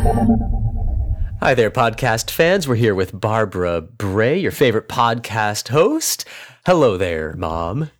Hi 0.00 1.52
there, 1.54 1.70
podcast 1.70 2.30
fans. 2.30 2.66
We're 2.66 2.76
here 2.76 2.94
with 2.94 3.18
Barbara 3.18 3.82
Bray, 3.82 4.38
your 4.38 4.50
favorite 4.50 4.88
podcast 4.88 5.68
host. 5.68 6.24
Hello 6.64 6.96
there, 6.96 7.34
Mom. 7.34 7.90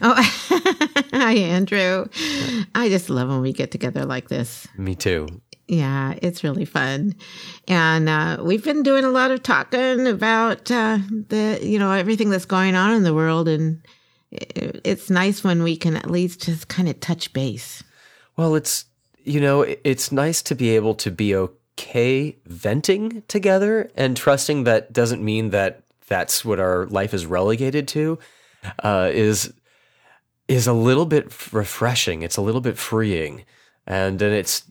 Oh, 0.00 0.14
hi, 1.12 1.32
Andrew. 1.32 2.06
I 2.76 2.88
just 2.88 3.10
love 3.10 3.28
when 3.30 3.40
we 3.40 3.52
get 3.52 3.72
together 3.72 4.04
like 4.04 4.28
this. 4.28 4.68
Me 4.78 4.94
too. 4.94 5.26
Yeah, 5.66 6.14
it's 6.22 6.44
really 6.44 6.64
fun. 6.64 7.16
And 7.66 8.08
uh, 8.08 8.38
we've 8.44 8.62
been 8.62 8.84
doing 8.84 9.04
a 9.04 9.10
lot 9.10 9.32
of 9.32 9.42
talking 9.42 10.06
about 10.06 10.70
uh, 10.70 10.98
the, 11.30 11.58
you 11.60 11.80
know, 11.80 11.90
everything 11.90 12.30
that's 12.30 12.44
going 12.44 12.76
on 12.76 12.94
in 12.94 13.02
the 13.02 13.14
world. 13.14 13.48
And 13.48 13.82
it's 14.30 15.10
nice 15.10 15.42
when 15.42 15.64
we 15.64 15.76
can 15.76 15.96
at 15.96 16.08
least 16.08 16.42
just 16.42 16.68
kind 16.68 16.88
of 16.88 17.00
touch 17.00 17.32
base. 17.32 17.82
Well, 18.36 18.54
it's, 18.54 18.84
you 19.30 19.40
know, 19.40 19.62
it's 19.84 20.10
nice 20.10 20.42
to 20.42 20.54
be 20.54 20.70
able 20.70 20.94
to 20.96 21.10
be 21.10 21.34
okay 21.36 22.36
venting 22.46 23.22
together 23.28 23.90
and 23.94 24.16
trusting 24.16 24.64
that 24.64 24.92
doesn't 24.92 25.24
mean 25.24 25.50
that 25.50 25.82
that's 26.08 26.44
what 26.44 26.58
our 26.58 26.86
life 26.86 27.14
is 27.14 27.26
relegated 27.26 27.86
to. 27.88 28.18
Uh, 28.82 29.10
is 29.12 29.52
is 30.48 30.66
a 30.66 30.72
little 30.72 31.06
bit 31.06 31.52
refreshing. 31.52 32.22
It's 32.22 32.36
a 32.36 32.42
little 32.42 32.60
bit 32.60 32.76
freeing, 32.76 33.44
and 33.86 34.18
then 34.18 34.32
it's 34.32 34.64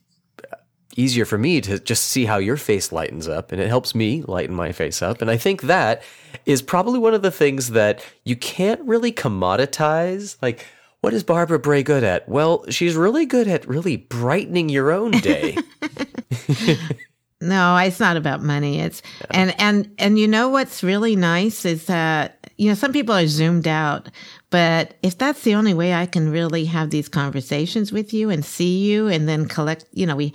easier 0.98 1.23
for 1.23 1.38
me 1.38 1.62
to 1.62 1.80
just 1.80 2.05
see 2.05 2.26
how 2.26 2.38
your 2.38 2.58
face 2.58 2.91
lightens 2.91 3.28
up 3.28 3.52
and 3.52 3.62
it 3.62 3.67
helps 3.67 3.95
me 3.95 4.22
lighten 4.23 4.53
my 4.53 4.72
face 4.72 5.02
up. 5.02 5.22
And 5.22 5.31
I 5.31 5.38
think 5.38 5.62
that 5.62 6.03
is 6.45 6.62
probably 6.62 7.00
one 7.00 7.14
of 7.14 7.22
the 7.22 7.31
things 7.31 7.70
that 7.70 8.03
you 8.26 8.36
can't 8.36 8.81
really 8.81 9.12
commoditize. 9.12 10.36
Like, 10.41 10.66
what 11.02 11.13
is 11.13 11.23
Barbara 11.23 11.59
Bray 11.59 11.84
good 11.84 12.03
at? 12.03 12.27
Well, 12.27 12.66
she's 12.70 12.95
really 12.95 13.26
good 13.26 13.48
at 13.48 13.67
really 13.67 13.98
brightening 13.98 14.70
your 14.70 14.91
own 14.91 15.12
day. 15.12 15.58
no, 17.41 17.77
it's 17.77 17.99
not 17.99 18.17
about 18.17 18.41
money. 18.41 18.80
It's 18.80 19.02
and 19.31 19.56
and 19.59 19.94
and 19.97 20.19
you 20.19 20.28
know 20.28 20.50
what's 20.50 20.83
really 20.83 21.16
nice 21.16 21.66
is 21.66 21.86
that 21.86 22.52
you 22.58 22.67
know 22.69 22.75
some 22.75 22.91
people 22.91 23.16
are 23.16 23.28
zoomed 23.28 23.67
out, 23.67 24.09
but 24.50 24.95
if 25.02 25.17
that's 25.17 25.44
the 25.44 25.56
only 25.56 25.73
way 25.73 25.94
I 25.94 26.06
can 26.06 26.31
really 26.31 26.66
have 26.66 26.89
these 26.89 27.08
conversations 27.08 27.91
with 27.91 28.13
you 28.13 28.30
and 28.30 28.44
see 28.44 28.80
you 28.80 29.08
and 29.08 29.28
then 29.28 29.47
collect, 29.47 29.86
you 29.94 30.06
know, 30.06 30.16
we 30.16 30.34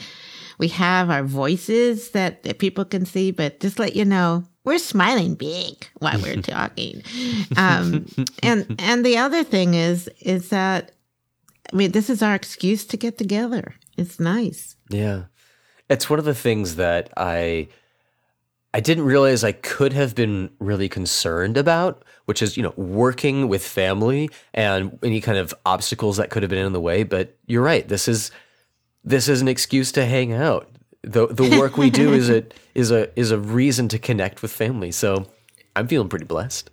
we 0.58 0.68
have 0.68 1.10
our 1.10 1.24
voices 1.24 2.10
that, 2.10 2.42
that 2.44 2.58
people 2.58 2.84
can 2.84 3.04
see, 3.04 3.30
but 3.30 3.60
just 3.60 3.78
let 3.78 3.96
you 3.96 4.04
know, 4.04 4.44
we're 4.64 4.78
smiling 4.78 5.34
big 5.34 5.86
while 5.98 6.20
we're 6.20 6.42
talking. 6.42 7.02
Um, 7.56 8.06
and 8.42 8.74
and 8.78 9.04
the 9.04 9.18
other 9.18 9.44
thing 9.44 9.74
is 9.74 10.08
is 10.20 10.48
that 10.48 10.92
I 11.72 11.76
mean, 11.76 11.92
this 11.92 12.10
is 12.10 12.22
our 12.22 12.34
excuse 12.34 12.84
to 12.86 12.96
get 12.96 13.18
together. 13.18 13.74
It's 13.96 14.20
nice. 14.20 14.76
Yeah, 14.88 15.24
it's 15.88 16.10
one 16.10 16.18
of 16.18 16.24
the 16.24 16.34
things 16.34 16.76
that 16.76 17.12
I 17.16 17.68
I 18.72 18.80
didn't 18.80 19.04
realize 19.04 19.44
I 19.44 19.52
could 19.52 19.92
have 19.92 20.14
been 20.14 20.50
really 20.58 20.88
concerned 20.88 21.56
about, 21.56 22.04
which 22.24 22.42
is 22.42 22.56
you 22.56 22.62
know 22.62 22.74
working 22.76 23.48
with 23.48 23.64
family 23.64 24.30
and 24.52 24.98
any 25.02 25.20
kind 25.20 25.38
of 25.38 25.54
obstacles 25.64 26.16
that 26.16 26.30
could 26.30 26.42
have 26.42 26.50
been 26.50 26.66
in 26.66 26.72
the 26.72 26.80
way. 26.80 27.02
But 27.02 27.36
you're 27.46 27.62
right. 27.62 27.86
This 27.86 28.08
is 28.08 28.30
this 29.04 29.28
is 29.28 29.40
an 29.40 29.48
excuse 29.48 29.92
to 29.92 30.04
hang 30.04 30.32
out. 30.32 30.68
The 31.04 31.26
the 31.26 31.58
work 31.58 31.76
we 31.76 31.90
do 31.90 32.12
is 32.12 32.30
a 32.30 32.44
is 32.74 32.90
a 32.90 33.18
is 33.18 33.30
a 33.30 33.38
reason 33.38 33.88
to 33.88 33.98
connect 33.98 34.42
with 34.42 34.52
family. 34.52 34.90
So 34.90 35.26
I'm 35.76 35.88
feeling 35.88 36.08
pretty 36.08 36.24
blessed. 36.24 36.70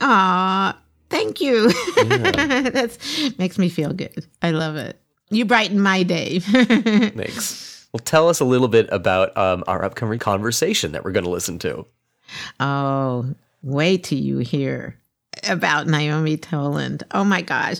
Ah, 0.00 0.78
thank 1.10 1.40
you. 1.40 1.72
Yeah. 1.96 2.70
That's 2.70 3.38
makes 3.38 3.58
me 3.58 3.68
feel 3.68 3.92
good. 3.92 4.26
I 4.42 4.50
love 4.50 4.76
it. 4.76 4.98
You 5.30 5.44
brighten 5.44 5.80
my 5.80 6.02
day. 6.02 6.38
Thanks. 6.40 7.88
Well, 7.92 8.00
tell 8.00 8.28
us 8.28 8.40
a 8.40 8.44
little 8.44 8.68
bit 8.68 8.88
about 8.90 9.36
um, 9.36 9.64
our 9.66 9.84
upcoming 9.84 10.18
conversation 10.18 10.92
that 10.92 11.04
we're 11.04 11.12
going 11.12 11.24
to 11.24 11.30
listen 11.30 11.58
to. 11.60 11.86
Oh, 12.60 13.34
wait 13.62 14.04
till 14.04 14.18
you 14.18 14.38
hear 14.38 14.98
about 15.48 15.86
Naomi 15.86 16.36
Toland. 16.36 17.04
Oh 17.12 17.24
my 17.24 17.40
gosh. 17.42 17.78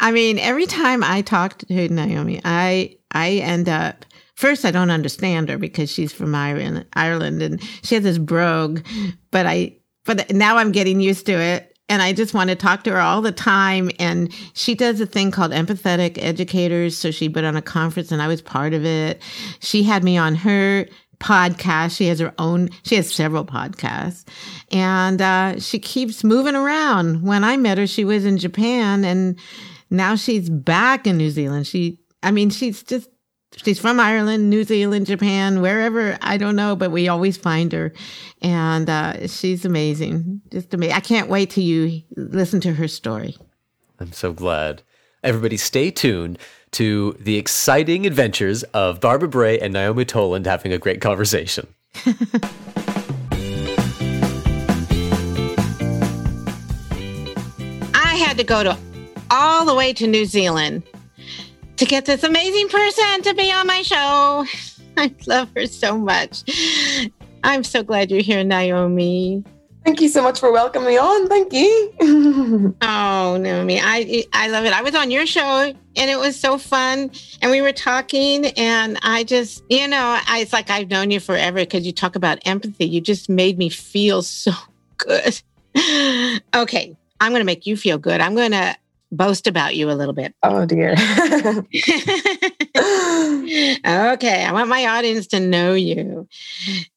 I 0.00 0.12
mean, 0.12 0.38
every 0.38 0.66
time 0.66 1.02
I 1.02 1.22
talk 1.22 1.58
to 1.58 1.88
Naomi, 1.88 2.40
I 2.44 2.96
I 3.10 3.32
end 3.34 3.68
up 3.68 4.04
first 4.42 4.64
I 4.64 4.72
don't 4.72 4.90
understand 4.90 5.48
her 5.50 5.56
because 5.56 5.88
she's 5.88 6.12
from 6.12 6.34
Ireland, 6.34 6.84
Ireland, 6.94 7.40
and 7.42 7.62
she 7.84 7.94
has 7.94 8.02
this 8.02 8.18
brogue. 8.18 8.84
But 9.30 9.46
I, 9.46 9.76
but 10.04 10.32
now 10.32 10.56
I'm 10.56 10.72
getting 10.72 11.00
used 11.00 11.26
to 11.26 11.32
it. 11.32 11.76
And 11.88 12.02
I 12.02 12.12
just 12.12 12.34
want 12.34 12.50
to 12.50 12.56
talk 12.56 12.82
to 12.84 12.90
her 12.90 12.98
all 12.98 13.22
the 13.22 13.30
time. 13.30 13.90
And 14.00 14.34
she 14.54 14.74
does 14.74 15.00
a 15.00 15.06
thing 15.06 15.30
called 15.30 15.52
Empathetic 15.52 16.18
Educators. 16.20 16.98
So 16.98 17.12
she 17.12 17.28
put 17.28 17.44
on 17.44 17.54
a 17.54 17.62
conference 17.62 18.10
and 18.10 18.20
I 18.20 18.26
was 18.26 18.42
part 18.42 18.74
of 18.74 18.84
it. 18.84 19.22
She 19.60 19.84
had 19.84 20.02
me 20.02 20.18
on 20.18 20.34
her 20.34 20.86
podcast. 21.20 21.96
She 21.96 22.08
has 22.08 22.18
her 22.18 22.34
own, 22.38 22.70
she 22.82 22.96
has 22.96 23.12
several 23.12 23.44
podcasts. 23.44 24.24
And 24.72 25.22
uh, 25.22 25.60
she 25.60 25.78
keeps 25.78 26.24
moving 26.24 26.56
around. 26.56 27.22
When 27.22 27.44
I 27.44 27.56
met 27.56 27.78
her, 27.78 27.86
she 27.86 28.04
was 28.04 28.24
in 28.24 28.38
Japan 28.38 29.04
and 29.04 29.38
now 29.90 30.16
she's 30.16 30.50
back 30.50 31.06
in 31.06 31.16
New 31.16 31.30
Zealand. 31.30 31.68
She 31.68 32.00
I 32.22 32.30
mean, 32.30 32.50
she's 32.50 32.82
just 32.82 33.08
she's 33.56 33.78
from 33.78 34.00
Ireland, 34.00 34.50
New 34.50 34.64
Zealand, 34.64 35.06
Japan, 35.06 35.60
wherever 35.60 36.18
I 36.20 36.36
don't 36.36 36.56
know, 36.56 36.76
but 36.76 36.90
we 36.90 37.08
always 37.08 37.36
find 37.36 37.72
her, 37.72 37.92
and 38.40 38.88
uh, 38.88 39.26
she's 39.26 39.64
amazing, 39.64 40.42
just 40.50 40.72
amazing. 40.74 40.94
I 40.94 41.00
can't 41.00 41.28
wait 41.28 41.50
till 41.50 41.64
you 41.64 42.02
listen 42.16 42.60
to 42.62 42.72
her 42.74 42.88
story. 42.88 43.36
I'm 43.98 44.12
so 44.12 44.32
glad. 44.32 44.82
Everybody, 45.22 45.56
stay 45.56 45.90
tuned 45.90 46.38
to 46.72 47.16
the 47.20 47.36
exciting 47.36 48.06
adventures 48.06 48.64
of 48.74 49.00
Barbara 49.00 49.28
Bray 49.28 49.58
and 49.60 49.72
Naomi 49.72 50.04
Toland 50.04 50.46
having 50.46 50.72
a 50.72 50.78
great 50.78 51.00
conversation. 51.00 51.72
I 57.94 58.16
had 58.16 58.36
to 58.38 58.44
go 58.44 58.64
to 58.64 58.76
all 59.30 59.64
the 59.64 59.74
way 59.74 59.92
to 59.92 60.06
New 60.06 60.24
Zealand 60.24 60.82
to 61.82 61.88
get 61.88 62.04
this 62.04 62.22
amazing 62.22 62.68
person 62.68 63.22
to 63.22 63.34
be 63.34 63.50
on 63.50 63.66
my 63.66 63.82
show. 63.82 64.46
I 64.96 65.12
love 65.26 65.50
her 65.56 65.66
so 65.66 65.98
much. 65.98 66.44
I'm 67.42 67.64
so 67.64 67.82
glad 67.82 68.08
you're 68.08 68.20
here, 68.20 68.44
Naomi. 68.44 69.42
Thank 69.84 70.00
you 70.00 70.08
so 70.08 70.22
much 70.22 70.38
for 70.38 70.52
welcoming 70.52 70.90
me 70.90 70.98
on. 70.98 71.26
Thank 71.26 71.52
you. 71.52 72.76
oh, 72.82 73.36
Naomi, 73.40 73.80
I 73.82 74.24
I 74.32 74.46
love 74.46 74.64
it. 74.64 74.72
I 74.72 74.82
was 74.82 74.94
on 74.94 75.10
your 75.10 75.26
show 75.26 75.74
and 75.96 76.10
it 76.10 76.20
was 76.20 76.38
so 76.38 76.56
fun, 76.56 77.10
and 77.40 77.50
we 77.50 77.60
were 77.60 77.72
talking, 77.72 78.46
and 78.56 78.96
I 79.02 79.24
just, 79.24 79.64
you 79.68 79.88
know, 79.88 80.20
I, 80.28 80.38
it's 80.38 80.52
like 80.52 80.70
I've 80.70 80.88
known 80.88 81.10
you 81.10 81.18
forever 81.18 81.58
because 81.58 81.84
you 81.84 81.90
talk 81.90 82.14
about 82.14 82.38
empathy. 82.46 82.86
You 82.86 83.00
just 83.00 83.28
made 83.28 83.58
me 83.58 83.68
feel 83.68 84.22
so 84.22 84.52
good. 84.98 85.42
okay, 86.54 86.96
I'm 87.18 87.32
going 87.32 87.40
to 87.40 87.44
make 87.44 87.66
you 87.66 87.76
feel 87.76 87.98
good. 87.98 88.20
I'm 88.20 88.36
going 88.36 88.52
to 88.52 88.76
boast 89.12 89.46
about 89.46 89.76
you 89.76 89.90
a 89.90 89.92
little 89.92 90.14
bit. 90.14 90.34
Oh, 90.42 90.66
dear. 90.66 90.92
okay, 94.12 94.44
I 94.44 94.50
want 94.52 94.68
my 94.68 94.86
audience 94.86 95.26
to 95.28 95.38
know 95.38 95.74
you. 95.74 96.26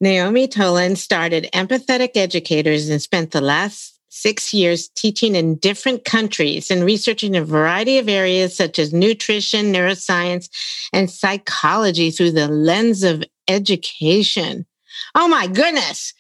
Naomi 0.01 0.47
Tolan 0.47 0.97
started 0.97 1.49
Empathetic 1.53 2.11
Educators 2.15 2.89
and 2.89 3.01
spent 3.01 3.31
the 3.31 3.41
last 3.41 3.99
six 4.09 4.53
years 4.53 4.87
teaching 4.95 5.35
in 5.35 5.57
different 5.57 6.05
countries 6.05 6.71
and 6.71 6.85
researching 6.85 7.35
a 7.35 7.43
variety 7.43 7.97
of 7.97 8.07
areas 8.07 8.55
such 8.55 8.79
as 8.79 8.93
nutrition, 8.93 9.73
neuroscience, 9.73 10.49
and 10.93 11.11
psychology 11.11 12.11
through 12.11 12.31
the 12.31 12.47
lens 12.47 13.03
of 13.03 13.23
education. 13.49 14.65
Oh 15.15 15.27
my 15.27 15.47
goodness. 15.47 16.13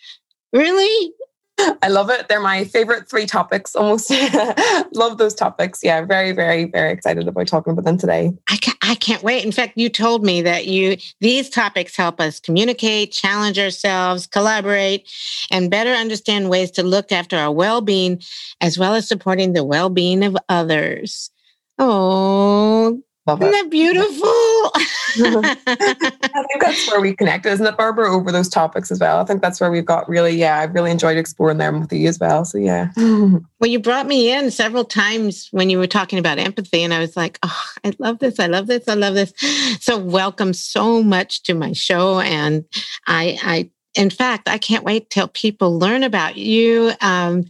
Really? 0.51 1.13
I 1.57 1.87
love 1.87 2.09
it. 2.09 2.27
They're 2.27 2.41
my 2.41 2.65
favorite 2.65 3.09
three 3.09 3.25
topics 3.25 3.75
almost. 3.75 4.11
love 4.93 5.17
those 5.17 5.33
topics. 5.33 5.83
Yeah, 5.83 6.01
very, 6.03 6.31
very, 6.31 6.65
very 6.65 6.91
excited 6.91 7.27
about 7.27 7.47
talking 7.47 7.71
about 7.71 7.85
them 7.85 7.97
today. 7.97 8.33
I 8.49 8.57
can't, 8.57 8.77
I 8.81 8.95
can't 8.95 9.23
wait. 9.23 9.45
In 9.45 9.51
fact, 9.51 9.73
you 9.77 9.89
told 9.89 10.23
me 10.23 10.41
that 10.41 10.67
you 10.67 10.97
these 11.21 11.49
topics 11.49 11.95
help 11.95 12.19
us 12.19 12.39
communicate, 12.39 13.11
challenge 13.11 13.57
ourselves, 13.57 14.27
collaborate, 14.27 15.09
and 15.49 15.71
better 15.71 15.91
understand 15.91 16.49
ways 16.49 16.71
to 16.71 16.83
look 16.83 17.11
after 17.11 17.37
our 17.37 17.51
well-being 17.51 18.21
as 18.61 18.77
well 18.77 18.93
as 18.93 19.07
supporting 19.07 19.53
the 19.53 19.63
well-being 19.63 20.23
of 20.23 20.37
others. 20.49 21.31
Oh, 21.77 23.01
Love 23.27 23.41
Isn't 23.41 23.53
that 23.53 23.71
beautiful? 23.71 24.27
I 25.17 25.55
think 25.65 26.61
that's 26.61 26.91
where 26.91 27.01
we 27.01 27.15
connect, 27.15 27.47
isn't 27.47 27.65
it, 27.65 27.75
Barbara, 27.75 28.13
over 28.13 28.31
those 28.31 28.47
topics 28.47 28.91
as 28.91 28.99
well? 28.99 29.19
I 29.19 29.23
think 29.23 29.41
that's 29.41 29.59
where 29.59 29.71
we've 29.71 29.85
got 29.85 30.07
really, 30.07 30.35
yeah, 30.35 30.59
I've 30.59 30.75
really 30.75 30.91
enjoyed 30.91 31.17
exploring 31.17 31.57
them 31.57 31.79
with 31.79 31.91
you 31.91 32.07
as 32.07 32.19
well. 32.19 32.45
So, 32.45 32.59
yeah. 32.59 32.91
well, 32.97 33.41
you 33.61 33.79
brought 33.79 34.05
me 34.05 34.31
in 34.31 34.51
several 34.51 34.85
times 34.85 35.47
when 35.49 35.71
you 35.71 35.79
were 35.79 35.87
talking 35.87 36.19
about 36.19 36.37
empathy, 36.37 36.83
and 36.83 36.93
I 36.93 36.99
was 36.99 37.17
like, 37.17 37.39
oh, 37.41 37.65
I 37.83 37.93
love 37.97 38.19
this. 38.19 38.39
I 38.39 38.45
love 38.45 38.67
this. 38.67 38.87
I 38.87 38.93
love 38.93 39.15
this. 39.15 39.33
So, 39.79 39.97
welcome 39.97 40.53
so 40.53 41.01
much 41.01 41.41
to 41.43 41.55
my 41.55 41.71
show. 41.71 42.19
And 42.19 42.63
I, 43.07 43.39
I, 43.41 43.71
in 43.95 44.11
fact, 44.11 44.47
I 44.47 44.59
can't 44.59 44.83
wait 44.83 45.09
till 45.09 45.29
people 45.29 45.79
learn 45.79 46.03
about 46.03 46.37
you. 46.37 46.91
Um, 47.01 47.45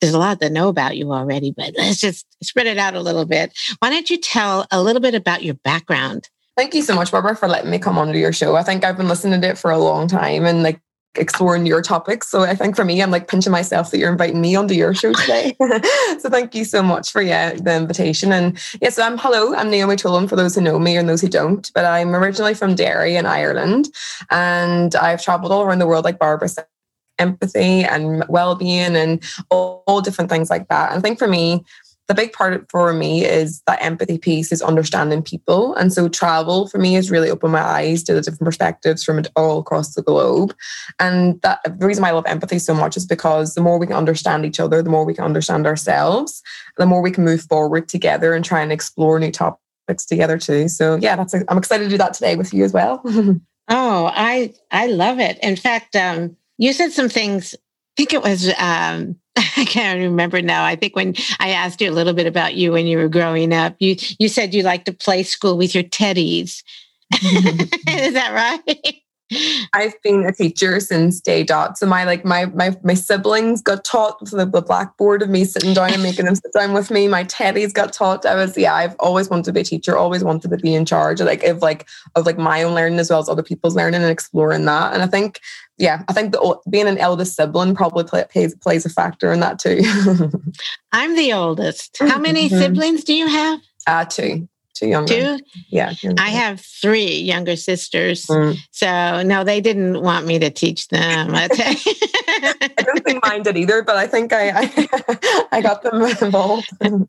there's 0.00 0.14
a 0.14 0.18
lot 0.18 0.40
to 0.40 0.50
know 0.50 0.68
about 0.68 0.96
you 0.96 1.12
already, 1.12 1.52
but 1.56 1.74
let's 1.78 2.00
just 2.00 2.26
spread 2.42 2.66
it 2.66 2.78
out 2.78 2.94
a 2.94 3.00
little 3.00 3.24
bit. 3.24 3.56
Why 3.80 3.90
don't 3.90 4.08
you 4.10 4.18
tell 4.18 4.66
a 4.70 4.82
little 4.82 5.02
bit 5.02 5.14
about 5.14 5.42
your 5.42 5.54
background? 5.54 6.28
Thank 6.56 6.74
you 6.74 6.82
so 6.82 6.94
much, 6.94 7.12
Barbara, 7.12 7.36
for 7.36 7.48
letting 7.48 7.70
me 7.70 7.78
come 7.78 7.98
onto 7.98 8.18
your 8.18 8.32
show. 8.32 8.56
I 8.56 8.64
think 8.64 8.84
I've 8.84 8.96
been 8.96 9.06
listening 9.06 9.40
to 9.40 9.48
it 9.48 9.58
for 9.58 9.70
a 9.70 9.78
long 9.78 10.08
time 10.08 10.44
and 10.44 10.64
like 10.64 10.80
exploring 11.14 11.66
your 11.66 11.82
topics. 11.82 12.28
So 12.28 12.42
I 12.42 12.54
think 12.54 12.76
for 12.76 12.84
me, 12.84 13.00
I'm 13.00 13.12
like 13.12 13.28
pinching 13.28 13.52
myself 13.52 13.90
that 13.90 13.98
you're 13.98 14.10
inviting 14.10 14.40
me 14.40 14.56
onto 14.56 14.74
your 14.74 14.92
show 14.92 15.12
today. 15.12 15.56
so 16.18 16.28
thank 16.28 16.54
you 16.54 16.64
so 16.64 16.82
much 16.82 17.12
for 17.12 17.22
yeah 17.22 17.54
the 17.54 17.76
invitation. 17.76 18.32
And 18.32 18.54
yes, 18.54 18.78
yeah, 18.82 18.90
so 18.90 19.02
I'm 19.02 19.18
hello, 19.18 19.54
I'm 19.54 19.70
Naomi 19.70 19.96
Tolan 19.96 20.28
for 20.28 20.34
those 20.36 20.54
who 20.54 20.60
know 20.60 20.78
me 20.78 20.96
and 20.96 21.08
those 21.08 21.20
who 21.20 21.28
don't. 21.28 21.70
But 21.74 21.84
I'm 21.84 22.14
originally 22.14 22.54
from 22.54 22.74
Derry 22.74 23.16
in 23.16 23.26
Ireland, 23.26 23.88
and 24.30 24.94
I've 24.96 25.22
traveled 25.22 25.52
all 25.52 25.62
around 25.62 25.78
the 25.78 25.86
world 25.86 26.04
like 26.04 26.18
Barbara 26.18 26.48
said 26.48 26.66
empathy 27.18 27.84
and 27.84 28.24
well-being 28.28 28.96
and 28.96 29.22
all, 29.50 29.82
all 29.86 30.00
different 30.00 30.30
things 30.30 30.50
like 30.50 30.68
that. 30.68 30.90
And 30.90 30.98
I 30.98 31.00
think 31.00 31.18
for 31.18 31.28
me, 31.28 31.64
the 32.08 32.14
big 32.14 32.32
part 32.32 32.66
for 32.70 32.92
me 32.94 33.24
is 33.24 33.62
that 33.66 33.82
empathy 33.82 34.16
piece 34.16 34.50
is 34.50 34.62
understanding 34.62 35.22
people. 35.22 35.74
And 35.74 35.92
so 35.92 36.08
travel 36.08 36.66
for 36.66 36.78
me 36.78 36.94
has 36.94 37.10
really 37.10 37.30
opened 37.30 37.52
my 37.52 37.60
eyes 37.60 38.02
to 38.04 38.14
the 38.14 38.22
different 38.22 38.44
perspectives 38.44 39.04
from 39.04 39.22
all 39.36 39.58
across 39.58 39.94
the 39.94 40.02
globe. 40.02 40.54
And 40.98 41.40
that 41.42 41.60
the 41.64 41.86
reason 41.86 42.04
I 42.04 42.12
love 42.12 42.24
empathy 42.26 42.58
so 42.58 42.72
much 42.72 42.96
is 42.96 43.04
because 43.04 43.54
the 43.54 43.60
more 43.60 43.78
we 43.78 43.86
can 43.86 43.96
understand 43.96 44.46
each 44.46 44.58
other, 44.58 44.82
the 44.82 44.88
more 44.88 45.04
we 45.04 45.14
can 45.14 45.24
understand 45.24 45.66
ourselves, 45.66 46.42
the 46.78 46.86
more 46.86 47.02
we 47.02 47.10
can 47.10 47.24
move 47.24 47.42
forward 47.42 47.88
together 47.88 48.32
and 48.32 48.42
try 48.42 48.62
and 48.62 48.72
explore 48.72 49.20
new 49.20 49.30
topics 49.30 50.06
together 50.06 50.38
too. 50.38 50.68
So 50.68 50.96
yeah, 50.96 51.14
that's 51.14 51.34
I'm 51.34 51.58
excited 51.58 51.84
to 51.84 51.90
do 51.90 51.98
that 51.98 52.14
today 52.14 52.36
with 52.36 52.54
you 52.54 52.64
as 52.64 52.72
well. 52.72 53.02
oh, 53.68 54.10
I 54.14 54.54
I 54.70 54.86
love 54.86 55.20
it. 55.20 55.38
In 55.42 55.56
fact, 55.56 55.94
um, 55.94 56.37
you 56.58 56.72
said 56.72 56.92
some 56.92 57.08
things. 57.08 57.54
I 57.54 57.58
think 57.96 58.12
it 58.12 58.22
was 58.22 58.52
um, 58.58 59.16
I 59.56 59.64
can't 59.64 60.00
remember 60.00 60.42
now. 60.42 60.64
I 60.64 60.76
think 60.76 60.96
when 60.96 61.14
I 61.38 61.50
asked 61.50 61.80
you 61.80 61.90
a 61.90 61.92
little 61.92 62.12
bit 62.12 62.26
about 62.26 62.54
you 62.54 62.72
when 62.72 62.86
you 62.86 62.98
were 62.98 63.08
growing 63.08 63.52
up, 63.52 63.76
you 63.78 63.96
you 64.18 64.28
said 64.28 64.54
you 64.54 64.62
liked 64.62 64.86
to 64.86 64.92
play 64.92 65.22
school 65.22 65.56
with 65.56 65.74
your 65.74 65.84
teddies. 65.84 66.62
Is 67.14 68.12
that 68.12 68.32
right? 68.34 69.02
I've 69.74 70.00
been 70.02 70.24
a 70.24 70.32
teacher 70.32 70.80
since 70.80 71.20
day 71.20 71.44
dot. 71.44 71.76
So 71.76 71.86
my 71.86 72.04
like 72.04 72.24
my 72.24 72.46
my 72.46 72.74
my 72.82 72.94
siblings 72.94 73.60
got 73.60 73.84
taught 73.84 74.18
the, 74.24 74.46
the 74.46 74.62
blackboard 74.62 75.20
of 75.20 75.28
me 75.28 75.44
sitting 75.44 75.74
down 75.74 75.92
and 75.92 76.02
making 76.02 76.24
them 76.24 76.34
sit 76.34 76.52
down 76.54 76.72
with 76.72 76.90
me. 76.90 77.08
My 77.08 77.24
teddies 77.24 77.74
got 77.74 77.92
taught. 77.92 78.24
I 78.24 78.34
was 78.34 78.56
yeah, 78.56 78.74
I've 78.74 78.96
always 78.98 79.28
wanted 79.28 79.44
to 79.44 79.52
be 79.52 79.60
a 79.60 79.64
teacher, 79.64 79.96
always 79.96 80.24
wanted 80.24 80.50
to 80.50 80.56
be 80.56 80.74
in 80.74 80.86
charge 80.86 81.20
like 81.20 81.44
of 81.44 81.60
like 81.60 81.86
of 82.14 82.24
like 82.24 82.38
my 82.38 82.62
own 82.62 82.74
learning 82.74 82.98
as 82.98 83.10
well 83.10 83.20
as 83.20 83.28
other 83.28 83.42
people's 83.42 83.76
learning 83.76 84.02
and 84.02 84.10
exploring 84.10 84.64
that. 84.64 84.94
And 84.94 85.02
I 85.02 85.06
think 85.06 85.40
yeah, 85.78 86.02
I 86.08 86.12
think 86.12 86.32
the, 86.32 86.58
being 86.68 86.88
an 86.88 86.98
eldest 86.98 87.36
sibling 87.36 87.74
probably 87.74 88.04
play, 88.04 88.24
plays 88.30 88.54
plays 88.56 88.84
a 88.84 88.90
factor 88.90 89.32
in 89.32 89.40
that 89.40 89.58
too. 89.58 89.80
I'm 90.92 91.14
the 91.16 91.32
oldest. 91.32 91.98
How 92.00 92.18
many 92.18 92.48
mm-hmm. 92.48 92.58
siblings 92.58 93.04
do 93.04 93.14
you 93.14 93.28
have? 93.28 93.60
Uh 93.86 94.04
two 94.04 94.48
two 94.78 94.88
younger. 94.88 95.38
Two? 95.38 95.44
Yeah. 95.68 95.92
I 96.18 96.30
have 96.30 96.60
three 96.60 97.18
younger 97.18 97.56
sisters. 97.56 98.26
Mm. 98.26 98.56
So 98.70 99.22
no, 99.22 99.44
they 99.44 99.60
didn't 99.60 100.02
want 100.02 100.26
me 100.26 100.38
to 100.38 100.50
teach 100.50 100.88
them. 100.88 101.34
I, 101.34 101.48
I 101.52 102.82
don't 102.82 103.04
think 103.04 103.24
mine 103.24 103.42
did 103.42 103.56
either, 103.56 103.82
but 103.82 103.96
I 103.96 104.06
think 104.06 104.32
I 104.32 104.50
I, 104.50 105.46
I 105.52 105.60
got 105.60 105.82
them 105.82 106.02
involved. 106.02 106.68
oh, 106.82 107.06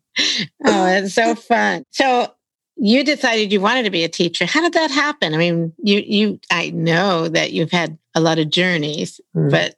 it's 0.65 1.13
so 1.13 1.35
fun. 1.35 1.85
So 1.91 2.33
you 2.81 3.03
decided 3.03 3.51
you 3.51 3.61
wanted 3.61 3.83
to 3.83 3.89
be 3.89 4.03
a 4.03 4.09
teacher. 4.09 4.45
How 4.45 4.61
did 4.61 4.73
that 4.73 4.91
happen? 4.91 5.33
I 5.33 5.37
mean, 5.37 5.73
you 5.83 6.01
you 6.05 6.39
I 6.51 6.69
know 6.71 7.27
that 7.27 7.51
you've 7.51 7.71
had 7.71 7.97
a 8.15 8.21
lot 8.21 8.39
of 8.39 8.49
journeys, 8.49 9.19
mm. 9.35 9.51
but 9.51 9.75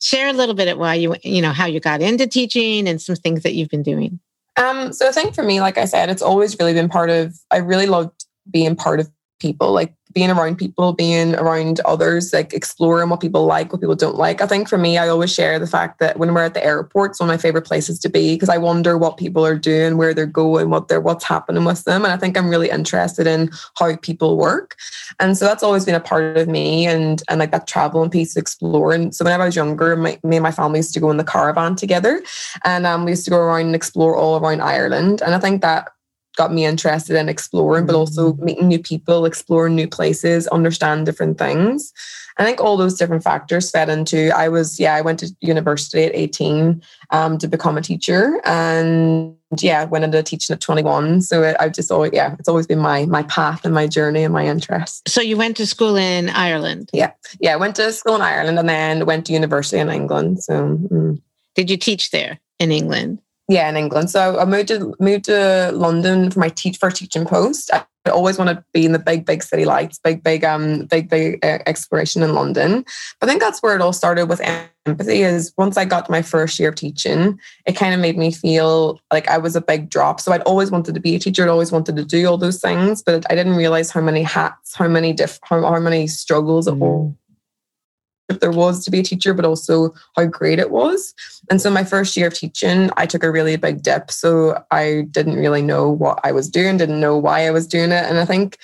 share 0.00 0.28
a 0.28 0.32
little 0.32 0.54
bit 0.54 0.68
of 0.68 0.78
why 0.78 0.94
you 0.94 1.14
you 1.22 1.42
know 1.42 1.52
how 1.52 1.66
you 1.66 1.80
got 1.80 2.00
into 2.00 2.26
teaching 2.26 2.88
and 2.88 3.00
some 3.00 3.16
things 3.16 3.42
that 3.42 3.54
you've 3.54 3.68
been 3.68 3.82
doing. 3.82 4.20
Um, 4.56 4.92
so 4.92 5.08
I 5.08 5.12
think 5.12 5.34
for 5.34 5.42
me, 5.42 5.60
like 5.60 5.78
I 5.78 5.84
said, 5.84 6.10
it's 6.10 6.22
always 6.22 6.58
really 6.58 6.74
been 6.74 6.88
part 6.88 7.08
of, 7.08 7.34
I 7.50 7.58
really 7.58 7.86
loved 7.86 8.26
being 8.50 8.76
part 8.76 9.00
of 9.00 9.10
people, 9.40 9.72
like 9.72 9.94
being 10.12 10.30
around 10.30 10.56
people, 10.56 10.92
being 10.92 11.34
around 11.36 11.80
others, 11.80 12.32
like 12.32 12.52
exploring 12.52 13.08
what 13.10 13.20
people 13.20 13.46
like, 13.46 13.72
what 13.72 13.80
people 13.80 13.94
don't 13.94 14.16
like. 14.16 14.40
I 14.40 14.46
think 14.46 14.68
for 14.68 14.78
me, 14.78 14.98
I 14.98 15.08
always 15.08 15.32
share 15.32 15.58
the 15.58 15.66
fact 15.66 16.00
that 16.00 16.18
when 16.18 16.34
we're 16.34 16.44
at 16.44 16.54
the 16.54 16.64
airport, 16.64 17.12
it's 17.12 17.20
one 17.20 17.28
of 17.28 17.32
my 17.32 17.38
favorite 17.38 17.66
places 17.66 17.98
to 18.00 18.08
be 18.08 18.34
because 18.34 18.48
I 18.48 18.58
wonder 18.58 18.98
what 18.98 19.16
people 19.16 19.46
are 19.46 19.58
doing, 19.58 19.96
where 19.96 20.12
they're 20.12 20.26
going, 20.26 20.70
what 20.70 20.88
they're 20.88 21.00
what's 21.00 21.24
happening 21.24 21.64
with 21.64 21.84
them. 21.84 22.04
And 22.04 22.12
I 22.12 22.16
think 22.16 22.36
I'm 22.36 22.48
really 22.48 22.70
interested 22.70 23.26
in 23.26 23.50
how 23.78 23.94
people 23.96 24.36
work. 24.36 24.76
And 25.20 25.36
so 25.36 25.44
that's 25.44 25.62
always 25.62 25.84
been 25.84 25.94
a 25.94 26.00
part 26.00 26.36
of 26.36 26.48
me 26.48 26.86
and 26.86 27.22
and 27.28 27.38
like 27.38 27.52
that 27.52 27.68
traveling 27.68 28.10
piece, 28.10 28.36
exploring. 28.36 29.12
So 29.12 29.24
whenever 29.24 29.44
I 29.44 29.46
was 29.46 29.56
younger, 29.56 29.94
my, 29.96 30.18
me 30.24 30.36
and 30.36 30.42
my 30.42 30.50
family 30.50 30.80
used 30.80 30.94
to 30.94 31.00
go 31.00 31.10
in 31.10 31.18
the 31.18 31.24
caravan 31.24 31.76
together. 31.76 32.22
And 32.64 32.84
um, 32.86 33.04
we 33.04 33.12
used 33.12 33.24
to 33.26 33.30
go 33.30 33.38
around 33.38 33.66
and 33.66 33.74
explore 33.76 34.16
all 34.16 34.38
around 34.38 34.60
Ireland. 34.60 35.22
And 35.22 35.34
I 35.34 35.38
think 35.38 35.62
that 35.62 35.90
got 36.40 36.54
me 36.54 36.64
interested 36.64 37.16
in 37.16 37.28
exploring, 37.28 37.84
but 37.84 37.94
also 37.94 38.32
mm. 38.32 38.38
meeting 38.38 38.66
new 38.66 38.78
people, 38.78 39.26
exploring 39.26 39.74
new 39.74 39.86
places, 39.86 40.46
understand 40.46 41.04
different 41.04 41.36
things. 41.36 41.92
I 42.38 42.44
think 42.44 42.62
all 42.62 42.78
those 42.78 42.96
different 42.96 43.22
factors 43.22 43.70
fed 43.70 43.90
into. 43.90 44.34
I 44.34 44.48
was, 44.48 44.80
yeah, 44.80 44.94
I 44.94 45.02
went 45.02 45.18
to 45.18 45.28
university 45.42 46.02
at 46.04 46.14
18 46.14 46.82
um, 47.10 47.36
to 47.36 47.46
become 47.46 47.76
a 47.76 47.82
teacher, 47.82 48.40
and 48.46 49.36
yeah, 49.58 49.84
went 49.84 50.04
into 50.04 50.22
teaching 50.22 50.54
at 50.54 50.62
21. 50.62 51.20
So 51.20 51.42
it, 51.42 51.56
I've 51.60 51.74
just 51.74 51.90
always, 51.92 52.12
yeah, 52.14 52.36
it's 52.38 52.48
always 52.48 52.66
been 52.66 52.78
my 52.78 53.04
my 53.04 53.24
path 53.24 53.66
and 53.66 53.74
my 53.74 53.86
journey 53.86 54.24
and 54.24 54.32
my 54.32 54.46
interest. 54.46 55.06
So 55.10 55.20
you 55.20 55.36
went 55.36 55.58
to 55.58 55.66
school 55.66 55.96
in 55.96 56.30
Ireland? 56.30 56.88
Yeah, 56.94 57.12
yeah, 57.38 57.52
I 57.52 57.56
went 57.56 57.76
to 57.76 57.92
school 57.92 58.14
in 58.14 58.22
Ireland 58.22 58.58
and 58.58 58.68
then 58.68 59.04
went 59.04 59.26
to 59.26 59.34
university 59.34 59.78
in 59.78 59.90
England. 59.90 60.42
So, 60.42 60.54
mm. 60.54 61.20
did 61.54 61.68
you 61.68 61.76
teach 61.76 62.12
there 62.12 62.40
in 62.58 62.72
England? 62.72 63.20
Yeah, 63.50 63.68
in 63.68 63.76
England. 63.76 64.10
So 64.10 64.38
I 64.38 64.44
moved 64.44 64.68
to 64.68 64.94
moved 65.00 65.24
to 65.24 65.72
London 65.74 66.30
for 66.30 66.38
my 66.38 66.50
teach 66.50 66.78
for 66.78 66.88
teaching 66.88 67.24
post. 67.24 67.72
I 67.74 67.84
always 68.10 68.38
want 68.38 68.48
to 68.48 68.64
be 68.72 68.86
in 68.86 68.92
the 68.92 68.98
big, 69.00 69.26
big 69.26 69.42
city 69.42 69.64
lights, 69.64 69.98
big, 69.98 70.22
big, 70.22 70.44
um, 70.44 70.86
big, 70.86 71.10
big 71.10 71.44
uh, 71.44 71.58
exploration 71.66 72.22
in 72.22 72.32
London. 72.32 72.84
But 73.18 73.28
I 73.28 73.32
think 73.32 73.42
that's 73.42 73.60
where 73.60 73.74
it 73.74 73.82
all 73.82 73.92
started 73.92 74.26
with 74.26 74.40
empathy. 74.86 75.22
Is 75.22 75.52
once 75.58 75.76
I 75.76 75.84
got 75.84 76.08
my 76.08 76.22
first 76.22 76.60
year 76.60 76.68
of 76.68 76.76
teaching, 76.76 77.40
it 77.66 77.72
kind 77.72 77.92
of 77.92 77.98
made 77.98 78.16
me 78.16 78.30
feel 78.30 79.00
like 79.12 79.26
I 79.26 79.38
was 79.38 79.56
a 79.56 79.60
big 79.60 79.90
drop. 79.90 80.20
So 80.20 80.30
I'd 80.30 80.42
always 80.42 80.70
wanted 80.70 80.94
to 80.94 81.00
be 81.00 81.16
a 81.16 81.18
teacher. 81.18 81.42
I'd 81.42 81.48
always 81.48 81.72
wanted 81.72 81.96
to 81.96 82.04
do 82.04 82.26
all 82.26 82.38
those 82.38 82.60
things, 82.60 83.02
but 83.02 83.26
I 83.30 83.34
didn't 83.34 83.56
realize 83.56 83.90
how 83.90 84.00
many 84.00 84.22
hats, 84.22 84.76
how 84.76 84.86
many 84.86 85.12
diff, 85.12 85.40
how, 85.42 85.60
how 85.60 85.80
many 85.80 86.06
struggles 86.06 86.68
mm. 86.68 86.76
it 86.76 86.82
all 86.82 87.16
there 88.38 88.52
was 88.52 88.84
to 88.84 88.90
be 88.90 89.00
a 89.00 89.02
teacher, 89.02 89.34
but 89.34 89.44
also 89.44 89.92
how 90.14 90.26
great 90.26 90.60
it 90.60 90.70
was. 90.70 91.12
And 91.50 91.60
so 91.60 91.70
my 91.70 91.82
first 91.82 92.16
year 92.16 92.28
of 92.28 92.34
teaching, 92.34 92.90
I 92.96 93.06
took 93.06 93.24
a 93.24 93.32
really 93.32 93.56
big 93.56 93.82
dip. 93.82 94.10
So 94.12 94.62
I 94.70 95.06
didn't 95.10 95.36
really 95.36 95.62
know 95.62 95.90
what 95.90 96.20
I 96.22 96.30
was 96.30 96.48
doing, 96.48 96.76
didn't 96.76 97.00
know 97.00 97.18
why 97.18 97.46
I 97.46 97.50
was 97.50 97.66
doing 97.66 97.90
it. 97.90 98.04
And 98.04 98.18
I 98.18 98.24
think 98.24 98.58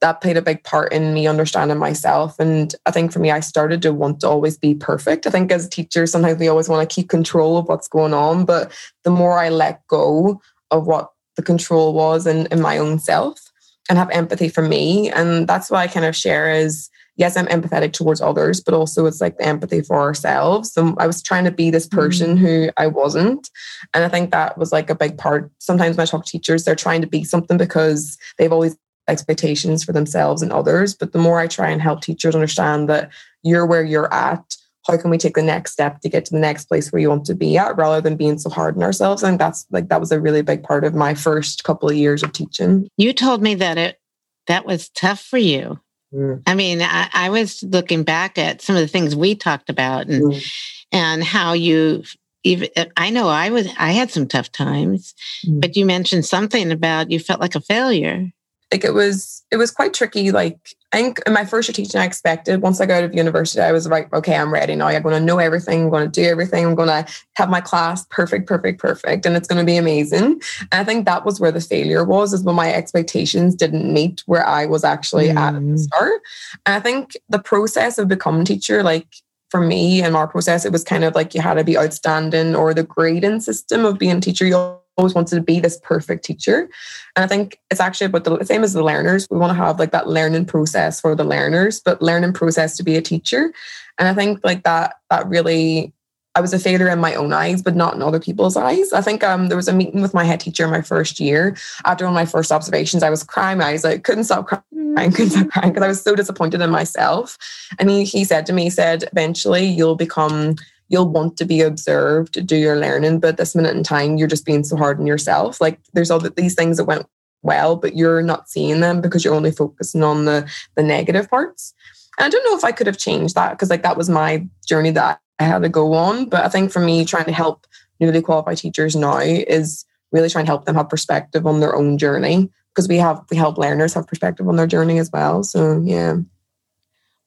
that 0.00 0.20
played 0.20 0.36
a 0.36 0.42
big 0.42 0.62
part 0.64 0.92
in 0.92 1.14
me 1.14 1.26
understanding 1.26 1.78
myself. 1.78 2.38
And 2.38 2.74
I 2.84 2.90
think 2.90 3.10
for 3.10 3.20
me, 3.20 3.30
I 3.30 3.40
started 3.40 3.80
to 3.82 3.92
want 3.92 4.20
to 4.20 4.28
always 4.28 4.58
be 4.58 4.74
perfect. 4.74 5.26
I 5.26 5.30
think 5.30 5.50
as 5.50 5.66
a 5.66 5.70
teacher, 5.70 6.06
sometimes 6.06 6.38
we 6.38 6.48
always 6.48 6.68
want 6.68 6.88
to 6.88 6.94
keep 6.94 7.08
control 7.08 7.56
of 7.56 7.68
what's 7.68 7.88
going 7.88 8.12
on. 8.12 8.44
But 8.44 8.70
the 9.04 9.10
more 9.10 9.38
I 9.38 9.48
let 9.48 9.86
go 9.86 10.42
of 10.70 10.86
what 10.86 11.10
the 11.36 11.42
control 11.42 11.94
was 11.94 12.26
in, 12.26 12.46
in 12.46 12.60
my 12.60 12.76
own 12.76 12.98
self 12.98 13.40
and 13.88 13.98
have 13.98 14.10
empathy 14.10 14.48
for 14.48 14.62
me, 14.62 15.10
and 15.10 15.46
that's 15.48 15.70
why 15.70 15.82
I 15.82 15.86
kind 15.86 16.06
of 16.06 16.16
share 16.16 16.50
is 16.50 16.90
yes, 17.16 17.36
I'm 17.36 17.46
empathetic 17.46 17.92
towards 17.92 18.20
others, 18.20 18.60
but 18.60 18.74
also 18.74 19.06
it's 19.06 19.20
like 19.20 19.38
the 19.38 19.46
empathy 19.46 19.82
for 19.82 20.00
ourselves. 20.00 20.72
So 20.72 20.94
I 20.98 21.06
was 21.06 21.22
trying 21.22 21.44
to 21.44 21.50
be 21.50 21.70
this 21.70 21.86
person 21.86 22.36
mm-hmm. 22.36 22.44
who 22.44 22.70
I 22.76 22.86
wasn't. 22.86 23.48
And 23.92 24.04
I 24.04 24.08
think 24.08 24.30
that 24.30 24.58
was 24.58 24.72
like 24.72 24.90
a 24.90 24.94
big 24.94 25.16
part. 25.18 25.50
Sometimes 25.58 25.96
when 25.96 26.02
I 26.02 26.06
talk 26.06 26.24
to 26.24 26.30
teachers, 26.30 26.64
they're 26.64 26.74
trying 26.74 27.00
to 27.02 27.06
be 27.06 27.24
something 27.24 27.56
because 27.56 28.18
they've 28.38 28.52
always 28.52 28.76
expectations 29.06 29.84
for 29.84 29.92
themselves 29.92 30.42
and 30.42 30.52
others. 30.52 30.94
But 30.94 31.12
the 31.12 31.18
more 31.18 31.38
I 31.38 31.46
try 31.46 31.70
and 31.70 31.80
help 31.80 32.00
teachers 32.00 32.34
understand 32.34 32.88
that 32.88 33.10
you're 33.42 33.66
where 33.66 33.84
you're 33.84 34.12
at, 34.12 34.56
how 34.86 34.96
can 34.96 35.10
we 35.10 35.18
take 35.18 35.34
the 35.34 35.42
next 35.42 35.72
step 35.72 36.00
to 36.00 36.08
get 36.08 36.24
to 36.26 36.32
the 36.32 36.40
next 36.40 36.66
place 36.66 36.92
where 36.92 37.00
you 37.00 37.08
want 37.08 37.24
to 37.26 37.34
be 37.34 37.56
at 37.56 37.76
rather 37.76 38.00
than 38.00 38.16
being 38.16 38.38
so 38.38 38.50
hard 38.50 38.76
on 38.76 38.82
ourselves? 38.82 39.22
And 39.22 39.38
that's 39.38 39.66
like 39.70 39.88
that 39.88 40.00
was 40.00 40.12
a 40.12 40.20
really 40.20 40.42
big 40.42 40.62
part 40.62 40.84
of 40.84 40.94
my 40.94 41.14
first 41.14 41.64
couple 41.64 41.88
of 41.88 41.96
years 41.96 42.22
of 42.22 42.32
teaching. 42.32 42.88
You 42.96 43.12
told 43.12 43.42
me 43.42 43.54
that 43.54 43.78
it 43.78 44.00
that 44.46 44.66
was 44.66 44.90
tough 44.90 45.20
for 45.20 45.38
you. 45.38 45.80
Mm. 46.14 46.42
I 46.46 46.54
mean, 46.54 46.80
I, 46.82 47.08
I, 47.12 47.30
was 47.30 47.62
looking 47.62 48.04
back 48.04 48.38
at 48.38 48.62
some 48.62 48.76
of 48.76 48.82
the 48.82 48.88
things 48.88 49.16
we 49.16 49.34
talked 49.34 49.68
about 49.68 50.06
and 50.06 50.32
mm. 50.32 50.52
and 50.92 51.24
how 51.24 51.54
you 51.54 52.04
even 52.44 52.68
I 52.96 53.10
know 53.10 53.28
I 53.28 53.50
was 53.50 53.68
I 53.78 53.92
had 53.92 54.10
some 54.10 54.28
tough 54.28 54.52
times, 54.52 55.14
mm. 55.44 55.60
but 55.60 55.76
you 55.76 55.84
mentioned 55.84 56.24
something 56.24 56.70
about 56.70 57.10
you 57.10 57.18
felt 57.18 57.40
like 57.40 57.54
a 57.54 57.60
failure 57.60 58.30
like 58.74 58.84
it 58.84 58.92
was 58.92 59.44
it 59.52 59.56
was 59.56 59.70
quite 59.70 59.94
tricky 59.94 60.32
like 60.32 60.58
i 60.94 61.02
think 61.02 61.20
in 61.26 61.32
my 61.32 61.44
first 61.44 61.68
year 61.68 61.74
teaching 61.74 62.00
i 62.00 62.04
expected 62.04 62.62
once 62.62 62.80
i 62.80 62.86
got 62.86 62.98
out 62.98 63.04
of 63.04 63.14
university 63.14 63.60
i 63.60 63.72
was 63.72 63.86
like 63.88 64.12
okay 64.12 64.36
i'm 64.36 64.52
ready 64.52 64.74
now 64.74 64.86
i'm 64.86 65.02
going 65.02 65.14
to 65.14 65.24
know 65.24 65.38
everything 65.38 65.82
i'm 65.82 65.90
going 65.90 66.10
to 66.10 66.20
do 66.20 66.26
everything 66.26 66.64
i'm 66.64 66.74
going 66.74 66.88
to 66.88 67.06
have 67.34 67.50
my 67.50 67.60
class 67.60 68.06
perfect 68.10 68.46
perfect 68.46 68.80
perfect 68.80 69.26
and 69.26 69.36
it's 69.36 69.48
going 69.48 69.58
to 69.58 69.66
be 69.66 69.76
amazing 69.76 70.40
and 70.60 70.68
i 70.72 70.84
think 70.84 71.04
that 71.04 71.24
was 71.24 71.40
where 71.40 71.52
the 71.52 71.60
failure 71.60 72.04
was 72.04 72.32
is 72.32 72.42
when 72.42 72.54
my 72.54 72.72
expectations 72.72 73.54
didn't 73.54 73.92
meet 73.92 74.22
where 74.26 74.46
i 74.46 74.64
was 74.66 74.84
actually 74.84 75.28
mm. 75.28 75.36
at 75.36 75.54
at 75.54 75.60
the 75.60 75.74
mm. 75.74 75.78
start 75.78 76.20
and 76.66 76.74
i 76.74 76.80
think 76.80 77.16
the 77.28 77.38
process 77.38 77.98
of 77.98 78.08
becoming 78.08 78.44
teacher 78.44 78.82
like 78.82 79.08
for 79.54 79.60
me 79.60 80.02
and 80.02 80.16
our 80.16 80.26
process, 80.26 80.64
it 80.64 80.72
was 80.72 80.82
kind 80.82 81.04
of 81.04 81.14
like 81.14 81.32
you 81.32 81.40
had 81.40 81.54
to 81.54 81.62
be 81.62 81.78
outstanding 81.78 82.56
or 82.56 82.74
the 82.74 82.82
grading 82.82 83.38
system 83.38 83.84
of 83.84 84.00
being 84.00 84.16
a 84.16 84.20
teacher. 84.20 84.44
You 84.44 84.80
always 84.96 85.14
wanted 85.14 85.34
to 85.36 85.42
be 85.42 85.60
this 85.60 85.78
perfect 85.82 86.24
teacher. 86.24 86.68
And 87.16 87.24
I 87.24 87.26
think 87.26 87.60
it's 87.70 87.80
actually 87.80 88.06
about 88.06 88.24
the 88.24 88.44
same 88.44 88.64
as 88.64 88.72
the 88.72 88.84
learners. 88.84 89.26
We 89.30 89.38
want 89.38 89.50
to 89.50 89.54
have 89.54 89.78
like 89.78 89.92
that 89.92 90.08
learning 90.08 90.46
process 90.46 91.00
for 91.00 91.14
the 91.14 91.24
learners, 91.24 91.80
but 91.80 92.02
learning 92.02 92.32
process 92.32 92.76
to 92.76 92.82
be 92.82 92.96
a 92.96 93.02
teacher. 93.02 93.52
And 93.98 94.08
I 94.08 94.14
think 94.14 94.40
like 94.44 94.64
that 94.64 94.96
that 95.10 95.28
really 95.28 95.92
I 96.36 96.40
was 96.40 96.52
a 96.52 96.58
failure 96.58 96.88
in 96.88 96.98
my 96.98 97.14
own 97.14 97.32
eyes, 97.32 97.62
but 97.62 97.76
not 97.76 97.94
in 97.94 98.02
other 98.02 98.18
people's 98.18 98.56
eyes. 98.56 98.92
I 98.92 99.00
think 99.00 99.22
um, 99.22 99.46
there 99.46 99.56
was 99.56 99.68
a 99.68 99.72
meeting 99.72 100.02
with 100.02 100.14
my 100.14 100.24
head 100.24 100.40
teacher 100.40 100.66
my 100.66 100.82
first 100.82 101.20
year. 101.20 101.56
After 101.84 102.04
one 102.04 102.12
of 102.12 102.16
my 102.16 102.26
first 102.26 102.50
observations, 102.50 103.04
I 103.04 103.10
was 103.10 103.22
crying. 103.22 103.60
I 103.60 103.72
was 103.72 103.84
like, 103.84 104.02
couldn't 104.02 104.24
stop 104.24 104.48
crying, 104.48 105.12
couldn't 105.12 105.30
stop 105.30 105.48
crying 105.50 105.70
because 105.70 105.84
I 105.84 105.88
was 105.88 106.02
so 106.02 106.16
disappointed 106.16 106.60
in 106.60 106.70
myself. 106.70 107.38
And 107.78 107.88
he, 107.88 108.02
he 108.02 108.24
said 108.24 108.46
to 108.46 108.52
me, 108.52 108.64
he 108.64 108.70
said, 108.70 109.04
eventually 109.12 109.64
you'll 109.64 109.94
become 109.94 110.56
you'll 110.94 111.10
want 111.10 111.36
to 111.36 111.44
be 111.44 111.60
observed, 111.60 112.46
do 112.46 112.54
your 112.54 112.76
learning, 112.76 113.18
but 113.18 113.36
this 113.36 113.56
minute 113.56 113.76
in 113.76 113.82
time, 113.82 114.16
you're 114.16 114.28
just 114.28 114.46
being 114.46 114.62
so 114.62 114.76
hard 114.76 115.00
on 115.00 115.08
yourself. 115.08 115.60
Like 115.60 115.80
there's 115.92 116.08
all 116.08 116.20
these 116.20 116.54
things 116.54 116.76
that 116.76 116.84
went 116.84 117.06
well, 117.42 117.74
but 117.74 117.96
you're 117.96 118.22
not 118.22 118.48
seeing 118.48 118.78
them 118.78 119.00
because 119.00 119.24
you're 119.24 119.34
only 119.34 119.50
focusing 119.50 120.04
on 120.04 120.24
the 120.24 120.48
the 120.76 120.84
negative 120.84 121.28
parts. 121.28 121.74
And 122.16 122.26
I 122.26 122.28
don't 122.28 122.44
know 122.44 122.56
if 122.56 122.62
I 122.62 122.70
could 122.70 122.86
have 122.86 122.96
changed 122.96 123.34
that 123.34 123.50
because 123.50 123.70
like 123.70 123.82
that 123.82 123.96
was 123.96 124.08
my 124.08 124.46
journey 124.66 124.92
that 124.92 125.20
I 125.40 125.44
had 125.44 125.62
to 125.62 125.68
go 125.68 125.94
on. 125.94 126.28
But 126.28 126.44
I 126.44 126.48
think 126.48 126.70
for 126.70 126.80
me, 126.80 127.04
trying 127.04 127.24
to 127.24 127.32
help 127.32 127.66
newly 127.98 128.22
qualified 128.22 128.58
teachers 128.58 128.94
now 128.94 129.18
is 129.18 129.84
really 130.12 130.30
trying 130.30 130.44
to 130.44 130.50
help 130.50 130.64
them 130.64 130.76
have 130.76 130.88
perspective 130.88 131.44
on 131.44 131.58
their 131.58 131.74
own 131.74 131.98
journey 131.98 132.50
because 132.72 132.86
we 132.86 132.98
have 132.98 133.20
we 133.32 133.36
help 133.36 133.58
learners 133.58 133.94
have 133.94 134.06
perspective 134.06 134.48
on 134.48 134.54
their 134.54 134.68
journey 134.68 134.98
as 134.98 135.10
well. 135.12 135.42
So 135.42 135.82
yeah. 135.84 136.18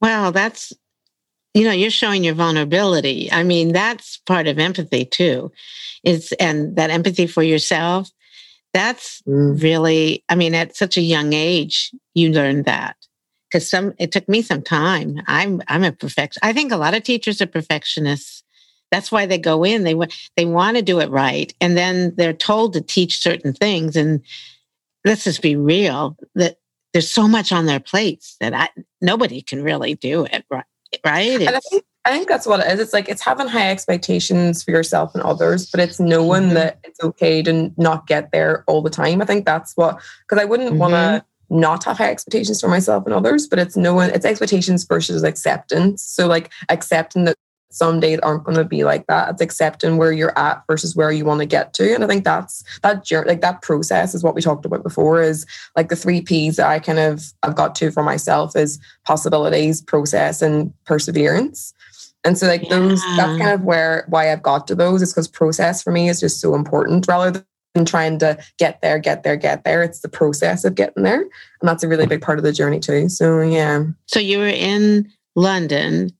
Wow, 0.01 0.31
that's 0.31 0.71
you 1.58 1.64
know 1.64 1.72
you're 1.72 1.90
showing 1.90 2.24
your 2.24 2.36
vulnerability. 2.36 3.32
I 3.32 3.44
mean 3.44 3.74
that's 3.74 4.18
part 4.18 4.48
of 4.48 4.60
empathy 4.60 5.06
too. 5.06 5.52
Is 6.04 6.32
and 6.34 6.76
that 6.76 6.92
empathy 6.92 7.26
for 7.26 7.42
yourself 7.42 8.12
that's 8.74 9.24
mm. 9.28 9.60
really 9.62 10.24
i 10.30 10.36
mean 10.36 10.54
at 10.54 10.76
such 10.76 10.98
a 10.98 11.02
young 11.02 11.34
age 11.34 11.92
you 12.14 12.32
learned 12.32 12.66
that. 12.66 12.96
Because 13.50 13.70
some 13.70 13.94
it 13.98 14.12
took 14.12 14.30
me 14.30 14.42
some 14.42 14.62
time. 14.62 15.22
I'm 15.26 15.64
i'm 15.68 15.84
a 15.84 15.92
perfect 15.92 16.38
i 16.44 16.54
think 16.54 16.72
a 16.72 16.78
lot 16.78 16.94
of 16.94 17.04
teachers 17.04 17.42
are 17.42 17.48
perfectionists. 17.48 18.44
That's 18.92 19.12
why 19.12 19.26
they 19.26 19.40
go 19.40 19.66
in 19.66 19.84
they 19.84 19.96
want 19.96 20.14
they 20.36 20.46
want 20.46 20.78
to 20.78 20.84
do 20.84 21.00
it 21.00 21.10
right 21.10 21.52
and 21.60 21.76
then 21.76 22.14
they're 22.18 22.34
told 22.34 22.74
to 22.74 22.82
teach 22.82 23.20
certain 23.20 23.54
things 23.54 23.96
and 23.96 24.22
let's 25.06 25.24
just 25.24 25.42
be 25.42 25.56
real 25.56 26.16
that 26.36 26.58
there's 26.94 27.12
so 27.12 27.28
much 27.28 27.52
on 27.52 27.66
their 27.66 27.80
plates 27.80 28.36
that 28.40 28.54
I, 28.54 28.70
nobody 29.02 29.42
can 29.42 29.64
really 29.64 29.96
do 29.96 30.26
it 30.26 30.46
right 30.52 30.66
right? 31.06 31.41
And 31.41 31.56
I 31.56 31.60
think, 31.70 31.84
I 32.06 32.12
think 32.12 32.27
that's 32.27 32.46
what 32.46 32.62
it 32.62 32.67
is. 32.72 32.79
It's 32.79 32.94
like 32.94 33.10
it's 33.10 33.24
having 33.24 33.48
high 33.48 33.70
expectations 33.70 34.63
for 34.63 34.72
yourself 34.72 35.13
and 35.13 35.24
others, 35.24 35.70
but 35.70 35.79
it's 35.79 36.00
knowing 36.00 36.44
mm-hmm. 36.44 36.53
that 36.53 36.79
it's 36.84 37.00
okay 37.03 37.41
to 37.44 37.72
not 37.77 38.08
get 38.08 38.32
there 38.32 38.63
all 38.67 38.82
the 38.82 38.89
time. 38.89 39.22
I 39.22 39.25
think 39.25 39.46
that's 39.46 39.74
what 39.75 40.01
because 40.27 40.41
I 40.41 40.46
wouldn't 40.46 40.70
mm-hmm. 40.70 40.79
want 40.79 40.94
to 40.94 41.25
not 41.50 41.84
have 41.86 41.98
high 41.98 42.12
expectations 42.12 42.62
for 42.62 42.67
myself 42.67 43.06
and 43.06 43.13
others, 43.13 43.48
but 43.48 43.60
it's 43.60 43.77
knowing 43.77 44.10
it's 44.12 44.25
expectations 44.25 44.84
versus 44.84 45.24
acceptance. 45.24 46.03
So 46.03 46.27
like 46.27 46.51
accepting 46.70 47.25
that 47.25 47.38
some 47.69 48.00
days 48.00 48.19
aren't 48.24 48.43
going 48.43 48.57
to 48.57 48.63
be 48.63 48.83
like 48.83 49.05
that. 49.07 49.29
It's 49.29 49.41
accepting 49.41 49.97
where 49.97 50.12
you're 50.12 50.38
at 50.38 50.63
versus 50.67 50.95
where 50.95 51.12
you 51.12 51.25
want 51.25 51.41
to 51.41 51.45
get 51.45 51.74
to. 51.75 51.93
And 51.93 52.03
I 52.03 52.07
think 52.07 52.24
that's 52.24 52.63
that 52.81 53.03
journey, 53.03 53.29
like 53.29 53.41
that 53.41 53.62
process 53.62 54.15
is 54.15 54.24
what 54.24 54.36
we 54.36 54.41
talked 54.41 54.65
about 54.65 54.83
before 54.83 55.21
is 55.21 55.45
like 55.75 55.89
the 55.89 55.95
three 55.95 56.21
P's 56.21 56.55
that 56.55 56.67
I 56.67 56.79
kind 56.79 57.00
of 57.00 57.24
I've 57.43 57.55
got 57.55 57.75
to 57.75 57.91
for 57.91 58.03
myself 58.03 58.55
is 58.55 58.79
possibilities, 59.05 59.81
process, 59.81 60.41
and 60.41 60.74
perseverance. 60.86 61.74
And 62.24 62.38
so 62.38 62.47
like 62.47 62.63
yeah. 62.63 62.69
those 62.69 63.01
that's 63.15 63.38
kind 63.38 63.51
of 63.51 63.63
where 63.63 64.05
why 64.09 64.31
I've 64.31 64.43
got 64.43 64.67
to 64.67 64.75
those 64.75 65.01
is 65.01 65.13
because 65.13 65.27
process 65.27 65.83
for 65.83 65.91
me 65.91 66.09
is 66.09 66.19
just 66.19 66.41
so 66.41 66.55
important 66.55 67.07
rather 67.07 67.45
than 67.75 67.86
trying 67.86 68.17
to 68.19 68.38
get 68.57 68.81
there, 68.81 69.00
get 69.00 69.24
there, 69.24 69.36
get 69.36 69.63
there. 69.63 69.83
It's 69.83 70.01
the 70.01 70.09
process 70.09 70.65
of 70.65 70.75
getting 70.75 71.03
there. 71.03 71.21
And 71.21 71.69
that's 71.69 71.83
a 71.83 71.88
really 71.88 72.03
mm-hmm. 72.03 72.09
big 72.09 72.21
part 72.21 72.39
of 72.39 72.43
the 72.43 72.51
journey 72.51 72.79
too. 72.79 73.09
So 73.09 73.41
yeah. 73.41 73.83
So 74.07 74.19
you 74.19 74.39
were 74.39 74.47
in 74.47 75.12
London 75.36 76.16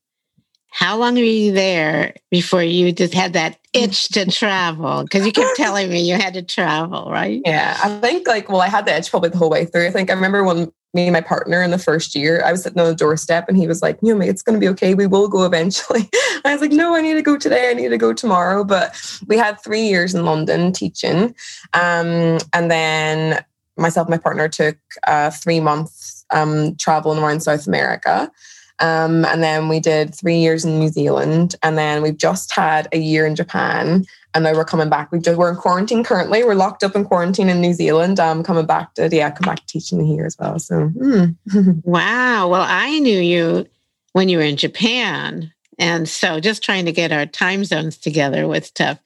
how 0.78 0.96
long 0.96 1.16
were 1.16 1.22
you 1.22 1.54
there 1.54 2.14
before 2.30 2.62
you 2.62 2.92
just 2.92 3.12
had 3.12 3.34
that 3.34 3.58
itch 3.74 4.10
to 4.10 4.30
travel? 4.30 5.02
Because 5.02 5.26
you 5.26 5.32
kept 5.32 5.50
telling 5.56 5.90
me 5.90 6.08
you 6.08 6.14
had 6.14 6.36
to 6.36 6.44
travel, 6.44 7.10
right? 7.12 7.42
Yeah, 7.44 7.76
I 7.84 7.98
think 8.00 8.28
like, 8.28 8.48
well, 8.48 8.62
I 8.62 8.68
had 8.68 8.86
the 8.86 8.96
itch 8.96 9.10
probably 9.10 9.30
the 9.30 9.40
whole 9.40 9.50
way 9.50 9.66
through. 9.66 9.88
I 9.88 9.90
think 9.90 10.12
I 10.12 10.14
remember 10.14 10.44
when 10.44 10.72
me 10.94 11.08
and 11.08 11.14
my 11.14 11.22
partner 11.22 11.64
in 11.64 11.72
the 11.72 11.80
first 11.80 12.14
year, 12.14 12.44
I 12.46 12.52
was 12.52 12.62
sitting 12.62 12.80
on 12.80 12.86
the 12.86 12.94
doorstep 12.94 13.50
and 13.50 13.58
he 13.58 13.66
was 13.66 13.82
like, 13.82 13.98
you 14.04 14.14
know, 14.14 14.24
it's 14.24 14.44
going 14.44 14.54
to 14.54 14.60
be 14.60 14.68
okay. 14.70 14.94
We 14.94 15.08
will 15.08 15.28
go 15.28 15.46
eventually. 15.46 16.08
I 16.46 16.54
was 16.54 16.62
like, 16.62 16.72
no, 16.72 16.94
I 16.94 17.02
need 17.02 17.16
to 17.16 17.24
go 17.24 17.40
today. 17.40 17.72
I 17.72 17.74
need 17.74 17.90
to 17.90 17.98
go 17.98 18.14
tomorrow. 18.14 18.64
But 18.64 18.96
we 19.26 19.36
had 19.36 19.60
three 19.60 19.82
years 19.82 20.14
in 20.14 20.26
London 20.26 20.72
teaching. 20.74 21.34
Um, 21.74 22.38
and 22.54 22.70
then 22.70 23.44
myself 23.78 24.06
and 24.06 24.14
my 24.14 24.20
partner 24.20 24.48
took 24.48 24.78
uh, 25.08 25.32
three 25.32 25.60
months 25.60 26.24
um, 26.30 26.76
traveling 26.76 27.18
around 27.18 27.42
South 27.42 27.66
America. 27.66 28.32
Um, 28.80 29.26
and 29.26 29.42
then 29.42 29.70
we 29.70 29.80
did 29.80 30.14
three 30.14 30.38
years 30.38 30.64
in 30.64 30.80
New 30.80 30.90
Zealand. 30.90 31.56
And 31.64 31.78
then 31.78 32.02
we've 32.02 32.18
just 32.18 32.54
had 32.54 32.88
a 32.92 32.98
year 32.98 33.26
in 33.26 33.36
Japan. 33.36 34.06
And 34.34 34.44
now 34.44 34.54
we're 34.54 34.66
coming 34.66 34.90
back. 34.90 35.12
We 35.12 35.20
just 35.20 35.38
we're 35.38 35.50
in 35.50 35.56
quarantine 35.56 36.04
currently. 36.04 36.44
We're 36.44 36.54
locked 36.54 36.84
up 36.84 36.96
in 36.96 37.06
quarantine 37.06 37.50
in 37.50 37.60
New 37.60 37.74
Zealand. 37.74 38.20
Um, 38.20 38.44
coming 38.44 38.66
back 38.66 38.94
to 38.96 39.10
yeah, 39.12 39.32
come 39.32 39.46
back 39.46 39.60
to 39.60 39.66
teaching 39.66 40.06
here 40.06 40.26
as 40.26 40.38
well. 40.40 40.60
So 40.60 40.90
mm. 40.90 41.36
wow. 41.84 42.48
Well, 42.48 42.66
I 42.68 43.00
knew 43.00 43.20
you 43.20 43.66
when 44.14 44.30
you 44.30 44.38
were 44.38 44.44
in 44.44 44.58
Japan, 44.58 45.52
and 45.80 46.08
so 46.08 46.40
just 46.40 46.64
trying 46.64 46.86
to 46.86 46.92
get 46.92 47.12
our 47.12 47.26
time 47.26 47.66
zones 47.66 47.98
together 47.98 48.48
was 48.48 48.70
tough. 48.70 49.00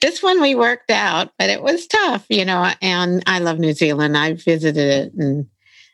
This 0.00 0.22
one 0.22 0.40
we 0.40 0.54
worked 0.54 0.90
out, 0.90 1.32
but 1.38 1.50
it 1.50 1.62
was 1.62 1.86
tough, 1.86 2.24
you 2.30 2.44
know. 2.44 2.72
And 2.80 3.22
I 3.26 3.40
love 3.40 3.58
New 3.58 3.74
Zealand. 3.74 4.16
I 4.16 4.34
visited 4.34 4.88
it, 4.88 5.12
and 5.18 5.46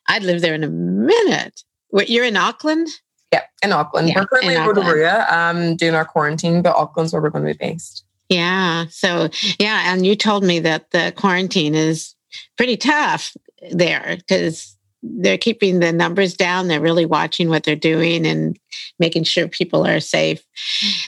I'd 0.09 0.23
live 0.23 0.40
there 0.40 0.54
in 0.54 0.62
a 0.62 0.68
minute. 0.68 1.64
You're 1.92 2.25
in 2.25 2.37
Auckland? 2.37 2.88
Yeah, 3.32 3.42
in 3.62 3.72
Auckland. 3.72 4.08
Yeah, 4.08 4.20
we're 4.20 4.26
currently 4.26 4.54
in, 4.54 4.66
Rotorua 4.66 5.26
um, 5.30 5.76
doing 5.76 5.94
our 5.94 6.04
quarantine, 6.04 6.62
but 6.62 6.76
Auckland's 6.76 7.12
where 7.12 7.22
we're 7.22 7.30
going 7.30 7.46
to 7.46 7.52
be 7.52 7.58
based. 7.58 8.04
Yeah. 8.28 8.87
So, 8.90 9.28
yeah. 9.58 9.92
And 9.92 10.06
you 10.06 10.16
told 10.16 10.44
me 10.44 10.58
that 10.61 10.90
the 10.90 11.12
quarantine 11.16 11.75
is 11.75 12.14
pretty 12.56 12.76
tough 12.76 13.37
there 13.70 14.16
because 14.16 14.76
they're 15.02 15.38
keeping 15.38 15.80
the 15.80 15.92
numbers 15.92 16.34
down. 16.34 16.68
They're 16.68 16.80
really 16.80 17.06
watching 17.06 17.49
what 17.49 17.64
they're 17.64 17.76
doing 17.76 18.26
and 18.26 18.58
making 18.99 19.25
sure 19.25 19.49
people 19.49 19.87
are 19.87 20.00
safe. 20.00 20.42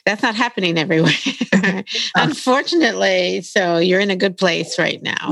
That's 0.05 0.23
not 0.23 0.35
happening 0.35 0.77
everywhere, 0.77 1.13
unfortunately. 2.17 3.43
So 3.43 3.79
you're 3.79 4.01
in 4.01 4.11
a 4.11 4.17
good 4.17 4.37
place 4.37 4.79
right 4.79 5.03
now. 5.03 5.31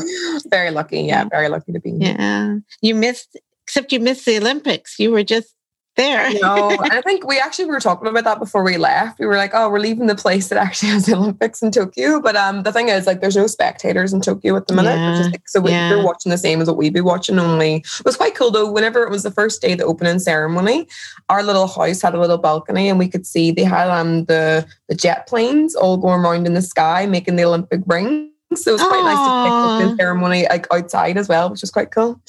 Very 0.48 0.70
lucky. 0.70 1.02
Yeah. 1.02 1.24
Very 1.24 1.48
lucky 1.48 1.72
to 1.72 1.80
be 1.80 1.90
here. 1.90 2.16
Yeah. 2.18 2.56
You 2.80 2.94
missed 2.94 3.36
except 3.64 3.92
you 3.92 4.00
missed 4.00 4.26
the 4.26 4.38
Olympics. 4.38 4.98
You 4.98 5.10
were 5.10 5.24
just 5.24 5.54
there. 5.96 6.32
no, 6.40 6.76
I 6.80 7.00
think 7.02 7.26
we 7.26 7.38
actually 7.38 7.66
were 7.66 7.80
talking 7.80 8.08
about 8.08 8.24
that 8.24 8.38
before 8.38 8.62
we 8.62 8.76
left. 8.78 9.18
We 9.18 9.26
were 9.26 9.36
like, 9.36 9.50
oh, 9.54 9.68
we're 9.68 9.78
leaving 9.78 10.06
the 10.06 10.14
place 10.14 10.48
that 10.48 10.58
actually 10.58 10.88
has 10.90 11.06
the 11.06 11.16
Olympics 11.16 11.62
in 11.62 11.70
Tokyo. 11.70 12.20
But 12.20 12.36
um, 12.36 12.62
the 12.62 12.72
thing 12.72 12.88
is, 12.88 13.06
like, 13.06 13.20
there's 13.20 13.36
no 13.36 13.46
spectators 13.46 14.12
in 14.12 14.20
Tokyo 14.20 14.56
at 14.56 14.66
the 14.66 14.74
minute. 14.74 14.96
Yeah, 14.96 15.30
like, 15.30 15.48
so 15.48 15.66
yeah. 15.66 15.90
we're 15.90 16.04
watching 16.04 16.30
the 16.30 16.38
same 16.38 16.60
as 16.60 16.68
what 16.68 16.76
we'd 16.76 16.94
be 16.94 17.00
watching. 17.00 17.38
Only 17.38 17.76
it 17.76 18.04
was 18.04 18.16
quite 18.16 18.34
cool 18.34 18.50
though. 18.50 18.70
Whenever 18.70 19.02
it 19.02 19.10
was 19.10 19.22
the 19.22 19.30
first 19.30 19.60
day, 19.60 19.72
of 19.72 19.78
the 19.78 19.84
opening 19.84 20.18
ceremony, 20.18 20.86
our 21.28 21.42
little 21.42 21.66
house 21.66 22.02
had 22.02 22.14
a 22.14 22.20
little 22.20 22.38
balcony, 22.38 22.88
and 22.88 22.98
we 22.98 23.08
could 23.08 23.26
see 23.26 23.50
they 23.50 23.64
had 23.64 23.88
um 23.88 24.24
the 24.26 24.66
the 24.88 24.94
jet 24.94 25.26
planes 25.26 25.74
all 25.74 25.96
going 25.96 26.20
around 26.20 26.46
in 26.46 26.54
the 26.54 26.62
sky, 26.62 27.06
making 27.06 27.36
the 27.36 27.44
Olympic 27.44 27.80
ring. 27.86 28.30
So 28.54 28.70
it 28.70 28.74
was 28.74 28.82
quite 28.82 29.00
Aww. 29.00 29.04
nice 29.04 29.78
to 29.78 29.80
pick 29.80 29.90
up 29.90 29.96
the 29.96 30.02
ceremony 30.02 30.46
like 30.48 30.66
outside 30.72 31.16
as 31.16 31.28
well, 31.28 31.50
which 31.50 31.62
was 31.62 31.70
quite 31.70 31.90
cool. 31.90 32.20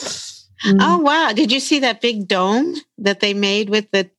Mm-hmm. 0.65 0.79
Oh 0.81 0.97
wow! 0.99 1.31
Did 1.33 1.51
you 1.51 1.59
see 1.59 1.79
that 1.79 2.01
big 2.01 2.27
dome 2.27 2.75
that 2.97 3.19
they 3.19 3.33
made 3.33 3.69
with 3.69 3.91
the 3.91 4.09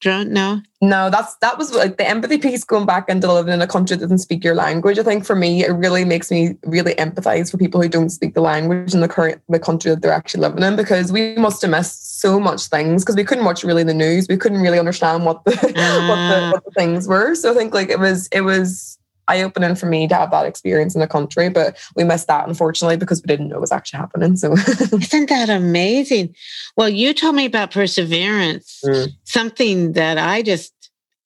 drone? 0.00 0.32
No, 0.32 0.60
no. 0.80 1.10
That's 1.10 1.36
that 1.36 1.58
was 1.58 1.72
like 1.72 1.96
the 1.96 2.08
empathy 2.08 2.38
piece 2.38 2.64
going 2.64 2.86
back 2.86 3.08
into 3.08 3.32
living 3.32 3.54
in 3.54 3.62
a 3.62 3.66
country 3.68 3.96
that 3.96 4.04
doesn't 4.04 4.18
speak 4.18 4.42
your 4.42 4.56
language. 4.56 4.98
I 4.98 5.04
think 5.04 5.24
for 5.24 5.36
me, 5.36 5.64
it 5.64 5.70
really 5.70 6.04
makes 6.04 6.30
me 6.30 6.56
really 6.64 6.94
empathize 6.96 7.50
for 7.50 7.56
people 7.56 7.80
who 7.80 7.88
don't 7.88 8.10
speak 8.10 8.34
the 8.34 8.40
language 8.40 8.94
in 8.94 9.00
the 9.00 9.08
current 9.08 9.40
the 9.48 9.60
country 9.60 9.90
that 9.92 10.02
they're 10.02 10.12
actually 10.12 10.40
living 10.40 10.64
in 10.64 10.74
because 10.74 11.12
we 11.12 11.36
must 11.36 11.62
have 11.62 11.70
missed 11.70 12.20
so 12.20 12.40
much 12.40 12.66
things 12.66 13.04
because 13.04 13.16
we 13.16 13.24
couldn't 13.24 13.44
watch 13.44 13.62
really 13.62 13.84
the 13.84 13.94
news. 13.94 14.26
We 14.28 14.36
couldn't 14.36 14.60
really 14.60 14.80
understand 14.80 15.24
what 15.24 15.44
the, 15.44 15.52
uh. 15.52 16.08
what 16.08 16.16
the 16.16 16.50
what 16.52 16.64
the 16.64 16.70
things 16.72 17.06
were. 17.06 17.36
So 17.36 17.52
I 17.52 17.54
think 17.54 17.72
like 17.72 17.90
it 17.90 18.00
was 18.00 18.26
it 18.32 18.40
was 18.40 18.98
eye 19.32 19.42
opening 19.42 19.74
for 19.74 19.86
me 19.86 20.06
to 20.08 20.14
have 20.14 20.30
that 20.30 20.46
experience 20.46 20.94
in 20.94 21.00
the 21.00 21.06
country, 21.06 21.48
but 21.48 21.76
we 21.96 22.04
missed 22.04 22.26
that 22.26 22.46
unfortunately 22.48 22.96
because 22.96 23.22
we 23.22 23.26
didn't 23.26 23.48
know 23.48 23.56
it 23.56 23.60
was 23.60 23.72
actually 23.72 23.98
happening. 23.98 24.36
So, 24.36 24.52
isn't 24.56 25.28
that 25.28 25.48
amazing? 25.48 26.34
Well, 26.76 26.88
you 26.88 27.14
told 27.14 27.34
me 27.34 27.46
about 27.46 27.70
perseverance, 27.70 28.80
mm. 28.84 29.08
something 29.24 29.92
that 29.92 30.18
I 30.18 30.42
just 30.42 30.72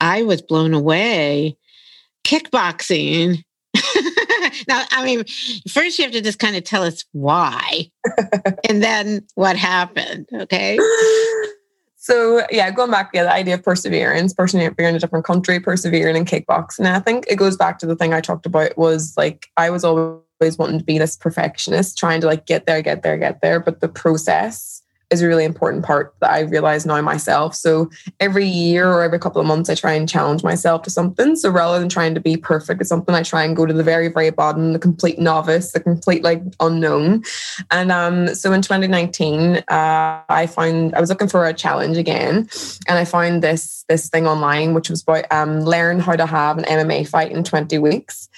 I 0.01 0.23
was 0.23 0.43
blown 0.43 0.75
away. 0.75 1.57
Kickboxing. 2.25 3.43
now, 4.69 4.85
I 4.91 5.05
mean, 5.05 5.25
first 5.69 5.99
you 5.99 6.05
have 6.05 6.13
to 6.13 6.21
just 6.21 6.39
kind 6.39 6.57
of 6.57 6.65
tell 6.65 6.83
us 6.83 7.05
why, 7.13 7.91
and 8.69 8.83
then 8.83 9.27
what 9.35 9.57
happened. 9.57 10.29
Okay. 10.33 10.79
So 12.07 12.47
yeah, 12.53 12.71
going 12.71 12.93
back 12.93 13.11
to 13.11 13.19
yeah, 13.19 13.25
the 13.25 13.33
idea 13.33 13.55
of 13.55 13.65
perseverance, 13.65 14.33
persevering 14.33 14.75
in 14.79 14.95
a 14.95 15.01
different 15.01 15.25
country, 15.25 15.59
persevering 15.59 16.15
in 16.15 16.25
kickboxing. 16.25 16.87
And 16.87 16.89
I 16.89 17.01
think 17.01 17.25
it 17.29 17.35
goes 17.35 17.57
back 17.57 17.81
to 17.81 17.87
the 17.87 17.97
thing 17.97 18.15
I 18.15 18.21
talked 18.21 18.47
about 18.47 18.79
was 18.79 19.17
like 19.17 19.49
I 19.57 19.71
was 19.71 19.83
always 19.83 20.23
always 20.41 20.57
wanting 20.57 20.79
to 20.79 20.85
be 20.85 20.99
this 20.99 21.17
perfectionist, 21.17 21.99
trying 21.99 22.21
to 22.21 22.29
like 22.29 22.47
get 22.47 22.67
there, 22.67 22.81
get 22.81 23.03
there, 23.03 23.17
get 23.17 23.41
there. 23.41 23.59
But 23.59 23.81
the 23.81 23.89
process 23.89 24.75
is 25.11 25.23
a 25.23 25.29
really 25.29 25.45
important 25.45 25.85
part 25.85 26.15
that 26.21 26.31
I 26.31 26.41
realize 26.41 26.85
now 26.85 27.01
myself. 27.01 27.55
So 27.55 27.91
every 28.19 28.47
year 28.47 28.89
or 28.89 29.03
every 29.03 29.19
couple 29.19 29.41
of 29.41 29.47
months, 29.47 29.71
I 29.71 29.75
try 29.75 29.93
and 29.93 30.09
challenge 30.09 30.43
myself 30.43 30.83
to 30.83 30.91
something. 30.91 31.37
So 31.37 31.51
rather 31.51 31.79
than 31.79 31.89
trying 31.89 32.15
to 32.15 32.21
be 32.21 32.37
perfect 32.37 32.81
at 32.81 32.87
something, 32.87 33.15
I 33.15 33.23
try 33.23 33.45
and 33.45 33.55
go 33.55 33.67
to 33.67 33.73
the 33.73 33.85
very, 33.85 34.09
very 34.09 34.31
bottom, 34.31 34.73
the 34.73 34.79
complete 34.79 35.19
novice, 35.19 35.73
the 35.73 35.81
complete 35.81 36.25
like 36.25 36.43
unknown. 36.61 37.23
And 37.71 37.93
um, 37.93 38.35
so 38.35 38.53
in 38.53 38.63
2019, 38.63 39.57
uh, 39.57 39.63
I 40.29 40.47
found 40.47 40.95
I 40.95 41.01
was 41.01 41.09
looking 41.09 41.29
for 41.29 41.47
a 41.47 41.55
challenge 41.55 41.97
again, 41.97 42.49
and 42.89 42.99
I 42.99 43.05
found 43.05 43.43
this 43.43 43.85
this 43.89 44.09
thing 44.09 44.27
online, 44.27 44.75
which 44.75 44.91
was 44.91 45.03
about 45.03 45.25
um, 45.31 45.61
learn 45.61 46.01
how 46.01 46.17
to 46.17 46.27
have 46.27 46.59
an 46.59 46.65
MMA 46.65 47.09
fight 47.09 47.31
in 47.31 47.45
20 47.45 47.79
weeks. 47.79 48.29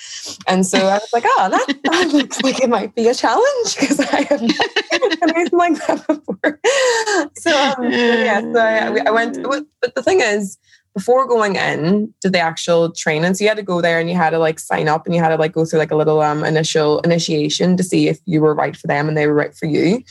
And 0.46 0.66
so 0.66 0.78
I 0.78 0.94
was 0.94 1.12
like, 1.12 1.24
oh, 1.26 1.48
that, 1.50 1.82
that 1.84 2.08
looks 2.12 2.42
like 2.42 2.62
it 2.62 2.68
might 2.68 2.94
be 2.94 3.08
a 3.08 3.14
challenge 3.14 3.76
because 3.78 4.00
I 4.00 4.22
have 4.22 4.42
never 4.42 5.16
done 5.16 5.36
anything 5.36 5.58
like 5.58 5.86
that 5.86 6.06
before. 6.06 6.57
so, 7.36 7.50
um, 7.50 7.90
yeah, 7.90 8.40
so 8.40 8.58
I, 8.58 9.02
I 9.06 9.10
went, 9.10 9.42
but 9.42 9.94
the 9.94 10.02
thing 10.02 10.20
is, 10.20 10.58
before 10.98 11.28
going 11.28 11.54
in 11.54 12.12
to 12.20 12.28
the 12.28 12.40
actual 12.40 12.90
training, 12.90 13.32
so 13.34 13.44
you 13.44 13.48
had 13.48 13.56
to 13.56 13.62
go 13.62 13.80
there 13.80 14.00
and 14.00 14.10
you 14.10 14.16
had 14.16 14.30
to 14.30 14.38
like 14.38 14.58
sign 14.58 14.88
up 14.88 15.06
and 15.06 15.14
you 15.14 15.22
had 15.22 15.28
to 15.28 15.36
like 15.36 15.52
go 15.52 15.64
through 15.64 15.78
like 15.78 15.92
a 15.92 15.96
little 15.96 16.20
um 16.20 16.42
initial 16.44 16.98
initiation 17.00 17.76
to 17.76 17.84
see 17.84 18.08
if 18.08 18.18
you 18.24 18.40
were 18.40 18.52
right 18.52 18.76
for 18.76 18.88
them 18.88 19.06
and 19.06 19.16
they 19.16 19.28
were 19.28 19.34
right 19.34 19.54
for 19.54 19.66
you. 19.66 20.02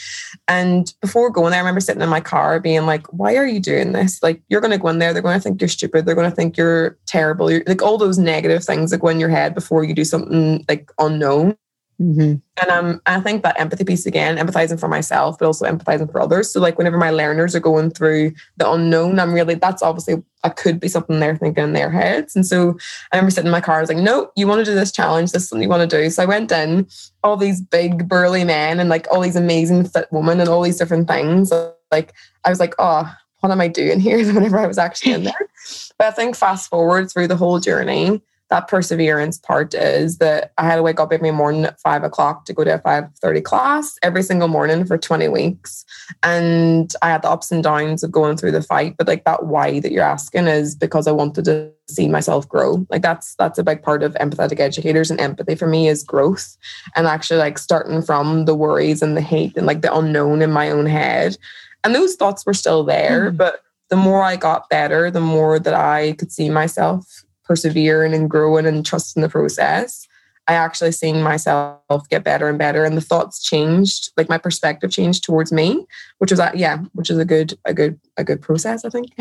And 0.47 0.93
before 1.01 1.29
going 1.29 1.51
there, 1.51 1.59
I 1.59 1.63
remember 1.63 1.81
sitting 1.81 2.01
in 2.01 2.07
my 2.07 2.21
car 2.21 2.61
being 2.61 2.85
like, 2.85 3.05
"Why 3.11 3.35
are 3.35 3.45
you 3.45 3.59
doing 3.59 3.91
this? 3.91 4.23
Like, 4.23 4.41
you're 4.47 4.61
going 4.61 4.71
to 4.71 4.77
go 4.77 4.87
in 4.87 4.99
there, 4.99 5.11
they're 5.11 5.21
going 5.21 5.37
to 5.37 5.43
think 5.43 5.59
you're 5.59 5.67
stupid, 5.67 6.05
they're 6.05 6.15
going 6.15 6.29
to 6.29 6.35
think 6.35 6.55
you're 6.55 6.97
terrible, 7.05 7.51
you're, 7.51 7.63
like 7.67 7.81
all 7.81 7.97
those 7.97 8.17
negative 8.17 8.63
things 8.63 8.91
that 8.91 8.99
go 8.99 9.09
in 9.09 9.19
your 9.19 9.29
head 9.29 9.53
before 9.53 9.83
you 9.83 9.93
do 9.93 10.05
something 10.05 10.63
like 10.69 10.89
unknown." 10.99 11.57
Mm-hmm. 12.01 12.35
And 12.61 12.71
um, 12.71 13.01
I 13.07 13.19
think 13.19 13.41
that 13.41 13.59
empathy 13.59 13.83
piece 13.83 14.05
again, 14.05 14.37
empathizing 14.37 14.79
for 14.79 14.87
myself, 14.87 15.39
but 15.39 15.47
also 15.47 15.65
empathizing 15.65 16.11
for 16.11 16.21
others. 16.21 16.51
So, 16.51 16.59
like, 16.59 16.77
whenever 16.77 16.97
my 16.97 17.09
learners 17.09 17.55
are 17.55 17.59
going 17.59 17.89
through 17.89 18.33
the 18.57 18.71
unknown, 18.71 19.19
I'm 19.19 19.33
really, 19.33 19.55
that's 19.55 19.81
obviously, 19.81 20.23
I 20.43 20.49
could 20.49 20.79
be 20.79 20.87
something 20.87 21.19
they're 21.19 21.37
thinking 21.37 21.63
in 21.63 21.73
their 21.73 21.89
heads. 21.89 22.35
And 22.35 22.45
so 22.45 22.77
I 23.11 23.17
remember 23.17 23.31
sitting 23.31 23.47
in 23.47 23.51
my 23.51 23.61
car, 23.61 23.77
I 23.77 23.81
was 23.81 23.89
like, 23.89 23.97
no, 23.97 24.31
you 24.35 24.47
want 24.47 24.59
to 24.59 24.65
do 24.65 24.75
this 24.75 24.91
challenge. 24.91 25.31
This 25.31 25.43
is 25.43 25.49
something 25.49 25.63
you 25.63 25.69
want 25.69 25.89
to 25.89 25.97
do. 25.97 26.09
So 26.11 26.21
I 26.21 26.27
went 26.27 26.51
in, 26.51 26.87
all 27.23 27.35
these 27.35 27.61
big, 27.61 28.07
burly 28.07 28.43
men, 28.43 28.79
and 28.79 28.89
like 28.89 29.07
all 29.11 29.21
these 29.21 29.35
amazing 29.35 29.85
fit 29.85 30.07
women, 30.11 30.39
and 30.39 30.49
all 30.49 30.61
these 30.61 30.77
different 30.77 31.07
things. 31.07 31.51
Like, 31.91 32.13
I 32.45 32.49
was 32.49 32.59
like, 32.59 32.75
oh, 32.77 33.11
what 33.39 33.51
am 33.51 33.61
I 33.61 33.67
doing 33.67 33.99
here? 33.99 34.17
Whenever 34.33 34.59
I 34.59 34.67
was 34.67 34.77
actually 34.77 35.13
in 35.13 35.23
there. 35.23 35.49
But 35.97 36.07
I 36.07 36.11
think 36.11 36.35
fast 36.35 36.69
forward 36.69 37.09
through 37.09 37.27
the 37.27 37.35
whole 37.35 37.59
journey, 37.59 38.21
that 38.49 38.67
perseverance 38.67 39.37
part 39.37 39.73
is 39.73 40.19
that 40.19 40.53
I 40.57 40.65
had 40.65 40.77
to 40.77 40.83
wake 40.83 40.99
up 40.99 41.11
every 41.11 41.31
morning 41.31 41.65
at 41.65 41.79
five 41.79 42.03
o'clock 42.03 42.45
to 42.45 42.53
go 42.53 42.63
to 42.63 42.75
a 42.75 42.79
five 42.79 43.05
thirty 43.21 43.41
class 43.41 43.97
every 44.01 44.23
single 44.23 44.47
morning 44.47 44.85
for 44.85 44.97
twenty 44.97 45.27
weeks, 45.27 45.83
and 46.23 46.93
I 47.01 47.09
had 47.09 47.23
the 47.23 47.29
ups 47.29 47.51
and 47.51 47.63
downs 47.63 48.03
of 48.03 48.11
going 48.11 48.37
through 48.37 48.51
the 48.51 48.61
fight. 48.61 48.95
But 48.97 49.07
like 49.07 49.25
that 49.25 49.45
why 49.45 49.79
that 49.81 49.91
you're 49.91 50.03
asking 50.03 50.47
is 50.47 50.75
because 50.75 51.07
I 51.07 51.11
wanted 51.11 51.45
to 51.45 51.71
see 51.89 52.07
myself 52.07 52.47
grow. 52.47 52.85
Like 52.89 53.01
that's 53.01 53.35
that's 53.35 53.59
a 53.59 53.63
big 53.63 53.83
part 53.83 54.01
of 54.01 54.13
empathetic 54.15 54.59
educators 54.59 55.11
and 55.11 55.19
empathy 55.19 55.55
for 55.55 55.67
me 55.67 55.89
is 55.89 56.03
growth, 56.03 56.57
and 56.95 57.05
actually 57.05 57.39
like 57.39 57.57
starting 57.57 58.01
from 58.01 58.45
the 58.45 58.55
worries 58.55 59.01
and 59.01 59.17
the 59.17 59.21
hate 59.21 59.57
and 59.57 59.67
like 59.67 59.81
the 59.81 59.95
unknown 59.95 60.41
in 60.41 60.51
my 60.51 60.69
own 60.69 60.85
head, 60.85 61.37
and 61.83 61.93
those 61.93 62.15
thoughts 62.15 62.45
were 62.45 62.53
still 62.53 62.83
there, 62.83 63.31
mm. 63.31 63.37
but 63.37 63.61
the 63.89 63.95
more 63.95 64.21
I 64.21 64.35
got 64.35 64.69
better, 64.69 65.09
the 65.09 65.21
more 65.21 65.59
that 65.59 65.73
I 65.73 66.13
could 66.13 66.31
see 66.31 66.49
myself 66.49 67.23
persevering 67.47 68.13
and 68.13 68.29
growing 68.29 68.65
and 68.65 68.85
trusting 68.85 69.21
the 69.21 69.29
process, 69.29 70.07
I 70.47 70.53
actually 70.53 70.93
seen 70.93 71.21
myself 71.21 72.07
get 72.09 72.23
better 72.23 72.47
and 72.47 72.57
better, 72.57 72.85
and 72.85 72.95
the 72.95 73.01
thoughts 73.01 73.43
changed, 73.43 74.11
like 74.15 74.29
my 74.29 74.37
perspective 74.37 74.91
changed 74.91 75.23
towards 75.23 75.51
me, 75.51 75.85
which 76.19 76.31
was 76.31 76.39
yeah, 76.53 76.79
which 76.93 77.09
is 77.09 77.17
a 77.17 77.25
good, 77.25 77.57
a 77.65 77.73
good, 77.73 77.99
a 78.15 78.23
good 78.23 78.41
process, 78.41 78.85
I 78.85 78.89
think. 78.89 79.11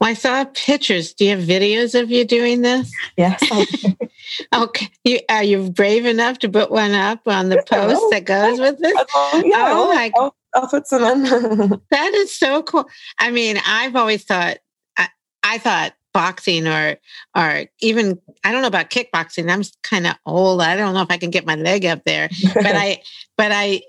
Well, 0.00 0.08
I 0.08 0.14
saw 0.14 0.44
pictures. 0.54 1.12
Do 1.12 1.26
you 1.26 1.36
have 1.36 1.46
videos 1.46 2.00
of 2.00 2.10
you 2.10 2.24
doing 2.24 2.62
this? 2.62 2.90
Yes. 3.18 3.42
okay. 4.54 4.88
You, 5.04 5.20
are 5.28 5.44
you 5.44 5.70
brave 5.70 6.06
enough 6.06 6.38
to 6.40 6.48
put 6.48 6.70
one 6.70 6.92
up 6.92 7.20
on 7.26 7.50
the 7.50 7.62
post 7.66 8.02
that 8.10 8.24
goes 8.24 8.58
with 8.58 8.78
this? 8.78 8.96
Oh, 9.14 9.42
yeah, 9.44 9.66
oh 9.70 9.92
my! 9.92 10.10
I'll, 10.16 10.34
I'll 10.54 10.68
put 10.68 10.86
some 10.86 11.04
in. 11.04 11.80
that 11.90 12.14
is 12.14 12.34
so 12.34 12.62
cool. 12.62 12.88
I 13.18 13.30
mean, 13.30 13.58
I've 13.66 13.96
always 13.96 14.24
thought. 14.24 14.58
I, 14.96 15.08
I 15.42 15.58
thought 15.58 15.94
boxing 16.12 16.66
or 16.66 16.96
or 17.36 17.64
even 17.80 18.20
I 18.44 18.52
don't 18.52 18.62
know 18.62 18.68
about 18.68 18.90
kickboxing. 18.90 19.50
I'm 19.50 19.62
kind 19.82 20.06
of 20.06 20.14
old. 20.26 20.60
I 20.62 20.76
don't 20.76 20.94
know 20.94 21.02
if 21.02 21.10
I 21.10 21.18
can 21.18 21.30
get 21.30 21.46
my 21.46 21.54
leg 21.54 21.84
up 21.84 22.04
there. 22.04 22.28
but 22.54 22.66
I 22.76 23.02
but 23.36 23.52
I 23.52 23.82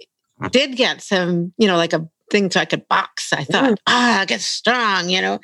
did 0.50 0.76
get 0.76 1.02
some, 1.02 1.54
you 1.58 1.68
know, 1.68 1.78
like 1.78 1.94
a 1.94 2.08
thing 2.32 2.50
so 2.50 2.60
I 2.60 2.66
could 2.66 2.88
box. 2.88 3.34
I 3.34 3.44
thought, 3.44 3.80
ah, 3.88 4.18
oh, 4.18 4.22
I 4.22 4.26
get 4.26 4.42
strong, 4.42 5.10
you 5.10 5.22
know. 5.22 5.40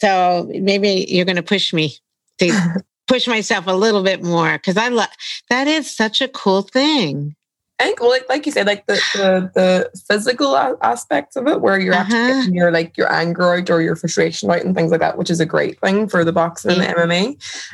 So 0.00 0.50
maybe 0.54 1.06
you're 1.08 1.24
going 1.24 1.36
to 1.36 1.42
push 1.42 1.72
me 1.72 1.96
to 2.38 2.82
push 3.08 3.26
myself 3.26 3.66
a 3.66 3.72
little 3.72 4.02
bit 4.02 4.22
more 4.22 4.52
because 4.52 4.76
I 4.76 4.88
love 4.88 5.08
that 5.50 5.66
is 5.66 5.94
such 5.94 6.20
a 6.20 6.28
cool 6.28 6.62
thing. 6.62 7.34
I 7.80 7.84
think, 7.84 8.00
well, 8.00 8.10
like, 8.10 8.28
like 8.28 8.44
you 8.44 8.52
said, 8.52 8.66
like 8.66 8.86
the, 8.86 9.00
the, 9.14 9.50
the 9.54 9.98
physical 9.98 10.56
aspects 10.82 11.34
of 11.34 11.46
it, 11.46 11.60
where 11.62 11.80
you're 11.80 11.94
uh-huh. 11.94 12.02
actually 12.02 12.40
getting 12.40 12.54
your 12.54 12.70
like 12.70 12.96
your 12.96 13.10
anger 13.10 13.54
out 13.54 13.70
or 13.70 13.80
your 13.80 13.96
frustration 13.96 14.50
out 14.50 14.62
and 14.62 14.74
things 14.74 14.90
like 14.90 15.00
that, 15.00 15.16
which 15.16 15.30
is 15.30 15.40
a 15.40 15.46
great 15.46 15.80
thing 15.80 16.06
for 16.06 16.24
the 16.24 16.32
boxing 16.32 16.72
yeah. 16.72 16.82
and 16.82 16.96
the 16.96 17.02
MMA. 17.02 17.28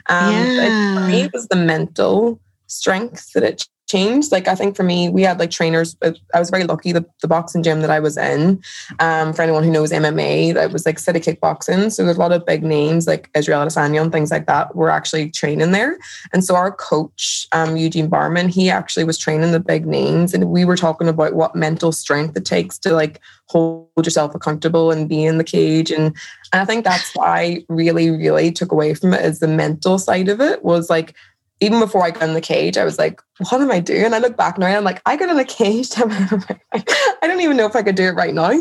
Um, 0.09 0.33
yeah. 0.33 0.95
For 0.95 1.11
me, 1.11 1.23
it 1.23 1.33
was 1.33 1.49
the 1.49 1.57
mental 1.57 2.41
strength 2.67 3.33
that 3.33 3.43
it 3.43 3.67
changed. 3.87 4.33
Like 4.33 4.49
I 4.49 4.55
think 4.55 4.77
for 4.77 4.83
me, 4.83 5.09
we 5.09 5.23
had 5.23 5.39
like 5.39 5.51
trainers. 5.51 5.97
I 6.03 6.39
was 6.39 6.51
very 6.51 6.65
lucky. 6.65 6.93
The, 6.93 7.05
the 7.23 7.29
boxing 7.29 7.63
gym 7.63 7.81
that 7.81 7.91
I 7.91 8.01
was 8.01 8.17
in, 8.17 8.63
um, 8.99 9.33
for 9.33 9.43
anyone 9.43 9.63
who 9.63 9.71
knows 9.71 9.93
MMA, 9.93 10.55
that 10.55 10.73
was 10.73 10.85
like 10.85 10.99
city 10.99 11.21
kickboxing. 11.21 11.93
So 11.93 12.05
there's 12.05 12.17
a 12.17 12.21
lot 12.21 12.33
of 12.33 12.45
big 12.45 12.63
names 12.63 13.07
like 13.07 13.31
Israel 13.35 13.65
Adesanya 13.65 14.03
and 14.03 14.13
things 14.13 14.31
like 14.31 14.47
that 14.47 14.75
were 14.75 14.91
actually 14.91 15.31
training 15.31 15.73
there. 15.73 15.99
And 16.33 16.45
so 16.45 16.57
our 16.57 16.73
coach, 16.73 17.47
um, 17.53 17.77
Eugene 17.77 18.11
Bareman, 18.11 18.49
he 18.49 18.71
actually 18.71 19.05
was 19.05 19.19
training 19.19 19.53
the 19.53 19.61
big 19.61 19.87
names, 19.87 20.35
and 20.35 20.51
we 20.51 20.65
were 20.65 20.77
talking 20.77 21.09
about 21.09 21.35
what 21.35 21.55
mental 21.55 21.93
strength 21.93 22.37
it 22.37 22.45
takes 22.45 22.79
to 22.79 22.93
like 22.93 23.21
hold 23.49 23.89
yourself 23.99 24.35
accountable 24.35 24.91
and 24.91 25.09
be 25.09 25.25
in 25.25 25.39
the 25.39 25.45
cage. 25.45 25.93
And, 25.93 26.07
and 26.53 26.63
I 26.63 26.65
think 26.65 26.85
that's 26.85 27.15
why 27.15 27.27
I 27.27 27.65
really, 27.69 28.11
really 28.11 28.51
took 28.51 28.73
away 28.73 28.95
from 28.95 29.15
it 29.15 29.25
is 29.25 29.39
the 29.39 29.49
mental 29.49 29.99
side 29.99 30.29
of 30.29 30.41
it 30.41 30.65
was 30.65 30.91
like 30.91 31.15
even 31.61 31.81
before 31.81 32.05
I 32.05 32.11
got 32.11 32.25
in 32.25 32.35
the 32.35 32.41
cage, 32.41 32.77
I 32.77 32.85
was 32.85 32.99
like, 32.99 33.23
what 33.39 33.61
am 33.61 33.71
I 33.71 33.81
doing? 33.81 34.13
I 34.13 34.19
look 34.19 34.37
back 34.37 34.59
now 34.59 34.67
and 34.67 34.77
I'm 34.77 34.85
like, 34.85 35.01
I 35.07 35.17
got 35.17 35.31
in 35.31 35.39
a 35.39 35.45
cage. 35.45 35.91
I 35.97 37.19
don't 37.23 37.41
even 37.41 37.57
know 37.57 37.67
if 37.67 37.75
I 37.75 37.83
could 37.83 37.95
do 37.95 38.05
it 38.05 38.13
right 38.13 38.35
now. 38.35 38.53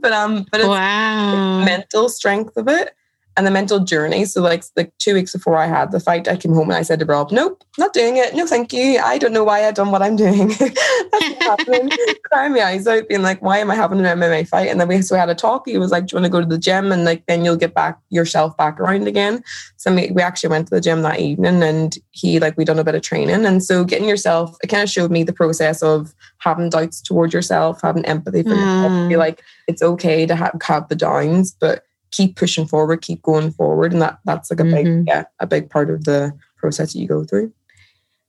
But 0.00 0.12
um, 0.12 0.46
but 0.50 0.60
it's 0.60 0.68
wow. 0.68 1.60
the 1.60 1.64
mental 1.64 2.08
strength 2.08 2.56
of 2.56 2.68
it 2.68 2.94
and 3.36 3.46
the 3.46 3.50
mental 3.50 3.80
journey. 3.80 4.24
So 4.24 4.40
like 4.40 4.64
like 4.76 4.92
two 4.98 5.14
weeks 5.14 5.32
before 5.32 5.56
I 5.56 5.66
had 5.66 5.90
the 5.90 6.00
fight, 6.00 6.28
I 6.28 6.36
came 6.36 6.52
home 6.52 6.70
and 6.70 6.76
I 6.76 6.82
said 6.82 7.00
to 7.00 7.04
Rob, 7.04 7.32
"Nope, 7.32 7.64
not 7.78 7.92
doing 7.92 8.16
it. 8.16 8.34
No, 8.34 8.46
thank 8.46 8.72
you. 8.72 9.00
I 9.00 9.18
don't 9.18 9.32
know 9.32 9.44
why 9.44 9.66
I've 9.66 9.74
done 9.74 9.90
what 9.90 10.02
I'm 10.02 10.16
doing. 10.16 10.48
That's 10.58 11.44
happening." 11.44 11.90
Crying 12.24 12.52
my 12.52 12.62
eyes 12.62 12.86
out, 12.86 13.08
being 13.08 13.22
like, 13.22 13.42
"Why 13.42 13.58
am 13.58 13.70
I 13.70 13.74
having 13.74 13.98
an 14.04 14.18
MMA 14.18 14.46
fight?" 14.48 14.68
And 14.68 14.80
then 14.80 14.88
we 14.88 15.02
so 15.02 15.14
we 15.14 15.18
had 15.18 15.28
a 15.28 15.34
talk. 15.34 15.66
He 15.66 15.78
was 15.78 15.90
like, 15.90 16.06
"Do 16.06 16.14
you 16.14 16.20
want 16.20 16.26
to 16.26 16.36
go 16.36 16.40
to 16.40 16.46
the 16.46 16.58
gym 16.58 16.92
and 16.92 17.04
like 17.04 17.26
then 17.26 17.44
you'll 17.44 17.56
get 17.56 17.74
back 17.74 17.98
yourself 18.10 18.56
back 18.56 18.78
around 18.78 19.08
again?" 19.08 19.42
So 19.76 19.92
we, 19.94 20.10
we 20.12 20.22
actually 20.22 20.50
went 20.50 20.68
to 20.68 20.74
the 20.74 20.80
gym 20.80 21.02
that 21.02 21.20
evening, 21.20 21.62
and 21.62 21.96
he 22.12 22.38
like 22.38 22.56
we 22.56 22.64
done 22.64 22.78
a 22.78 22.84
bit 22.84 22.94
of 22.94 23.02
training, 23.02 23.44
and 23.44 23.62
so 23.62 23.84
getting 23.84 24.08
yourself, 24.08 24.56
it 24.62 24.68
kind 24.68 24.82
of 24.82 24.90
showed 24.90 25.10
me 25.10 25.24
the 25.24 25.32
process 25.32 25.82
of 25.82 26.14
having 26.38 26.70
doubts 26.70 27.00
towards 27.00 27.34
yourself, 27.34 27.80
having 27.82 28.04
empathy 28.04 28.42
for 28.42 28.50
mm. 28.50 28.56
yourself, 28.56 29.08
be 29.08 29.16
like 29.16 29.42
it's 29.66 29.82
okay 29.82 30.26
to 30.26 30.36
have, 30.36 30.56
have 30.62 30.88
the 30.88 30.96
downs, 30.96 31.56
but 31.58 31.84
keep 32.16 32.36
pushing 32.36 32.66
forward, 32.66 33.02
keep 33.02 33.22
going 33.22 33.50
forward. 33.50 33.92
And 33.92 34.02
that 34.02 34.18
that's 34.24 34.50
like 34.50 34.60
a 34.60 34.62
mm-hmm. 34.62 35.00
big, 35.00 35.08
yeah, 35.08 35.24
a 35.40 35.46
big 35.46 35.70
part 35.70 35.90
of 35.90 36.04
the 36.04 36.32
process 36.56 36.92
that 36.92 36.98
you 36.98 37.08
go 37.08 37.24
through. 37.24 37.52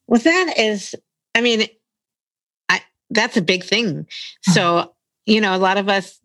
Well, 0.08 0.20
that 0.22 0.54
is, 0.58 0.96
I 1.34 1.42
mean, 1.42 1.68
I, 2.70 2.82
that's 3.10 3.38
a 3.38 3.42
big 3.42 3.64
thing. 3.64 4.08
So, 4.42 4.94
you 5.26 5.42
know, 5.42 5.56
a 5.56 5.58
lot 5.58 5.78
of 5.78 5.90
us, 5.90 6.20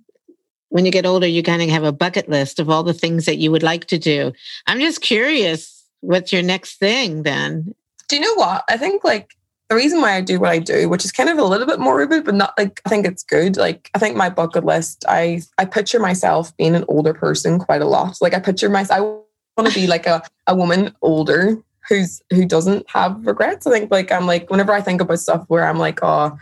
when 0.69 0.85
you 0.85 0.93
get 0.93 1.07
older, 1.07 1.27
you 1.27 1.43
kind 1.43 1.63
of 1.63 1.69
have 1.69 1.85
a 1.85 1.93
bucket 1.93 2.29
list 2.29 2.61
of 2.61 2.71
all 2.71 2.83
the 2.83 2.95
things 2.95 3.27
that 3.27 3.39
you 3.39 3.51
would 3.51 3.63
like 3.63 3.87
to 3.87 3.99
do. 3.99 4.33
I'm 4.67 4.81
just 4.81 5.01
curious, 5.01 5.85
what's 6.01 6.33
your 6.33 6.43
next 6.43 6.79
thing 6.79 7.23
then? 7.23 7.75
Do 8.09 8.17
you 8.17 8.23
know 8.23 8.35
what? 8.35 8.65
I 8.69 8.77
think 8.77 9.03
like 9.03 9.35
the 9.71 9.77
reason 9.77 10.01
why 10.01 10.17
I 10.17 10.21
do 10.21 10.41
what 10.41 10.51
I 10.51 10.59
do, 10.59 10.89
which 10.89 11.05
is 11.05 11.13
kind 11.13 11.29
of 11.29 11.39
a 11.39 11.45
little 11.45 11.67
bit 11.67 11.79
morbid, 11.79 12.25
but 12.25 12.35
not 12.35 12.53
like 12.59 12.83
I 12.85 12.89
think 12.89 13.07
it's 13.07 13.23
good. 13.23 13.57
Like 13.57 13.89
I 13.95 14.01
think 14.01 14.17
my 14.17 14.29
bucket 14.29 14.65
list, 14.65 15.05
I 15.09 15.43
I 15.59 15.65
picture 15.65 16.01
myself 16.01 16.55
being 16.57 16.75
an 16.75 16.85
older 16.89 17.15
person 17.15 17.61
quite 17.61 17.81
a 17.81 17.87
lot. 17.87 18.19
Like 18.21 18.35
I 18.35 18.41
picture 18.41 18.69
myself, 18.69 18.99
I 18.99 19.01
want 19.61 19.73
to 19.73 19.81
be 19.81 19.87
like 19.87 20.07
a, 20.07 20.23
a 20.49 20.57
woman 20.57 20.95
older 21.03 21.57
who's 21.89 22.21
who 22.31 22.45
doesn't 22.47 22.91
have 22.91 23.25
regrets. 23.25 23.65
I 23.65 23.71
think 23.71 23.93
like 23.93 24.11
I'm 24.11 24.27
like 24.27 24.51
whenever 24.51 24.73
I 24.73 24.81
think 24.81 25.01
about 25.01 25.21
stuff 25.21 25.45
where 25.47 25.65
I'm 25.65 25.79
like, 25.79 26.01
oh, 26.03 26.37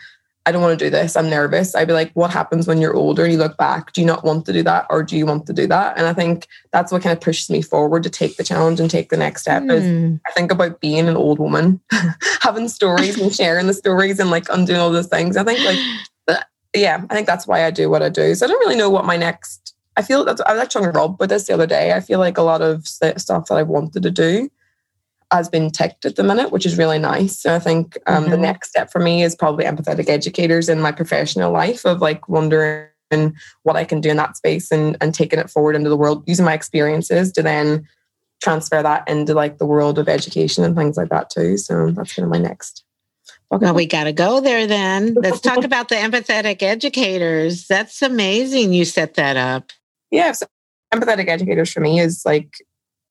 I 0.48 0.50
don't 0.50 0.62
want 0.62 0.78
to 0.78 0.82
do 0.86 0.88
this. 0.88 1.14
I'm 1.14 1.28
nervous. 1.28 1.74
I'd 1.74 1.88
be 1.88 1.92
like, 1.92 2.10
what 2.14 2.30
happens 2.30 2.66
when 2.66 2.80
you're 2.80 2.94
older 2.94 3.24
and 3.24 3.32
you 3.34 3.38
look 3.38 3.58
back? 3.58 3.92
Do 3.92 4.00
you 4.00 4.06
not 4.06 4.24
want 4.24 4.46
to 4.46 4.52
do 4.54 4.62
that 4.62 4.86
or 4.88 5.02
do 5.02 5.14
you 5.14 5.26
want 5.26 5.46
to 5.48 5.52
do 5.52 5.66
that? 5.66 5.98
And 5.98 6.06
I 6.06 6.14
think 6.14 6.48
that's 6.72 6.90
what 6.90 7.02
kind 7.02 7.14
of 7.14 7.22
pushes 7.22 7.50
me 7.50 7.60
forward 7.60 8.02
to 8.04 8.08
take 8.08 8.38
the 8.38 8.44
challenge 8.44 8.80
and 8.80 8.90
take 8.90 9.10
the 9.10 9.18
next 9.18 9.42
step. 9.42 9.62
Mm. 9.62 9.72
Is 9.74 9.84
hmm. 9.84 10.16
I 10.26 10.32
think 10.32 10.50
about 10.50 10.80
being 10.80 11.06
an 11.06 11.18
old 11.18 11.38
woman, 11.38 11.82
having 12.40 12.66
stories 12.68 13.20
and 13.20 13.34
sharing 13.34 13.66
the 13.66 13.74
stories 13.74 14.18
and 14.18 14.30
like 14.30 14.46
undoing 14.48 14.80
all 14.80 14.90
those 14.90 15.08
things. 15.08 15.36
I 15.36 15.44
think 15.44 15.60
like, 15.66 16.40
yeah, 16.74 17.04
I 17.10 17.14
think 17.14 17.26
that's 17.26 17.46
why 17.46 17.66
I 17.66 17.70
do 17.70 17.90
what 17.90 18.02
I 18.02 18.08
do. 18.08 18.34
So 18.34 18.46
I 18.46 18.48
don't 18.48 18.60
really 18.60 18.76
know 18.76 18.88
what 18.88 19.04
my 19.04 19.18
next, 19.18 19.74
I 19.98 20.02
feel 20.02 20.24
that's, 20.24 20.40
I 20.40 20.52
was 20.54 20.62
actually 20.62 20.86
on 20.86 20.94
Rob 20.94 21.20
with 21.20 21.28
this 21.28 21.46
the 21.46 21.52
other 21.52 21.66
day. 21.66 21.92
I 21.92 22.00
feel 22.00 22.20
like 22.20 22.38
a 22.38 22.42
lot 22.42 22.62
of 22.62 22.88
stuff 22.88 23.48
that 23.48 23.54
I 23.54 23.62
wanted 23.62 24.02
to 24.02 24.10
do 24.10 24.48
has 25.30 25.48
been 25.48 25.70
ticked 25.70 26.04
at 26.04 26.16
the 26.16 26.22
minute, 26.22 26.50
which 26.50 26.64
is 26.64 26.78
really 26.78 26.98
nice. 26.98 27.38
So 27.38 27.54
I 27.54 27.58
think 27.58 27.98
um, 28.06 28.22
mm-hmm. 28.22 28.30
the 28.30 28.38
next 28.38 28.70
step 28.70 28.90
for 28.90 29.00
me 29.00 29.22
is 29.22 29.36
probably 29.36 29.64
empathetic 29.64 30.08
educators 30.08 30.68
in 30.68 30.80
my 30.80 30.92
professional 30.92 31.52
life 31.52 31.84
of 31.84 32.00
like 32.00 32.28
wondering 32.28 32.88
what 33.62 33.76
I 33.76 33.84
can 33.84 34.00
do 34.00 34.10
in 34.10 34.16
that 34.16 34.36
space 34.36 34.70
and, 34.70 34.96
and 35.00 35.14
taking 35.14 35.38
it 35.38 35.50
forward 35.50 35.76
into 35.76 35.90
the 35.90 35.96
world, 35.96 36.24
using 36.26 36.44
my 36.44 36.54
experiences 36.54 37.32
to 37.32 37.42
then 37.42 37.86
transfer 38.42 38.82
that 38.82 39.08
into 39.08 39.34
like 39.34 39.58
the 39.58 39.66
world 39.66 39.98
of 39.98 40.08
education 40.08 40.64
and 40.64 40.76
things 40.76 40.96
like 40.96 41.08
that 41.10 41.30
too. 41.30 41.56
So 41.56 41.90
that's 41.90 42.14
kind 42.14 42.24
of 42.24 42.30
my 42.30 42.38
next. 42.38 42.84
Well, 43.50 43.74
we 43.74 43.86
got 43.86 44.04
to 44.04 44.12
go 44.12 44.40
there 44.40 44.66
then. 44.66 45.14
Let's 45.14 45.40
talk 45.40 45.64
about 45.64 45.88
the 45.88 45.94
empathetic 45.96 46.62
educators. 46.62 47.66
That's 47.66 48.02
amazing. 48.02 48.72
You 48.72 48.84
set 48.84 49.14
that 49.14 49.36
up. 49.36 49.72
Yeah. 50.10 50.32
So 50.32 50.46
empathetic 50.94 51.28
educators 51.28 51.72
for 51.72 51.80
me 51.80 52.00
is 52.00 52.24
like 52.24 52.54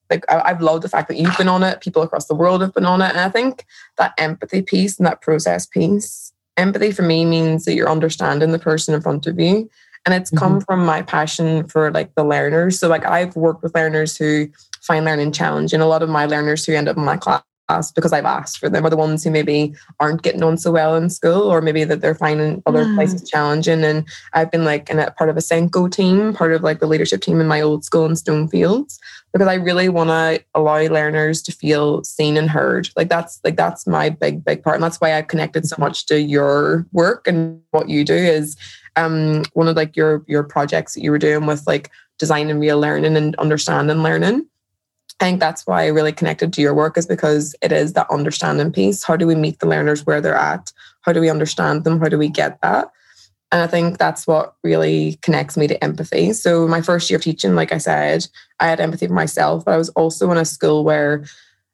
like 0.09 0.25
I, 0.29 0.47
have 0.47 0.61
loved 0.61 0.83
the 0.83 0.89
fact 0.89 1.07
that 1.07 1.17
you've 1.17 1.37
been 1.37 1.47
on 1.47 1.63
it 1.63 1.81
people 1.81 2.01
across 2.01 2.25
the 2.25 2.35
world 2.35 2.61
have 2.61 2.73
been 2.73 2.85
on 2.85 3.01
it 3.01 3.09
and 3.09 3.19
i 3.19 3.29
think 3.29 3.65
that 3.97 4.13
empathy 4.17 4.61
piece 4.61 4.97
and 4.97 5.07
that 5.07 5.21
process 5.21 5.65
piece 5.65 6.33
empathy 6.55 6.91
for 6.91 7.03
me 7.03 7.25
means 7.25 7.65
that 7.65 7.75
you're 7.75 7.89
understanding 7.89 8.51
the 8.51 8.59
person 8.59 8.93
in 8.93 9.01
front 9.01 9.27
of 9.27 9.39
you 9.39 9.69
and 10.05 10.13
it's 10.13 10.31
mm-hmm. 10.31 10.39
come 10.39 10.61
from 10.61 10.85
my 10.85 11.01
passion 11.01 11.67
for 11.67 11.91
like 11.91 12.13
the 12.15 12.23
learners 12.23 12.79
so 12.79 12.87
like 12.87 13.05
i've 13.05 13.35
worked 13.35 13.63
with 13.63 13.75
learners 13.75 14.17
who 14.17 14.47
find 14.81 15.05
learning 15.05 15.31
challenging 15.31 15.81
a 15.81 15.87
lot 15.87 16.03
of 16.03 16.09
my 16.09 16.25
learners 16.25 16.65
who 16.65 16.73
end 16.73 16.87
up 16.87 16.97
in 16.97 17.05
my 17.05 17.17
class 17.17 17.43
because 17.67 18.13
I've 18.13 18.25
asked 18.25 18.59
for 18.59 18.69
them 18.69 18.85
are 18.85 18.89
the 18.89 18.97
ones 18.97 19.23
who 19.23 19.31
maybe 19.31 19.75
aren't 19.99 20.21
getting 20.21 20.43
on 20.43 20.57
so 20.57 20.71
well 20.71 20.95
in 20.95 21.09
school 21.09 21.41
or 21.41 21.61
maybe 21.61 21.83
that 21.83 22.01
they're 22.01 22.15
finding 22.15 22.63
other 22.65 22.85
mm. 22.85 22.95
places 22.95 23.29
challenging. 23.29 23.83
And 23.83 24.07
I've 24.33 24.51
been 24.51 24.63
like 24.63 24.89
in 24.89 24.99
a 24.99 25.11
part 25.11 25.29
of 25.29 25.37
a 25.37 25.41
SENCO 25.41 25.91
team, 25.91 26.33
part 26.33 26.53
of 26.53 26.63
like 26.63 26.79
the 26.79 26.87
leadership 26.87 27.21
team 27.21 27.41
in 27.41 27.47
my 27.47 27.61
old 27.61 27.83
school 27.83 28.05
in 28.05 28.13
Stonefields, 28.13 28.97
because 29.33 29.47
I 29.47 29.55
really 29.55 29.89
want 29.89 30.09
to 30.09 30.43
allow 30.55 30.79
learners 30.79 31.41
to 31.43 31.51
feel 31.51 32.03
seen 32.03 32.37
and 32.37 32.49
heard. 32.49 32.89
Like 32.95 33.09
that's 33.09 33.39
like 33.43 33.57
that's 33.57 33.85
my 33.85 34.09
big, 34.09 34.45
big 34.45 34.63
part. 34.63 34.75
And 34.75 34.83
that's 34.83 35.01
why 35.01 35.13
I've 35.13 35.27
connected 35.27 35.65
so 35.65 35.75
much 35.77 36.05
to 36.07 36.21
your 36.21 36.85
work 36.93 37.27
and 37.27 37.61
what 37.71 37.89
you 37.89 38.03
do 38.05 38.15
is 38.15 38.55
um 38.95 39.43
one 39.53 39.67
of 39.67 39.75
like 39.75 39.95
your 39.95 40.23
your 40.27 40.43
projects 40.43 40.93
that 40.93 41.03
you 41.03 41.11
were 41.11 41.19
doing 41.19 41.45
with 41.45 41.67
like 41.67 41.91
design 42.17 42.49
and 42.49 42.59
real 42.59 42.79
learning 42.79 43.15
and 43.15 43.35
understanding 43.35 44.01
learning 44.01 44.45
I 45.19 45.25
think 45.25 45.39
that's 45.39 45.65
why 45.65 45.83
I 45.83 45.87
really 45.87 46.11
connected 46.11 46.53
to 46.53 46.61
your 46.61 46.75
work 46.75 46.97
is 46.97 47.07
because 47.07 47.55
it 47.61 47.71
is 47.71 47.93
that 47.93 48.09
understanding 48.11 48.71
piece. 48.71 49.03
How 49.03 49.15
do 49.15 49.25
we 49.25 49.33
meet 49.33 49.59
the 49.59 49.67
learners 49.67 50.05
where 50.05 50.21
they're 50.21 50.35
at? 50.35 50.71
How 51.01 51.11
do 51.11 51.19
we 51.19 51.29
understand 51.29 51.83
them? 51.83 51.99
How 51.99 52.07
do 52.07 52.19
we 52.19 52.29
get 52.29 52.61
that? 52.61 52.91
And 53.51 53.61
I 53.61 53.67
think 53.67 53.97
that's 53.97 54.27
what 54.27 54.55
really 54.63 55.17
connects 55.21 55.57
me 55.57 55.67
to 55.67 55.83
empathy. 55.83 56.33
So, 56.33 56.67
my 56.67 56.81
first 56.81 57.09
year 57.09 57.17
of 57.17 57.23
teaching, 57.23 57.55
like 57.55 57.71
I 57.71 57.77
said, 57.77 58.27
I 58.59 58.67
had 58.67 58.79
empathy 58.79 59.07
for 59.07 59.13
myself, 59.13 59.65
but 59.65 59.73
I 59.73 59.77
was 59.77 59.89
also 59.89 60.29
in 60.31 60.37
a 60.37 60.45
school 60.45 60.83
where, 60.83 61.25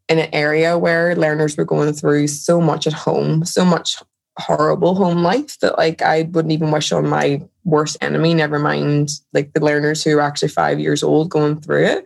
in 0.07 0.19
an 0.19 0.29
area 0.33 0.77
where 0.77 1.15
learners 1.15 1.57
were 1.57 1.65
going 1.65 1.93
through 1.93 2.27
so 2.27 2.61
much 2.61 2.85
at 2.85 2.93
home, 2.93 3.43
so 3.43 3.65
much 3.65 3.97
horrible 4.37 4.95
home 4.95 5.23
life 5.23 5.59
that, 5.59 5.77
like, 5.77 6.01
I 6.01 6.23
wouldn't 6.31 6.51
even 6.51 6.69
wish 6.69 6.91
on 6.91 7.09
my 7.09 7.41
worst 7.63 7.97
enemy, 8.01 8.35
never 8.35 8.59
mind 8.59 9.09
like 9.33 9.53
the 9.53 9.63
learners 9.63 10.03
who 10.03 10.17
are 10.17 10.21
actually 10.21 10.49
five 10.49 10.79
years 10.79 11.01
old 11.01 11.29
going 11.29 11.59
through 11.59 11.85
it. 11.85 12.05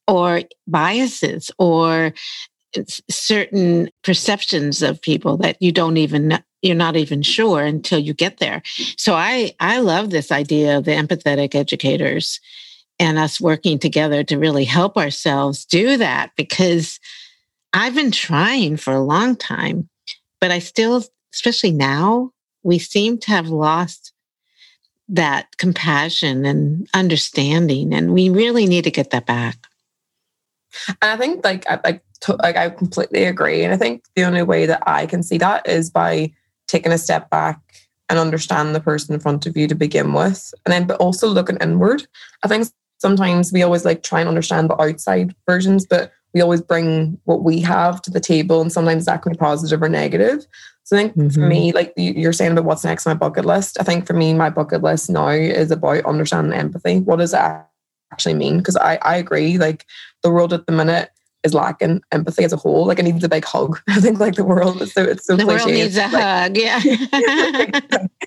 or 0.07 0.41
biases 0.65 1.51
or 1.59 2.13
certain 3.09 3.89
perceptions 4.03 4.81
of 4.81 5.01
people 5.01 5.37
that 5.37 5.61
you 5.61 5.71
don't 5.71 5.97
even 5.97 6.39
you're 6.61 6.75
not 6.75 6.95
even 6.95 7.21
sure 7.21 7.61
until 7.61 7.99
you 7.99 8.13
get 8.13 8.37
there 8.37 8.61
so 8.97 9.13
i 9.13 9.53
i 9.59 9.79
love 9.79 10.09
this 10.09 10.31
idea 10.31 10.77
of 10.77 10.85
the 10.85 10.91
empathetic 10.91 11.55
educators 11.55 12.39
and 12.99 13.17
us 13.17 13.41
working 13.41 13.77
together 13.77 14.23
to 14.23 14.37
really 14.37 14.65
help 14.65 14.97
ourselves 14.97 15.65
do 15.65 15.97
that 15.97 16.31
because 16.35 16.99
I've 17.75 17.93
been 17.93 18.11
trying 18.11 18.77
for 18.77 18.93
a 18.93 19.01
long 19.01 19.35
time, 19.35 19.89
but 20.39 20.49
I 20.49 20.59
still, 20.59 21.03
especially 21.33 21.71
now, 21.71 22.31
we 22.63 22.79
seem 22.79 23.17
to 23.19 23.31
have 23.31 23.49
lost 23.49 24.13
that 25.09 25.57
compassion 25.57 26.45
and 26.45 26.87
understanding, 26.93 27.93
and 27.93 28.13
we 28.13 28.29
really 28.29 28.65
need 28.65 28.85
to 28.85 28.91
get 28.91 29.11
that 29.11 29.25
back. 29.25 29.57
And 31.01 31.11
I 31.11 31.17
think, 31.17 31.43
like, 31.43 31.69
I, 31.69 31.79
like, 31.83 32.01
like 32.41 32.55
I 32.55 32.69
completely 32.69 33.25
agree. 33.25 33.63
And 33.63 33.73
I 33.73 33.77
think 33.77 34.05
the 34.15 34.23
only 34.23 34.41
way 34.41 34.65
that 34.65 34.81
I 34.87 35.05
can 35.05 35.21
see 35.21 35.37
that 35.39 35.67
is 35.67 35.89
by 35.89 36.31
taking 36.67 36.93
a 36.93 36.97
step 36.97 37.29
back 37.29 37.59
and 38.07 38.17
understand 38.17 38.73
the 38.73 38.79
person 38.79 39.13
in 39.13 39.19
front 39.19 39.45
of 39.45 39.57
you 39.57 39.67
to 39.67 39.75
begin 39.75 40.13
with, 40.13 40.53
and 40.65 40.71
then 40.71 40.87
but 40.87 40.99
also 41.01 41.27
looking 41.27 41.57
inward. 41.57 42.07
I 42.41 42.47
think 42.47 42.67
sometimes 42.99 43.51
we 43.51 43.63
always 43.63 43.83
like 43.83 44.01
try 44.01 44.21
and 44.21 44.29
understand 44.29 44.69
the 44.69 44.81
outside 44.81 45.35
versions, 45.45 45.85
but 45.85 46.13
we 46.35 46.41
always 46.41 46.61
bring 46.61 47.17
what 47.23 47.43
we 47.43 47.61
have 47.61 48.01
to 48.01 48.11
the 48.11 48.19
table, 48.19 48.61
and 48.61 48.71
sometimes 48.71 49.05
that 49.05 49.21
can 49.21 49.31
be 49.31 49.37
positive 49.37 49.81
or 49.81 49.87
negative. 49.87 50.45
So 50.83 50.95
I 50.95 50.99
think 50.99 51.13
mm-hmm. 51.13 51.29
for 51.29 51.47
me, 51.47 51.71
like 51.71 51.93
you're 51.95 52.33
saying 52.33 52.51
about 52.51 52.65
what's 52.65 52.83
next 52.83 53.07
on 53.07 53.11
my 53.11 53.17
bucket 53.17 53.45
list, 53.45 53.77
I 53.79 53.83
think 53.83 54.05
for 54.05 54.13
me, 54.13 54.33
my 54.33 54.49
bucket 54.49 54.83
list 54.83 55.09
now 55.09 55.29
is 55.29 55.71
about 55.71 56.05
understanding 56.05 56.59
empathy. 56.59 56.99
What 56.99 57.19
does 57.19 57.31
that 57.31 57.69
actually 58.11 58.33
mean? 58.33 58.57
Because 58.57 58.75
I, 58.75 58.97
I 59.01 59.15
agree, 59.15 59.57
like 59.57 59.85
the 60.23 60.29
world 60.29 60.51
at 60.51 60.65
the 60.65 60.73
minute 60.73 61.09
is 61.45 61.53
lacking 61.53 62.01
empathy 62.11 62.43
as 62.43 62.51
a 62.51 62.57
whole. 62.57 62.85
Like 62.85 62.99
it 62.99 63.03
needs 63.03 63.23
a 63.23 63.29
big 63.29 63.45
hug. 63.45 63.79
I 63.89 64.01
think 64.01 64.19
like 64.19 64.35
the 64.35 64.43
world 64.43 64.81
is 64.81 64.91
so 64.91 65.03
it's 65.03 65.25
so 65.25 65.35
the 65.35 65.43
cliche. 65.43 65.65
world 65.65 65.71
needs 65.71 65.95
a 65.95 66.07
like, 66.07 66.11
hug. 66.11 66.57
Yeah. 66.57 66.81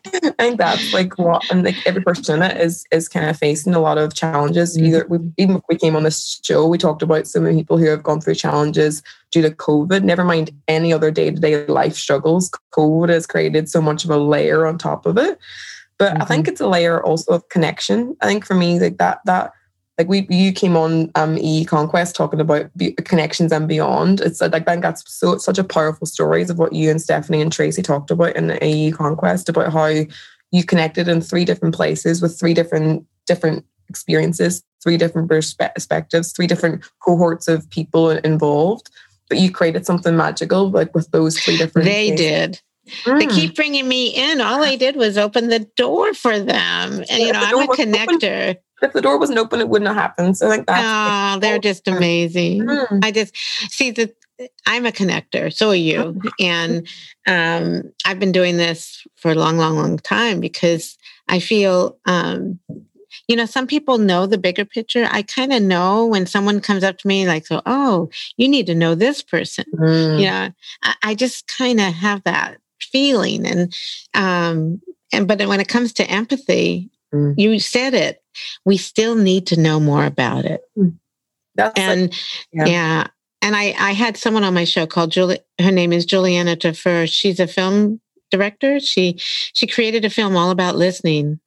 I 0.07 0.31
think 0.39 0.59
that's 0.59 0.93
like 0.95 1.19
what 1.19 1.43
and 1.51 1.65
like 1.65 1.77
every 1.87 2.03
person 2.03 2.37
in 2.37 2.51
it 2.51 2.61
is 2.61 2.87
is 2.91 3.09
kind 3.09 3.29
of 3.29 3.37
facing 3.37 3.75
a 3.75 3.81
lot 3.81 3.99
of 3.99 4.15
challenges. 4.15 4.77
Mm-hmm. 4.77 4.87
Either 4.87 5.07
we 5.09 5.19
even 5.37 5.57
if 5.57 5.63
we 5.69 5.77
came 5.77 5.97
on 5.97 6.05
this 6.05 6.41
show, 6.43 6.67
we 6.67 6.79
talked 6.79 7.03
about 7.03 7.27
so 7.27 7.41
many 7.41 7.57
people 7.57 7.77
who 7.77 7.87
have 7.87 8.03
gone 8.03 8.21
through 8.21 8.37
challenges 8.37 9.03
due 9.31 9.43
to 9.43 9.51
COVID. 9.51 10.05
Never 10.05 10.25
mind 10.25 10.51
any 10.69 10.93
other 10.93 11.11
day 11.11 11.31
to 11.31 11.41
day 11.41 11.67
life 11.67 11.97
struggles. 11.97 12.51
COVID 12.73 13.09
has 13.09 13.27
created 13.27 13.69
so 13.69 13.83
much 13.83 14.05
of 14.05 14.11
a 14.11 14.17
layer 14.17 14.67
on 14.67 14.79
top 14.79 15.05
of 15.05 15.19
it. 15.19 15.39
But 15.99 16.13
mm-hmm. 16.13 16.23
I 16.23 16.25
think 16.27 16.47
it's 16.47 16.61
a 16.61 16.69
layer 16.69 17.03
also 17.03 17.33
of 17.35 17.49
connection. 17.49 18.17
I 18.21 18.27
think 18.27 18.47
for 18.47 18.55
me, 18.55 18.79
like 18.79 18.99
that 18.99 19.21
that 19.25 19.53
like 19.99 20.09
we 20.09 20.27
you 20.31 20.53
came 20.53 20.77
on 20.77 21.11
um 21.15 21.37
e 21.39 21.65
conquest 21.65 22.15
talking 22.15 22.41
about 22.41 22.71
be- 22.77 22.93
connections 22.93 23.53
and 23.53 23.67
beyond 23.69 24.21
it's 24.21 24.41
like 24.41 24.55
i 24.55 24.61
think 24.61 24.83
that's 24.83 25.03
so 25.13 25.37
such 25.39 25.59
a 25.59 25.65
powerful 25.65 26.07
stories 26.07 26.51
of 26.51 26.59
what 26.59 26.73
you 26.73 26.91
and 26.91 27.03
stephanie 27.03 27.43
and 27.43 27.53
tracy 27.53 27.83
talked 27.83 28.11
about 28.11 28.37
in 28.37 28.63
e 28.63 28.93
conquest 28.93 29.49
about 29.49 29.73
how 29.73 29.91
you 30.51 30.65
connected 30.65 31.09
in 31.09 31.21
three 31.21 31.45
different 31.45 31.75
places 31.75 32.23
with 32.23 32.39
three 32.39 32.55
different 32.55 33.05
different 33.27 33.65
experiences, 33.89 34.63
three 34.83 34.97
different 34.97 35.29
perspectives, 35.29 36.33
three 36.33 36.47
different 36.47 36.83
cohorts 37.01 37.49
of 37.49 37.69
people 37.71 38.11
involved. 38.11 38.91
But 39.29 39.39
you 39.39 39.51
created 39.51 39.85
something 39.85 40.17
magical, 40.17 40.71
like 40.71 40.95
with 40.95 41.11
those 41.11 41.39
three 41.39 41.59
different. 41.59 41.87
They 41.87 42.11
cases. 42.11 42.27
did. 42.27 42.61
Mm. 43.05 43.19
They 43.19 43.27
keep 43.27 43.55
bringing 43.55 43.87
me 43.87 44.09
in. 44.09 44.41
All 44.41 44.63
I 44.63 44.77
did 44.77 44.97
was 44.97 45.19
open 45.19 45.49
the 45.49 45.69
door 45.77 46.15
for 46.15 46.39
them, 46.39 47.05
and 47.11 47.23
you 47.23 47.33
know 47.33 47.41
I'm 47.43 47.69
a 47.69 47.73
connector. 47.73 48.51
Open, 48.51 48.63
if 48.83 48.93
the 48.93 49.03
door 49.03 49.19
wasn't 49.19 49.39
open, 49.39 49.61
it 49.61 49.69
wouldn't 49.69 49.89
have 49.89 49.97
happened. 49.97 50.37
So 50.37 50.49
like 50.49 50.67
that's. 50.67 51.37
Oh, 51.37 51.39
they're 51.41 51.59
just 51.59 51.89
amazing. 51.89 52.63
Mm. 52.63 53.05
I 53.05 53.11
just 53.11 53.37
see 53.71 53.91
that 53.93 54.15
I'm 54.67 54.87
a 54.87 54.93
connector. 54.93 55.53
So 55.53 55.71
are 55.71 55.75
you, 55.75 56.21
and 56.41 56.87
um, 57.27 57.93
I've 58.05 58.21
been 58.21 58.33
doing 58.33 58.57
this 58.57 59.07
for 59.17 59.33
a 59.33 59.35
long, 59.35 59.59
long, 59.59 59.77
long 59.77 59.99
time 59.99 60.41
because 60.41 60.97
I 61.29 61.41
feel 61.41 61.99
um, 62.07 62.61
you 63.27 63.37
know, 63.37 63.47
some 63.47 63.67
people 63.67 63.99
know 63.99 64.27
the 64.27 64.39
bigger 64.39 64.65
picture. 64.65 65.09
I 65.11 65.23
kind 65.23 65.53
of 65.53 65.63
know 65.63 66.07
when 66.07 66.27
someone 66.27 66.61
comes 66.61 66.85
up 66.85 66.99
to 66.99 67.09
me 67.09 67.27
like, 67.27 67.47
so, 67.47 67.63
oh, 67.67 68.11
you 68.37 68.49
need 68.49 68.67
to 68.67 68.75
know 68.75 68.95
this 68.95 69.23
person. 69.23 69.65
Mm. 69.75 70.21
Yeah. 70.21 70.51
I, 70.83 70.95
I 71.03 71.15
just 71.15 71.47
kind 71.47 71.81
of 71.81 71.93
have 71.93 72.23
that 72.25 72.59
feeling. 72.81 73.47
And, 73.47 73.75
um, 74.15 74.81
and, 75.13 75.27
but 75.27 75.47
when 75.47 75.61
it 75.61 75.69
comes 75.69 75.93
to 75.95 76.11
empathy, 76.11 76.91
mm. 77.15 77.35
you 77.37 77.59
said 77.59 77.95
it, 77.95 78.23
we 78.65 78.77
still 78.77 79.15
need 79.15 79.47
to 79.49 79.61
know 79.61 79.81
more 79.81 80.05
about 80.05 80.45
it. 80.45 80.61
Mm. 80.77 80.99
That's 81.55 81.79
and 81.79 82.03
like, 82.03 82.13
yeah. 82.53 82.67
yeah. 82.67 83.07
And 83.41 83.55
I, 83.55 83.75
I 83.79 83.93
had 83.93 84.17
someone 84.17 84.45
on 84.45 84.55
my 84.55 84.65
show 84.65 84.87
called 84.87 85.13
Julie, 85.13 85.41
her 85.61 85.71
name 85.71 85.93
is 85.93 86.05
Juliana 86.05 86.57
Defer. 86.57 87.07
She's 87.07 87.41
a 87.41 87.47
film 87.47 88.01
director. 88.31 88.81
She, 88.81 89.17
she 89.19 89.67
created 89.67 90.05
a 90.05 90.11
film 90.11 90.37
all 90.37 90.51
about 90.51 90.77
listening 90.77 91.41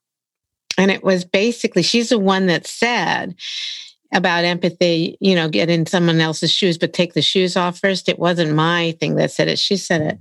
and 0.78 0.92
it 0.92 1.04
was 1.04 1.26
basically, 1.26 1.84
she's 1.84 2.10
the 2.10 2.20
one 2.20 2.48
that 2.48 2.68
said 2.68 3.36
about 4.14 4.44
empathy, 4.44 5.18
you 5.20 5.36
know, 5.36 5.50
get 5.50 5.70
in 5.70 5.86
someone 5.86 6.20
else's 6.20 6.52
shoes, 6.52 6.78
but 6.78 6.94
take 6.94 7.14
the 7.14 7.22
shoes 7.22 7.56
off 7.56 7.80
first. 7.80 8.10
It 8.10 8.20
wasn't 8.20 8.56
my 8.56 8.96
thing 9.00 9.16
that 9.16 9.32
said 9.32 9.48
it. 9.48 9.60
She 9.60 9.78
said 9.78 10.02
it. 10.02 10.20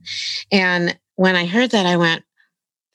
And 0.52 0.98
when 1.16 1.36
I 1.36 1.46
heard 1.46 1.70
that, 1.70 1.86
I 1.86 1.96
went, 1.96 2.24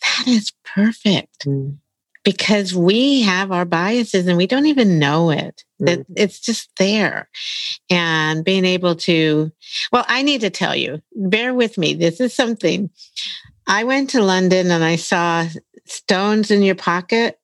that 0.02 0.28
is 0.28 0.52
perfect. 0.64 1.46
Mm. 1.46 1.78
Because 2.26 2.76
we 2.76 3.22
have 3.22 3.52
our 3.52 3.64
biases 3.64 4.28
and 4.28 4.38
we 4.38 4.48
don't 4.48 4.66
even 4.66 5.00
know 5.00 5.30
it. 5.30 5.64
Mm. 5.82 6.06
It's 6.18 6.40
just 6.40 6.70
there. 6.78 7.30
And 7.90 8.44
being 8.44 8.66
able 8.66 8.96
to, 8.98 9.52
well, 9.92 10.06
I 10.08 10.22
need 10.24 10.42
to 10.42 10.50
tell 10.50 10.76
you, 10.76 11.02
bear 11.16 11.54
with 11.54 11.78
me. 11.78 11.94
This 11.94 12.20
is 12.20 12.34
something 12.34 12.90
I 13.68 13.84
went 13.84 14.10
to 14.12 14.22
London 14.22 14.72
and 14.72 14.84
I 14.84 14.98
saw 14.98 15.48
Stones 15.86 16.52
in 16.52 16.64
Your 16.64 16.76
Pocket 16.76 17.40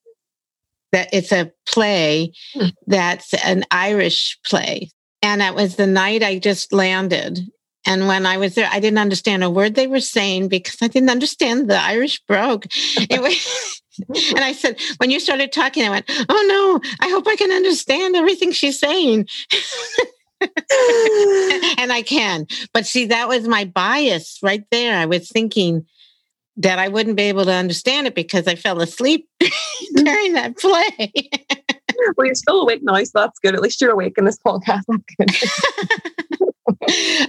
that 0.91 1.09
it's 1.13 1.31
a 1.31 1.51
play 1.65 2.33
hmm. 2.53 2.67
that's 2.87 3.33
an 3.45 3.63
Irish 3.71 4.37
play. 4.45 4.91
And 5.21 5.41
it 5.41 5.55
was 5.55 5.75
the 5.75 5.87
night 5.87 6.23
I 6.23 6.39
just 6.39 6.73
landed. 6.73 7.39
And 7.85 8.07
when 8.07 8.25
I 8.25 8.37
was 8.37 8.55
there, 8.55 8.69
I 8.71 8.79
didn't 8.79 8.99
understand 8.99 9.43
a 9.43 9.49
word 9.49 9.75
they 9.75 9.87
were 9.87 9.99
saying 9.99 10.49
because 10.49 10.77
I 10.81 10.87
didn't 10.87 11.09
understand 11.09 11.69
the 11.69 11.79
Irish 11.79 12.21
brogue. 12.27 12.65
It 12.97 13.21
was, 13.21 13.80
and 14.35 14.39
I 14.39 14.53
said, 14.53 14.79
when 14.97 15.11
you 15.11 15.19
started 15.19 15.51
talking, 15.51 15.83
I 15.83 15.89
went, 15.89 16.05
oh 16.09 16.79
no, 16.81 16.89
I 16.99 17.09
hope 17.09 17.27
I 17.27 17.35
can 17.35 17.51
understand 17.51 18.15
everything 18.15 18.51
she's 18.51 18.79
saying. 18.79 19.27
and 20.41 21.91
I 21.91 22.03
can. 22.05 22.47
But 22.73 22.85
see, 22.85 23.05
that 23.07 23.27
was 23.27 23.47
my 23.47 23.65
bias 23.65 24.39
right 24.41 24.63
there. 24.71 24.97
I 24.97 25.05
was 25.05 25.29
thinking, 25.29 25.85
that 26.57 26.79
I 26.79 26.87
wouldn't 26.87 27.15
be 27.15 27.23
able 27.23 27.45
to 27.45 27.53
understand 27.53 28.07
it 28.07 28.15
because 28.15 28.47
I 28.47 28.55
fell 28.55 28.81
asleep 28.81 29.27
during 29.95 30.33
that 30.33 30.57
play. 30.57 31.29
well, 32.17 32.25
you're 32.25 32.35
still 32.35 32.61
awake 32.61 32.81
now, 32.83 33.01
so 33.03 33.11
that's 33.15 33.39
good. 33.39 33.55
At 33.55 33.61
least 33.61 33.81
you're 33.81 33.91
awake 33.91 34.17
in 34.17 34.25
this 34.25 34.37
podcast. 34.45 34.83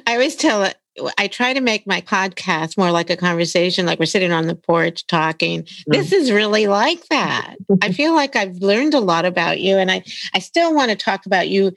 I 0.06 0.12
always 0.14 0.36
tell 0.36 0.64
it. 0.64 0.76
I 1.18 1.26
try 1.26 1.54
to 1.54 1.60
make 1.60 1.86
my 1.86 2.00
podcast 2.02 2.76
more 2.76 2.90
like 2.90 3.08
a 3.08 3.16
conversation, 3.16 3.86
like 3.86 3.98
we're 3.98 4.06
sitting 4.06 4.32
on 4.32 4.46
the 4.46 4.54
porch 4.54 5.06
talking. 5.06 5.62
Mm. 5.62 5.68
This 5.86 6.12
is 6.12 6.30
really 6.30 6.66
like 6.66 7.06
that. 7.08 7.56
I 7.80 7.92
feel 7.92 8.14
like 8.14 8.36
I've 8.36 8.56
learned 8.56 8.94
a 8.94 9.00
lot 9.00 9.24
about 9.24 9.60
you, 9.60 9.76
and 9.76 9.90
I 9.90 10.02
I 10.34 10.38
still 10.38 10.74
want 10.74 10.90
to 10.90 10.96
talk 10.96 11.26
about 11.26 11.48
you. 11.48 11.72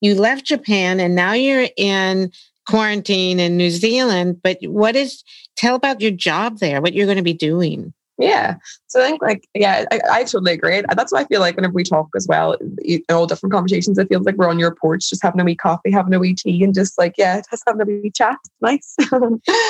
You 0.00 0.14
left 0.14 0.44
Japan, 0.44 1.00
and 1.00 1.14
now 1.14 1.32
you're 1.32 1.68
in 1.76 2.30
quarantine 2.68 3.40
in 3.40 3.56
New 3.56 3.70
Zealand. 3.70 4.40
But 4.42 4.58
what 4.62 4.94
is 4.96 5.24
tell 5.56 5.74
about 5.74 6.00
your 6.00 6.10
job 6.10 6.58
there, 6.58 6.80
what 6.80 6.94
you're 6.94 7.06
going 7.06 7.16
to 7.16 7.22
be 7.22 7.32
doing. 7.32 7.92
Yeah. 8.18 8.56
So 8.88 9.00
I 9.00 9.06
think 9.06 9.22
like, 9.22 9.48
yeah, 9.54 9.84
I, 9.92 10.00
I, 10.10 10.24
totally 10.24 10.52
agree. 10.52 10.82
That's 10.94 11.12
why 11.12 11.20
I 11.20 11.24
feel 11.26 11.40
like 11.40 11.54
whenever 11.54 11.72
we 11.72 11.84
talk 11.84 12.08
as 12.16 12.26
well, 12.28 12.56
in 12.82 13.02
all 13.08 13.26
different 13.26 13.52
conversations, 13.52 13.96
it 13.96 14.08
feels 14.08 14.26
like 14.26 14.36
we're 14.36 14.50
on 14.50 14.58
your 14.58 14.74
porch, 14.74 15.08
just 15.08 15.22
having 15.22 15.40
a 15.40 15.44
wee 15.44 15.54
coffee, 15.54 15.92
having 15.92 16.12
a 16.12 16.18
wee 16.18 16.34
tea 16.34 16.64
and 16.64 16.74
just 16.74 16.98
like, 16.98 17.14
yeah, 17.16 17.40
just 17.48 17.62
having 17.66 17.80
a 17.80 17.84
wee 17.84 18.10
chat. 18.10 18.36
Nice. 18.60 18.96
I 18.98 19.16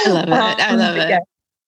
love 0.08 0.28
it. 0.28 0.32
I 0.32 0.74
love 0.74 0.96
it. 0.96 1.10
Yeah. 1.10 1.18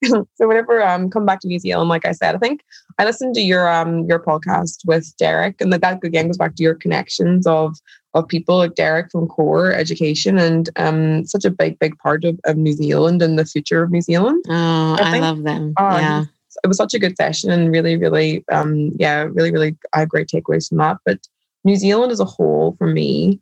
so 0.35 0.49
whenever 0.49 0.83
um 0.83 1.11
come 1.11 1.27
back 1.27 1.41
to 1.41 1.49
New 1.49 1.59
Zealand, 1.59 1.91
like 1.91 2.07
I 2.07 2.13
said, 2.13 2.35
I 2.35 2.39
think 2.39 2.63
I 2.99 3.05
listened 3.05 3.35
to 3.35 3.43
your 3.43 3.69
um 3.69 4.07
your 4.09 4.19
podcast 4.19 4.87
with 4.87 5.15
Derek, 5.19 5.61
and 5.61 5.71
that, 5.73 5.83
that 5.83 6.03
again 6.03 6.29
goes 6.29 6.39
back 6.39 6.57
to 6.57 6.63
your 6.63 6.75
connections 6.75 7.47
of 7.47 7.77
of 8.15 8.27
people 8.29 8.57
like 8.57 8.75
Derek 8.75 9.11
from 9.11 9.29
Core 9.29 9.73
Education 9.73 10.39
and 10.39 10.69
um, 10.77 11.25
such 11.27 11.45
a 11.45 11.51
big, 11.51 11.79
big 11.79 11.97
part 11.99 12.25
of, 12.25 12.41
of 12.45 12.57
New 12.57 12.73
Zealand 12.73 13.23
and 13.23 13.39
the 13.39 13.45
future 13.45 13.83
of 13.83 13.91
New 13.91 14.01
Zealand. 14.01 14.45
Oh, 14.49 14.97
I, 15.01 15.17
I 15.17 15.19
love 15.21 15.45
them. 15.45 15.75
Um, 15.77 15.93
yeah. 15.93 16.25
It 16.63 16.67
was 16.67 16.77
such 16.77 16.95
a 16.95 16.99
good 16.99 17.17
session 17.17 17.51
and 17.51 17.71
really, 17.71 17.97
really, 17.97 18.45
um, 18.51 18.93
yeah, 18.99 19.23
really, 19.23 19.53
really 19.53 19.77
I 19.93 20.01
had 20.01 20.09
great 20.09 20.29
takeaways 20.29 20.69
from 20.69 20.79
that. 20.79 20.99
But 21.05 21.19
New 21.65 21.77
Zealand 21.77 22.13
as 22.13 22.21
a 22.21 22.25
whole, 22.25 22.75
for 22.79 22.87
me, 22.87 23.41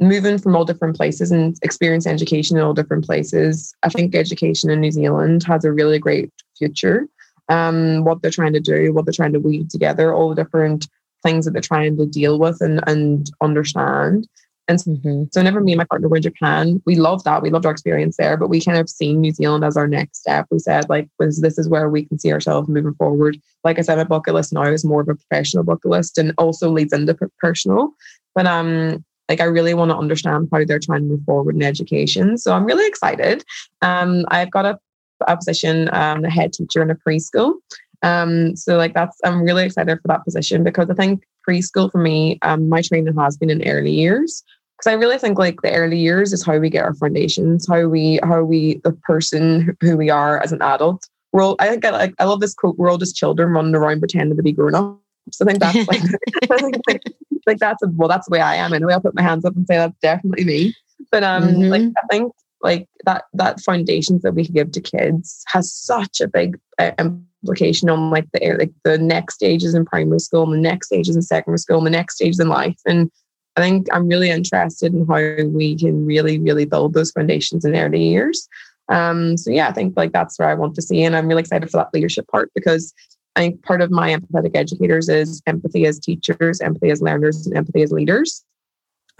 moving 0.00 0.38
from 0.38 0.56
all 0.56 0.64
different 0.64 0.96
places 0.96 1.30
and 1.30 1.56
experiencing 1.62 2.12
education 2.12 2.56
in 2.56 2.62
all 2.62 2.74
different 2.74 3.04
places, 3.04 3.74
I 3.82 3.90
think 3.90 4.14
education 4.14 4.70
in 4.70 4.80
New 4.80 4.90
Zealand 4.90 5.44
has 5.44 5.64
a 5.64 5.72
really 5.72 5.98
great 5.98 6.32
future. 6.56 7.06
Um, 7.48 8.04
what 8.04 8.22
they're 8.22 8.30
trying 8.30 8.52
to 8.54 8.60
do, 8.60 8.92
what 8.92 9.04
they're 9.04 9.12
trying 9.12 9.32
to 9.32 9.40
weave 9.40 9.68
together, 9.68 10.14
all 10.14 10.28
the 10.28 10.42
different 10.42 10.88
things 11.22 11.44
that 11.44 11.50
they're 11.52 11.60
trying 11.60 11.96
to 11.98 12.06
deal 12.06 12.38
with 12.38 12.60
and, 12.60 12.80
and 12.88 13.30
understand. 13.40 14.26
And 14.70 14.78
mm-hmm. 14.78 15.24
so, 15.32 15.40
whenever 15.40 15.60
me 15.60 15.72
and 15.72 15.78
my 15.78 15.84
partner 15.84 16.08
were 16.08 16.16
in 16.16 16.22
Japan, 16.22 16.80
we 16.86 16.94
loved 16.94 17.24
that. 17.24 17.42
We 17.42 17.50
loved 17.50 17.66
our 17.66 17.72
experience 17.72 18.16
there, 18.16 18.36
but 18.36 18.48
we 18.48 18.60
kind 18.60 18.78
of 18.78 18.88
seen 18.88 19.20
New 19.20 19.32
Zealand 19.32 19.64
as 19.64 19.76
our 19.76 19.88
next 19.88 20.20
step. 20.20 20.46
We 20.48 20.60
said, 20.60 20.88
like, 20.88 21.08
was 21.18 21.40
this 21.40 21.58
is 21.58 21.68
where 21.68 21.88
we 21.90 22.04
can 22.04 22.20
see 22.20 22.32
ourselves 22.32 22.68
moving 22.68 22.94
forward. 22.94 23.36
Like 23.64 23.80
I 23.80 23.82
said, 23.82 23.98
my 23.98 24.04
bucket 24.04 24.34
list 24.34 24.52
now 24.52 24.62
is 24.62 24.84
more 24.84 25.00
of 25.00 25.08
a 25.08 25.16
professional 25.16 25.64
bucket 25.64 25.90
list 25.90 26.18
and 26.18 26.32
also 26.38 26.70
leads 26.70 26.92
into 26.92 27.16
personal. 27.40 27.90
But 28.36 28.46
um, 28.46 29.04
like 29.28 29.40
I 29.40 29.44
really 29.44 29.74
want 29.74 29.90
to 29.90 29.96
understand 29.96 30.48
how 30.52 30.64
they're 30.64 30.78
trying 30.78 31.02
to 31.02 31.08
move 31.08 31.24
forward 31.24 31.56
in 31.56 31.64
education. 31.64 32.38
So 32.38 32.52
I'm 32.52 32.64
really 32.64 32.86
excited. 32.86 33.44
Um, 33.82 34.24
I've 34.28 34.52
got 34.52 34.66
a, 34.66 34.78
a 35.26 35.36
position, 35.36 35.90
um, 35.92 36.24
a 36.24 36.30
head 36.30 36.52
teacher 36.52 36.80
in 36.80 36.90
a 36.90 36.94
preschool. 36.94 37.54
Um, 38.02 38.56
so 38.56 38.76
like 38.76 38.94
that's 38.94 39.18
I'm 39.24 39.42
really 39.42 39.64
excited 39.64 39.98
for 40.00 40.08
that 40.08 40.24
position 40.24 40.62
because 40.64 40.88
I 40.90 40.94
think 40.94 41.24
preschool 41.46 41.90
for 41.90 41.98
me, 41.98 42.38
um, 42.42 42.68
my 42.68 42.82
training 42.82 43.16
has 43.16 43.36
been 43.36 43.50
in 43.50 43.66
early 43.68 43.92
years. 43.92 44.44
Because 44.80 44.92
I 44.92 44.96
really 44.96 45.18
think 45.18 45.38
like 45.38 45.60
the 45.60 45.74
early 45.74 45.98
years 45.98 46.32
is 46.32 46.42
how 46.42 46.56
we 46.56 46.70
get 46.70 46.84
our 46.84 46.94
foundations, 46.94 47.68
how 47.68 47.86
we 47.86 48.18
how 48.22 48.42
we 48.42 48.80
the 48.82 48.92
person 48.92 49.76
who 49.82 49.98
we 49.98 50.08
are 50.08 50.42
as 50.42 50.52
an 50.52 50.62
adult. 50.62 51.06
We're 51.32 51.42
all, 51.42 51.56
I 51.58 51.68
think 51.68 51.84
I 51.84 51.90
like 51.90 52.14
I 52.18 52.24
love 52.24 52.40
this 52.40 52.54
quote, 52.54 52.78
we're 52.78 52.90
all 52.90 52.96
just 52.96 53.14
children 53.14 53.50
running 53.50 53.74
around 53.74 54.00
pretending 54.00 54.38
to 54.38 54.42
be 54.42 54.52
grown 54.52 54.74
up. 54.74 54.98
So 55.32 55.44
I 55.44 55.48
think 55.48 55.60
that's 55.60 55.76
like, 55.88 56.00
I 56.50 56.56
think, 56.56 56.76
like, 56.88 57.02
like 57.46 57.58
that's 57.58 57.82
a, 57.82 57.88
well, 57.88 58.08
that's 58.08 58.26
the 58.26 58.32
way 58.32 58.40
I 58.40 58.56
am 58.56 58.72
anyway. 58.72 58.94
I'll 58.94 59.02
put 59.02 59.14
my 59.14 59.22
hands 59.22 59.44
up 59.44 59.54
and 59.54 59.66
say 59.66 59.76
that's 59.76 59.98
definitely 60.00 60.44
me. 60.44 60.74
But 61.10 61.24
um, 61.24 61.42
mm-hmm. 61.42 61.68
like 61.68 61.82
I 62.02 62.06
think 62.10 62.32
like 62.62 62.88
that 63.04 63.24
that 63.34 63.60
foundations 63.60 64.22
that 64.22 64.32
we 64.32 64.46
can 64.46 64.54
give 64.54 64.72
to 64.72 64.80
kids 64.80 65.44
has 65.48 65.70
such 65.70 66.22
a 66.22 66.28
big 66.28 66.58
uh, 66.78 66.92
implication 66.98 67.90
on 67.90 68.10
like 68.10 68.28
the 68.32 68.56
like 68.58 68.72
the 68.84 68.96
next 68.96 69.34
stages 69.34 69.74
in 69.74 69.84
primary 69.84 70.20
school 70.20 70.44
and 70.44 70.54
the 70.54 70.68
next 70.68 70.86
stages 70.86 71.16
in 71.16 71.20
secondary 71.20 71.58
school 71.58 71.78
and 71.78 71.86
the 71.86 71.90
next 71.90 72.14
stages 72.14 72.40
in 72.40 72.48
life 72.48 72.80
and 72.86 73.10
i 73.56 73.60
think 73.60 73.86
i'm 73.92 74.08
really 74.08 74.30
interested 74.30 74.92
in 74.92 75.06
how 75.06 75.20
we 75.46 75.76
can 75.76 76.06
really 76.06 76.38
really 76.38 76.64
build 76.64 76.94
those 76.94 77.10
foundations 77.10 77.64
in 77.64 77.76
early 77.76 78.02
years 78.02 78.48
um 78.88 79.36
so 79.36 79.50
yeah 79.50 79.68
i 79.68 79.72
think 79.72 79.96
like 79.96 80.12
that's 80.12 80.38
where 80.38 80.48
i 80.48 80.54
want 80.54 80.74
to 80.74 80.82
see 80.82 81.02
and 81.02 81.16
i'm 81.16 81.28
really 81.28 81.40
excited 81.40 81.70
for 81.70 81.78
that 81.78 81.92
leadership 81.94 82.26
part 82.28 82.50
because 82.54 82.92
i 83.36 83.40
think 83.40 83.62
part 83.62 83.80
of 83.80 83.90
my 83.90 84.14
empathetic 84.14 84.54
educators 84.54 85.08
is 85.08 85.42
empathy 85.46 85.86
as 85.86 85.98
teachers 85.98 86.60
empathy 86.60 86.90
as 86.90 87.02
learners 87.02 87.46
and 87.46 87.56
empathy 87.56 87.82
as 87.82 87.92
leaders 87.92 88.44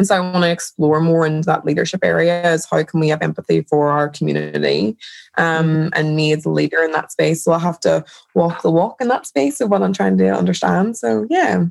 and 0.00 0.06
so 0.06 0.16
I 0.16 0.20
want 0.20 0.44
to 0.44 0.50
explore 0.50 0.98
more 0.98 1.26
into 1.26 1.44
that 1.44 1.66
leadership 1.66 2.02
area 2.02 2.54
is 2.54 2.66
how 2.70 2.82
can 2.84 3.00
we 3.00 3.08
have 3.08 3.20
empathy 3.20 3.60
for 3.68 3.90
our 3.90 4.08
community 4.08 4.96
um, 5.36 5.66
mm-hmm. 5.66 5.88
and 5.92 6.16
me 6.16 6.32
as 6.32 6.46
a 6.46 6.48
leader 6.48 6.82
in 6.82 6.92
that 6.92 7.12
space. 7.12 7.44
So 7.44 7.52
I 7.52 7.58
have 7.58 7.78
to 7.80 8.02
walk 8.34 8.62
the 8.62 8.70
walk 8.70 8.96
in 9.02 9.08
that 9.08 9.26
space 9.26 9.60
of 9.60 9.68
what 9.68 9.82
I'm 9.82 9.92
trying 9.92 10.16
to 10.16 10.30
understand. 10.30 10.96
So 10.96 11.26
yeah. 11.28 11.66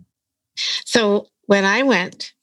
So 0.55 1.25
when 1.47 1.65
I 1.65 1.81
went, 1.81 2.33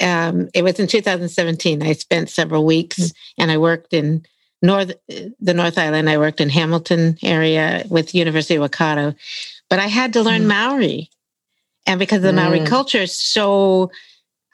um, 0.00 0.48
it 0.54 0.62
was 0.62 0.78
in 0.78 0.86
2017. 0.86 1.82
I 1.82 1.92
spent 1.92 2.30
several 2.30 2.64
weeks 2.64 2.98
mm-hmm. 2.98 3.42
and 3.42 3.50
I 3.50 3.58
worked 3.58 3.92
in 3.92 4.24
North 4.62 4.92
the 5.08 5.54
North 5.54 5.78
Island. 5.78 6.08
I 6.08 6.18
worked 6.18 6.40
in 6.40 6.48
Hamilton 6.48 7.18
area 7.22 7.84
with 7.88 8.14
University 8.14 8.56
of 8.56 8.62
Waikato, 8.62 9.14
but 9.68 9.78
I 9.78 9.86
had 9.86 10.12
to 10.14 10.22
learn 10.22 10.42
mm-hmm. 10.42 10.48
Maori 10.48 11.10
and 11.86 11.98
because 11.98 12.22
the 12.22 12.32
Maori 12.32 12.60
mm. 12.60 12.66
culture 12.66 13.02
is 13.02 13.16
so 13.16 13.90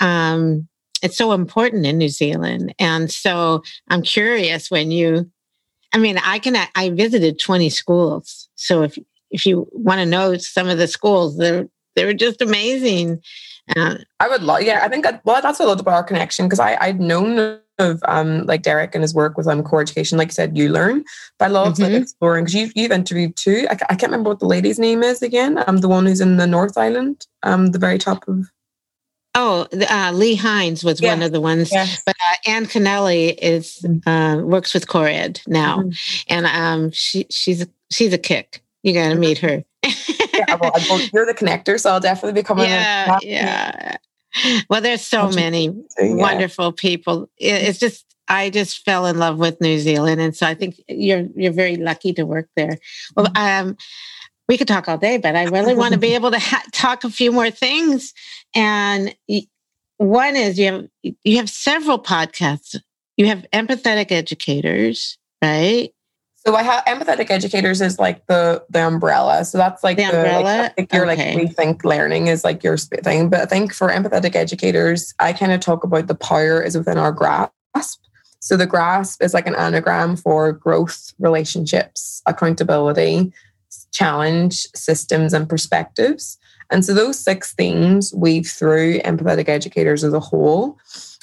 um, 0.01 0.69
it's 1.03 1.17
so 1.17 1.33
important 1.33 1.85
in 1.85 1.99
New 1.99 2.09
Zealand. 2.09 2.75
And 2.79 3.11
so 3.11 3.63
I'm 3.89 4.03
curious 4.03 4.71
when 4.71 4.91
you, 4.91 5.31
I 5.93 5.99
mean, 5.99 6.17
I 6.19 6.39
can, 6.39 6.57
I 6.75 6.91
visited 6.91 7.41
20 7.41 7.69
schools. 7.71 8.49
So 8.55 8.83
if, 8.83 8.97
if 9.31 9.45
you 9.45 9.69
want 9.73 9.99
to 9.99 10.07
know 10.07 10.37
some 10.37 10.69
of 10.69 10.79
the 10.79 10.87
schools, 10.87 11.37
they're, 11.37 11.69
they're 11.97 12.15
just 12.15 12.41
amazing. 12.41 13.21
Uh, 13.77 13.97
I 14.21 14.29
would 14.29 14.43
love, 14.43 14.63
yeah, 14.63 14.81
I 14.83 14.89
think, 14.89 15.05
that, 15.05 15.25
well, 15.25 15.41
that's 15.41 15.61
a 15.61 15.65
lot 15.65 15.81
about 15.81 15.95
our 15.95 16.03
connection 16.03 16.47
because 16.47 16.59
I, 16.59 16.77
I'd 16.81 17.01
known 17.01 17.61
of 17.79 18.03
um 18.07 18.45
like 18.47 18.63
Derek 18.63 18.95
and 18.95 19.03
his 19.03 19.15
work 19.15 19.37
with 19.37 19.47
um 19.47 19.63
core 19.63 19.81
education, 19.81 20.19
like 20.19 20.29
you 20.29 20.33
said, 20.33 20.57
you 20.57 20.69
learn. 20.69 21.05
But 21.39 21.47
I 21.47 21.49
love 21.49 21.75
mm-hmm. 21.75 21.83
like 21.85 22.03
exploring 22.03 22.45
because 22.45 22.55
you've 22.55 22.73
you've 22.75 22.93
interviewed 22.93 23.37
two. 23.37 23.67
I, 23.69 23.73
I 23.73 23.95
can't 23.95 24.05
remember 24.05 24.31
what 24.31 24.41
the 24.41 24.47
lady's 24.47 24.79
name 24.79 25.03
is 25.03 25.23
again. 25.23 25.63
Um, 25.67 25.79
the 25.79 25.89
one 25.89 26.07
who's 26.07 26.21
in 26.21 26.37
the 26.37 26.47
North 26.47 26.77
Island, 26.77 27.27
um, 27.43 27.69
the 27.69 27.79
very 27.79 27.99
top 27.99 28.27
of 28.29 28.51
Oh, 29.35 29.67
uh, 29.89 30.13
Lee 30.13 30.35
Hines 30.35 30.85
was 30.85 31.01
one 31.01 31.23
of 31.23 31.33
the 31.33 31.41
ones, 31.41 31.73
yes. 31.73 32.03
but 32.05 32.15
uh, 32.21 32.51
Ann 32.51 32.67
Kennelly 32.67 33.39
is 33.41 33.81
mm-hmm. 33.83 34.07
uh, 34.07 34.43
works 34.43 34.75
with 34.75 34.87
CoreEd 34.87 35.41
now, 35.49 35.79
mm-hmm. 35.79 36.35
and 36.35 36.47
um, 36.47 36.91
she 36.91 37.27
she's 37.31 37.67
she's 37.91 38.13
a 38.13 38.19
kick. 38.19 38.63
You 38.83 38.93
got 38.93 39.09
to 39.09 39.15
meet 39.15 39.39
her. 39.39 39.65
Yeah, 40.49 40.57
well, 40.61 41.01
you're 41.13 41.27
the 41.27 41.35
connector, 41.35 41.79
so 41.79 41.91
I'll 41.91 42.01
definitely 42.01 42.41
become. 42.41 42.59
Yeah, 42.59 43.19
yeah. 43.23 43.97
Well, 44.71 44.81
there's 44.81 45.03
so 45.03 45.29
many 45.31 45.67
yeah. 45.99 46.15
wonderful 46.15 46.73
people. 46.73 47.29
It's 47.37 47.79
just 47.79 48.07
I 48.29 48.51
just 48.51 48.85
fell 48.85 49.07
in 49.07 49.19
love 49.19 49.39
with 49.39 49.61
New 49.61 49.79
Zealand, 49.79 50.21
and 50.21 50.35
so 50.37 50.47
I 50.47 50.55
think 50.55 50.81
you're 50.89 51.27
you're 51.35 51.53
very 51.53 51.77
lucky 51.77 52.13
to 52.15 52.25
work 52.25 52.49
there. 52.57 52.79
Well, 53.17 53.27
mm-hmm. 53.27 53.69
um, 53.69 53.77
we 54.49 54.57
could 54.57 54.69
talk 54.69 54.89
all 54.89 54.99
day, 54.99 55.19
but 55.19 55.37
I 55.37 55.45
really 55.45 55.75
want 55.75 55.93
to 55.93 55.99
be 55.99 56.15
able 56.15 56.31
to 56.31 56.39
ha- 56.39 56.65
talk 56.73 57.05
a 57.05 57.11
few 57.11 57.33
more 57.33 57.51
things. 57.51 58.13
And 58.55 59.15
one 59.99 60.37
is 60.37 60.59
you 60.59 60.67
have 60.67 60.89
you 61.25 61.37
have 61.37 61.51
several 61.51 61.99
podcasts. 61.99 62.81
You 63.17 63.27
have 63.27 63.45
empathetic 63.53 64.11
educators, 64.11 65.19
right? 65.43 65.93
So 66.45 66.57
I 66.57 66.65
have 66.65 66.85
empathetic 66.87 67.31
educators 67.31 67.81
is 67.81 68.01
like 68.01 68.27
the 68.27 68.65
the 68.69 68.85
umbrella. 68.85 69.45
So 69.45 69.59
that's 69.59 69.85
like 69.85 69.97
the, 69.97 70.05
the 70.05 70.17
umbrella. 70.17 70.73
Like, 70.77 70.93
your 70.93 71.09
okay. 71.09 71.37
like 71.37 71.57
rethink 71.57 71.85
learning 71.85 72.27
is 72.27 72.43
like 72.43 72.65
your 72.65 72.77
thing. 72.77 73.29
But 73.29 73.41
I 73.41 73.47
think 73.47 73.73
for 73.73 73.89
empathetic 73.89 74.35
educators, 74.35 75.15
I 75.21 75.33
kind 75.33 75.53
of 75.53 75.61
talk 75.61 75.85
about 75.85 76.09
the 76.09 76.17
power 76.17 76.61
is 76.61 76.77
within 76.77 76.99
our 76.99 77.13
grasp. 77.13 78.01
So 78.41 78.57
the 78.57 78.67
grasp 78.67 79.23
is 79.23 79.35
like 79.35 79.47
an 79.47 79.55
anagram 79.55 80.17
for 80.17 80.51
growth, 80.51 81.15
relationships, 81.21 82.23
accountability, 82.27 83.33
challenge 83.93 84.67
systems 84.75 85.33
and 85.33 85.49
perspectives. 85.49 86.39
And 86.71 86.85
so 86.85 86.93
those 86.93 87.19
six 87.21 87.53
things 87.53 88.13
weave 88.15 88.49
through 88.49 88.99
empathetic 89.01 89.49
educators 89.49 90.03
as 90.03 90.13
a 90.13 90.19
whole. 90.19 90.77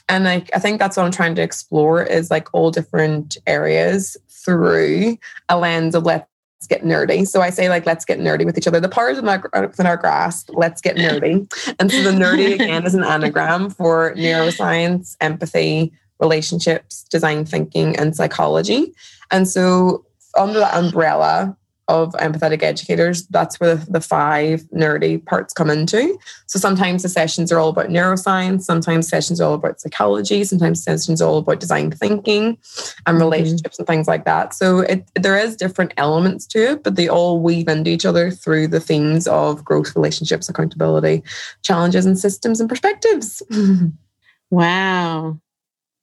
And 0.08 0.30
I, 0.30 0.46
I 0.56 0.60
think 0.60 0.80
that's 0.80 0.96
what 0.96 1.06
I'm 1.06 1.12
trying 1.12 1.36
to 1.36 1.42
explore 1.42 2.02
is 2.04 2.32
like 2.32 2.48
all 2.54 2.72
different 2.72 3.38
areas 3.46 4.16
through 4.50 5.18
a 5.50 5.58
lens 5.58 5.96
of 5.96 6.04
let's 6.04 6.26
get 6.68 6.84
nerdy. 6.84 7.28
So 7.28 7.42
I 7.42 7.50
say 7.50 7.70
like 7.70 7.86
let's 7.86 8.06
get 8.06 8.20
nerdy 8.20 8.46
with 8.46 8.58
each 8.58 8.68
other. 8.68 8.80
The 8.80 8.90
powers 8.90 9.18
our, 9.20 9.50
uh, 9.54 9.68
within 9.68 9.86
our 9.86 9.98
grasp, 9.98 10.50
let's 10.54 10.82
get 10.82 10.96
nerdy. 10.96 11.48
And 11.80 11.92
so 11.92 12.02
the 12.04 12.12
nerdy 12.12 12.54
again 12.54 12.86
is 12.86 12.96
an 12.96 13.04
anagram 13.04 13.70
for 13.70 14.14
neuroscience, 14.16 15.16
empathy, 15.22 15.94
relationships, 16.20 17.04
design 17.10 17.46
thinking, 17.46 17.96
and 17.96 18.16
psychology. 18.16 18.94
And 19.32 19.48
so 19.48 20.06
under 20.36 20.60
that 20.60 20.74
umbrella, 20.74 21.56
of 21.90 22.14
empathetic 22.14 22.62
educators, 22.62 23.26
that's 23.28 23.60
where 23.60 23.76
the, 23.76 23.92
the, 23.92 24.00
five 24.00 24.62
nerdy 24.74 25.24
parts 25.26 25.54
come 25.54 25.72
into. 25.72 26.18
So 26.46 26.60
sometimes 26.60 27.02
the 27.02 27.10
sessions 27.10 27.52
are 27.52 27.58
all 27.58 27.70
about 27.70 27.88
neuroscience, 27.88 28.62
sometimes 28.62 29.10
sessions 29.10 29.42
are 29.42 29.50
all 29.50 29.56
about 29.56 29.82
psychology, 29.82 30.44
sometimes 30.44 30.84
sessions 30.84 31.20
are 31.20 31.28
all 31.28 31.40
about 31.40 31.60
design 31.60 31.90
thinking 31.90 32.46
and 32.46 32.58
mm-hmm. 32.58 33.18
relationships 33.18 33.76
mm-hmm. 33.76 33.82
and 33.82 33.88
things 33.88 34.08
like 34.08 34.26
that. 34.26 34.54
So 34.54 34.82
it, 34.82 35.10
there 35.16 35.38
is 35.38 35.56
different 35.56 35.94
elements 35.98 36.46
to 36.48 36.60
it, 36.60 36.84
but 36.84 36.96
they 36.96 37.10
all 37.10 37.42
weave 37.42 37.68
into 37.68 37.90
each 37.90 38.06
other 38.06 38.30
through 38.30 38.68
the 38.68 38.80
themes 38.80 39.28
of 39.28 39.66
growth, 39.66 39.96
relationships, 39.96 40.48
accountability, 40.48 41.24
challenges 41.64 42.06
and 42.06 42.20
systems 42.20 42.60
and 42.60 42.70
perspectives. 42.70 43.42
wow. 44.52 45.40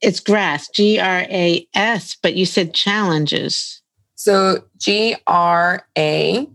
It's 0.02 0.20
GRAS, 0.20 0.68
G 0.68 0.98
R 0.98 1.24
A 1.30 1.66
S, 1.74 2.16
but 2.20 2.34
you 2.34 2.44
said 2.44 2.74
challenges. 2.74 3.82
So 4.16 4.64
G 4.78 5.14
R 5.26 5.86
A. 5.96 6.48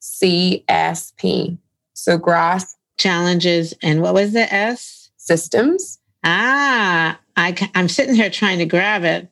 C 0.00 0.64
S 0.68 1.12
P. 1.16 1.58
So 1.94 2.18
GRAS 2.18 2.76
challenges 2.98 3.72
and 3.82 4.02
what 4.02 4.14
was 4.14 4.32
the 4.32 4.52
S? 4.52 5.10
Systems. 5.16 5.98
Ah, 6.24 7.18
I, 7.36 7.54
I'm 7.74 7.88
sitting 7.88 8.14
here 8.14 8.30
trying 8.30 8.58
to 8.58 8.66
grab 8.66 9.04
it, 9.04 9.28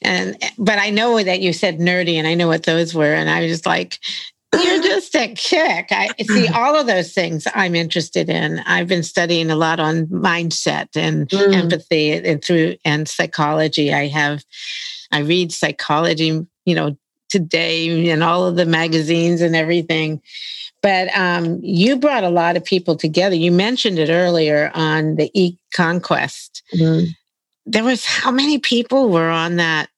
and 0.00 0.36
but 0.58 0.78
I 0.78 0.90
know 0.90 1.20
that 1.22 1.40
you 1.40 1.52
said 1.52 1.78
nerdy, 1.78 2.14
and 2.14 2.26
I 2.26 2.34
know 2.34 2.46
what 2.46 2.62
those 2.62 2.94
were, 2.94 3.12
and 3.12 3.28
I 3.28 3.42
was 3.42 3.50
just 3.50 3.66
like, 3.66 3.98
"You're 4.52 4.82
just 4.82 5.14
a 5.16 5.34
kick." 5.34 5.88
I 5.90 6.08
see 6.20 6.46
all 6.54 6.76
of 6.76 6.86
those 6.86 7.12
things 7.12 7.48
I'm 7.54 7.74
interested 7.74 8.30
in. 8.30 8.60
I've 8.60 8.86
been 8.86 9.02
studying 9.02 9.50
a 9.50 9.56
lot 9.56 9.80
on 9.80 10.06
mindset 10.06 10.88
and 10.94 11.28
mm. 11.28 11.52
empathy, 11.52 12.12
and 12.12 12.44
through 12.44 12.76
and 12.84 13.08
psychology. 13.08 13.92
I 13.92 14.06
have 14.06 14.44
I 15.12 15.20
read 15.20 15.52
psychology, 15.52 16.46
you 16.64 16.74
know, 16.74 16.96
today 17.28 18.10
and 18.10 18.22
all 18.22 18.46
of 18.46 18.56
the 18.56 18.66
magazines 18.66 19.40
and 19.40 19.56
everything. 19.56 20.20
But 20.82 21.14
um, 21.16 21.60
you 21.62 21.96
brought 21.96 22.24
a 22.24 22.30
lot 22.30 22.56
of 22.56 22.64
people 22.64 22.96
together. 22.96 23.34
You 23.34 23.52
mentioned 23.52 23.98
it 23.98 24.10
earlier 24.10 24.70
on 24.74 25.16
the 25.16 25.30
e 25.34 25.56
conquest. 25.74 26.62
Mm-hmm. 26.74 27.10
There 27.66 27.84
was 27.84 28.04
how 28.04 28.30
many 28.30 28.58
people 28.58 29.10
were 29.10 29.28
on 29.28 29.56
that? 29.56 29.88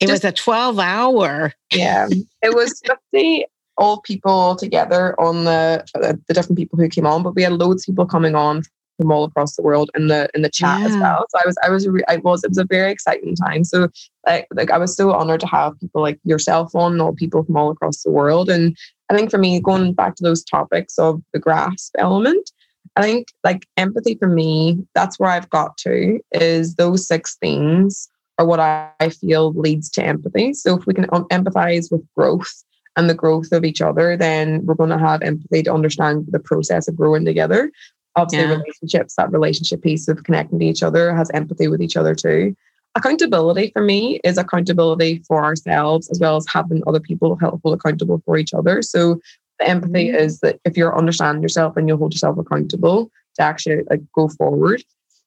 It 0.00 0.06
Just, 0.06 0.24
was 0.24 0.32
a 0.32 0.34
12 0.34 0.78
hour. 0.78 1.52
Yeah, 1.72 2.08
it 2.42 2.54
was 2.54 2.80
50 3.12 3.46
old 3.78 4.02
people 4.02 4.56
together 4.56 5.18
on 5.20 5.44
the, 5.44 5.84
uh, 5.94 6.12
the 6.26 6.34
different 6.34 6.58
people 6.58 6.78
who 6.78 6.88
came 6.88 7.06
on, 7.06 7.22
but 7.22 7.34
we 7.34 7.42
had 7.42 7.52
loads 7.52 7.82
of 7.82 7.92
people 7.92 8.06
coming 8.06 8.34
on 8.34 8.62
from 8.98 9.12
all 9.12 9.24
across 9.24 9.56
the 9.56 9.62
world 9.62 9.90
in 9.94 10.08
the 10.08 10.28
in 10.34 10.42
the 10.42 10.50
chat 10.50 10.80
yeah. 10.80 10.86
as 10.86 10.96
well. 10.96 11.24
So 11.30 11.38
I 11.38 11.46
was 11.46 11.56
I 11.64 11.70
was 11.70 11.88
re- 11.88 12.04
I 12.08 12.16
was 12.16 12.44
it 12.44 12.50
was 12.50 12.58
a 12.58 12.64
very 12.64 12.90
exciting 12.90 13.34
time. 13.34 13.64
So 13.64 13.88
like 14.26 14.46
like 14.52 14.70
I 14.70 14.78
was 14.78 14.94
so 14.94 15.12
honored 15.12 15.40
to 15.40 15.46
have 15.46 15.78
people 15.80 16.02
like 16.02 16.18
yourself 16.24 16.74
on, 16.74 16.92
and 16.92 17.02
all 17.02 17.14
people 17.14 17.44
from 17.44 17.56
all 17.56 17.70
across 17.70 18.02
the 18.02 18.10
world. 18.10 18.50
And 18.50 18.76
I 19.08 19.16
think 19.16 19.30
for 19.30 19.38
me, 19.38 19.60
going 19.60 19.94
back 19.94 20.16
to 20.16 20.22
those 20.22 20.44
topics 20.44 20.98
of 20.98 21.22
the 21.32 21.38
grasp 21.38 21.94
element, 21.98 22.50
I 22.96 23.02
think 23.02 23.28
like 23.44 23.66
empathy 23.76 24.16
for 24.16 24.28
me, 24.28 24.84
that's 24.94 25.18
where 25.18 25.30
I've 25.30 25.50
got 25.50 25.78
to 25.78 26.20
is 26.32 26.74
those 26.74 27.06
six 27.06 27.36
things 27.36 28.08
are 28.38 28.46
what 28.46 28.60
I 28.60 29.10
feel 29.20 29.52
leads 29.52 29.88
to 29.90 30.04
empathy. 30.04 30.52
So 30.52 30.76
if 30.76 30.86
we 30.86 30.94
can 30.94 31.06
empathize 31.06 31.90
with 31.90 32.06
growth 32.16 32.64
and 32.96 33.08
the 33.08 33.14
growth 33.14 33.52
of 33.52 33.64
each 33.64 33.80
other, 33.80 34.16
then 34.16 34.64
we're 34.66 34.74
going 34.74 34.90
to 34.90 34.98
have 34.98 35.22
empathy 35.22 35.62
to 35.62 35.72
understand 35.72 36.26
the 36.30 36.40
process 36.40 36.88
of 36.88 36.96
growing 36.96 37.24
together 37.24 37.70
obviously 38.16 38.48
yeah. 38.48 38.56
relationships 38.56 39.14
that 39.16 39.32
relationship 39.32 39.82
piece 39.82 40.08
of 40.08 40.22
connecting 40.24 40.58
to 40.58 40.66
each 40.66 40.82
other 40.82 41.14
has 41.14 41.30
empathy 41.32 41.68
with 41.68 41.80
each 41.80 41.96
other 41.96 42.14
too 42.14 42.54
accountability 42.94 43.70
for 43.72 43.82
me 43.82 44.20
is 44.24 44.38
accountability 44.38 45.22
for 45.26 45.44
ourselves 45.44 46.10
as 46.10 46.18
well 46.18 46.36
as 46.36 46.46
having 46.52 46.82
other 46.86 47.00
people 47.00 47.36
helpful 47.36 47.72
accountable 47.72 48.20
for 48.24 48.36
each 48.36 48.54
other 48.54 48.82
so 48.82 49.18
the 49.58 49.68
empathy 49.68 50.08
mm-hmm. 50.08 50.16
is 50.16 50.40
that 50.40 50.58
if 50.64 50.76
you're 50.76 50.96
understanding 50.96 51.42
yourself 51.42 51.76
and 51.76 51.88
you 51.88 51.96
hold 51.96 52.12
yourself 52.12 52.38
accountable 52.38 53.10
to 53.36 53.42
actually 53.42 53.82
like 53.90 54.00
go 54.14 54.28
forward 54.28 54.82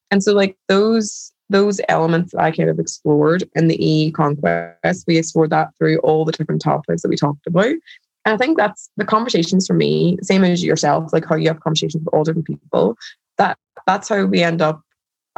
and 0.09 0.23
so 0.23 0.33
like 0.33 0.57
those 0.67 1.31
those 1.51 1.81
elements 1.89 2.31
that 2.31 2.41
I 2.41 2.51
kind 2.51 2.69
of 2.69 2.79
explored 2.79 3.43
in 3.55 3.67
the 3.67 3.85
E 3.85 4.11
conquest, 4.11 5.03
we 5.05 5.17
explored 5.17 5.49
that 5.49 5.69
through 5.77 5.99
all 5.99 6.23
the 6.23 6.31
different 6.31 6.61
topics 6.61 7.01
that 7.01 7.09
we 7.09 7.17
talked 7.17 7.45
about. 7.45 7.75
And 8.25 8.33
I 8.33 8.37
think 8.37 8.57
that's 8.57 8.89
the 8.97 9.05
conversations 9.05 9.65
for 9.65 9.73
me, 9.73 10.17
same 10.21 10.43
as 10.43 10.63
yourself, 10.63 11.11
like 11.11 11.25
how 11.27 11.35
you 11.35 11.47
have 11.47 11.59
conversations 11.59 12.03
with 12.03 12.13
all 12.13 12.23
different 12.23 12.47
people. 12.47 12.97
That 13.37 13.57
that's 13.87 14.09
how 14.09 14.25
we 14.25 14.43
end 14.43 14.61
up 14.61 14.81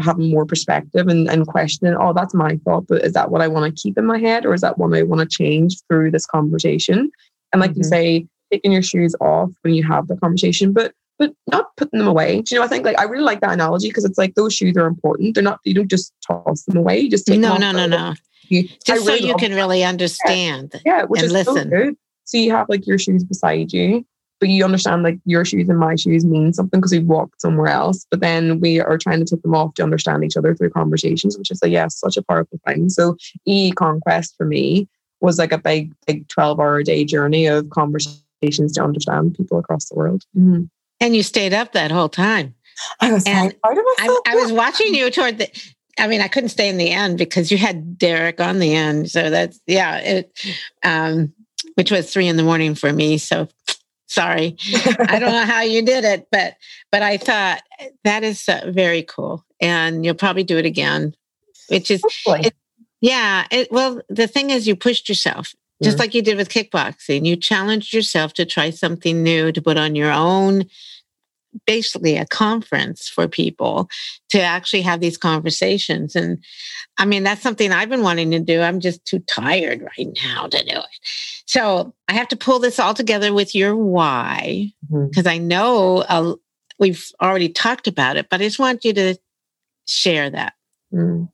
having 0.01 0.31
more 0.31 0.45
perspective 0.45 1.07
and, 1.07 1.29
and 1.29 1.47
questioning, 1.47 1.95
oh, 1.95 2.13
that's 2.13 2.33
my 2.33 2.59
thought, 2.65 2.87
but 2.87 3.03
is 3.03 3.13
that 3.13 3.31
what 3.31 3.41
I 3.41 3.47
want 3.47 3.73
to 3.73 3.81
keep 3.81 3.97
in 3.97 4.05
my 4.05 4.17
head 4.17 4.45
or 4.45 4.53
is 4.53 4.61
that 4.61 4.77
one 4.77 4.93
I 4.93 5.03
want 5.03 5.21
to 5.21 5.27
change 5.27 5.77
through 5.87 6.11
this 6.11 6.25
conversation? 6.25 7.11
And 7.51 7.61
like 7.61 7.71
mm-hmm. 7.71 7.79
you 7.79 7.83
say, 7.83 8.27
taking 8.51 8.71
your 8.71 8.81
shoes 8.81 9.15
off 9.19 9.49
when 9.61 9.73
you 9.73 9.83
have 9.83 10.07
the 10.07 10.15
conversation, 10.17 10.73
but 10.73 10.93
but 11.19 11.31
not 11.51 11.75
putting 11.77 11.99
them 11.99 12.07
away. 12.07 12.41
Do 12.41 12.55
you 12.55 12.59
know, 12.59 12.65
I 12.65 12.67
think 12.67 12.85
like 12.85 12.99
I 12.99 13.03
really 13.03 13.23
like 13.23 13.41
that 13.41 13.51
analogy 13.51 13.87
because 13.87 14.03
it's 14.03 14.17
like 14.17 14.33
those 14.33 14.53
shoes 14.53 14.75
are 14.77 14.87
important. 14.87 15.35
They're 15.35 15.43
not 15.43 15.59
you 15.63 15.73
don't 15.73 15.89
just 15.89 16.13
toss 16.25 16.63
them 16.63 16.77
away. 16.77 16.99
You 16.99 17.09
just 17.09 17.27
take 17.27 17.39
no, 17.39 17.55
no, 17.57 17.71
no, 17.71 17.85
no. 17.85 18.13
You, 18.49 18.67
just 18.85 19.05
so 19.05 19.13
you 19.13 19.35
can 19.35 19.53
really 19.53 19.83
understand 19.83 20.73
yeah, 20.85 20.97
yeah 20.97 21.03
which 21.03 21.21
and 21.21 21.27
is 21.27 21.31
listen. 21.31 21.55
So 21.55 21.69
good. 21.69 21.97
So 22.25 22.37
you 22.37 22.51
have 22.51 22.69
like 22.69 22.87
your 22.87 22.97
shoes 22.97 23.23
beside 23.23 23.73
you, 23.73 24.05
but 24.39 24.49
you 24.49 24.65
understand 24.65 25.03
like 25.03 25.19
your 25.25 25.45
shoes 25.45 25.69
and 25.69 25.79
my 25.79 25.95
shoes 25.95 26.25
mean 26.25 26.53
something 26.53 26.79
because 26.79 26.91
we've 26.91 27.05
walked 27.05 27.41
somewhere 27.41 27.67
else. 27.67 28.05
But 28.09 28.19
then 28.19 28.59
we 28.59 28.81
are 28.81 28.97
trying 28.97 29.19
to 29.19 29.25
take 29.25 29.41
them 29.41 29.55
off 29.55 29.73
to 29.75 29.83
understand 29.83 30.23
each 30.23 30.37
other 30.37 30.53
through 30.55 30.71
conversations, 30.71 31.37
which 31.37 31.51
is 31.51 31.61
like, 31.61 31.71
yes, 31.71 31.97
such 31.97 32.17
a 32.17 32.23
powerful 32.23 32.59
thing. 32.67 32.89
So 32.89 33.15
e 33.45 33.71
conquest 33.71 34.35
for 34.37 34.45
me 34.45 34.87
was 35.21 35.39
like 35.39 35.53
a 35.53 35.57
big, 35.57 35.93
big 36.05 36.27
12 36.27 36.59
hour 36.59 36.79
a 36.79 36.83
day 36.83 37.05
journey 37.05 37.45
of 37.45 37.69
conversations 37.69 38.73
to 38.73 38.83
understand 38.83 39.35
people 39.35 39.57
across 39.57 39.87
the 39.87 39.95
world. 39.95 40.23
Mm-hmm. 40.37 40.63
And 40.99 41.15
you 41.15 41.23
stayed 41.23 41.53
up 41.53 41.71
that 41.71 41.91
whole 41.91 42.09
time. 42.09 42.53
I 42.99 43.11
was 43.13 43.25
And 43.25 43.55
proud 43.61 43.77
of 43.77 43.83
I. 43.99 44.19
I 44.27 44.35
was 44.35 44.51
watching 44.51 44.93
you 44.93 45.09
toward 45.09 45.37
the. 45.37 45.49
I 45.99 46.07
mean, 46.07 46.21
I 46.21 46.27
couldn't 46.27 46.49
stay 46.49 46.69
in 46.69 46.77
the 46.77 46.89
end 46.89 47.17
because 47.17 47.51
you 47.51 47.57
had 47.57 47.97
Derek 47.97 48.41
on 48.41 48.59
the 48.59 48.73
end. 48.73 49.11
So 49.11 49.29
that's 49.29 49.59
yeah, 49.67 49.97
it, 49.99 50.39
um, 50.83 51.33
which 51.75 51.91
was 51.91 52.11
three 52.11 52.27
in 52.27 52.37
the 52.37 52.43
morning 52.43 52.75
for 52.75 52.91
me. 52.93 53.17
So 53.17 53.47
sorry, 54.07 54.55
I 54.99 55.19
don't 55.19 55.31
know 55.31 55.45
how 55.53 55.61
you 55.61 55.81
did 55.83 56.03
it, 56.03 56.27
but 56.31 56.55
but 56.91 57.01
I 57.01 57.17
thought 57.17 57.61
that 58.03 58.23
is 58.23 58.47
uh, 58.47 58.61
very 58.69 59.03
cool, 59.03 59.43
and 59.61 60.05
you'll 60.05 60.15
probably 60.15 60.43
do 60.43 60.57
it 60.57 60.65
again. 60.65 61.13
Which 61.69 61.89
is 61.91 62.03
it- 62.27 62.53
yeah. 63.01 63.45
It, 63.51 63.71
well, 63.71 64.01
the 64.09 64.27
thing 64.27 64.49
is, 64.49 64.67
you 64.67 64.75
pushed 64.75 65.09
yourself 65.09 65.53
just 65.83 65.97
Mhm. 65.97 65.99
like 65.99 66.13
you 66.13 66.21
did 66.21 66.37
with 66.37 66.47
kickboxing. 66.49 67.25
You 67.25 67.35
challenged 67.35 67.93
yourself 67.93 68.33
to 68.35 68.45
try 68.45 68.69
something 68.69 69.21
new, 69.23 69.51
to 69.51 69.61
put 69.61 69.75
on 69.77 69.95
your 69.95 70.11
own, 70.11 70.65
basically 71.65 72.17
a 72.17 72.25
conference 72.25 73.07
for 73.07 73.27
people 73.27 73.89
to 74.29 74.41
actually 74.41 74.81
have 74.81 74.99
these 74.99 75.17
conversations. 75.17 76.15
And 76.15 76.43
I 76.97 77.05
mean, 77.05 77.23
that's 77.23 77.41
something 77.41 77.71
I've 77.71 77.89
been 77.89 78.03
wanting 78.03 78.31
to 78.31 78.39
do. 78.39 78.61
I'm 78.61 78.79
just 78.79 79.05
too 79.05 79.19
tired 79.19 79.81
right 79.81 80.07
now 80.23 80.47
to 80.47 80.57
do 80.57 80.77
it. 80.77 80.99
So 81.45 81.93
I 82.07 82.13
have 82.13 82.27
to 82.29 82.35
pull 82.35 82.59
this 82.59 82.79
all 82.79 82.93
together 82.93 83.33
with 83.33 83.53
your 83.53 83.75
why, 83.75 84.71
because 84.89 85.27
I 85.27 85.37
know 85.37 86.03
uh, 86.09 86.35
we've 86.79 87.05
already 87.21 87.49
talked 87.49 87.87
about 87.87 88.17
it, 88.17 88.27
but 88.29 88.41
I 88.41 88.45
just 88.45 88.59
want 88.59 88.83
you 88.83 88.93
to 88.93 89.15
share 89.85 90.29
that. 90.29 90.53
Mm. 90.93 91.29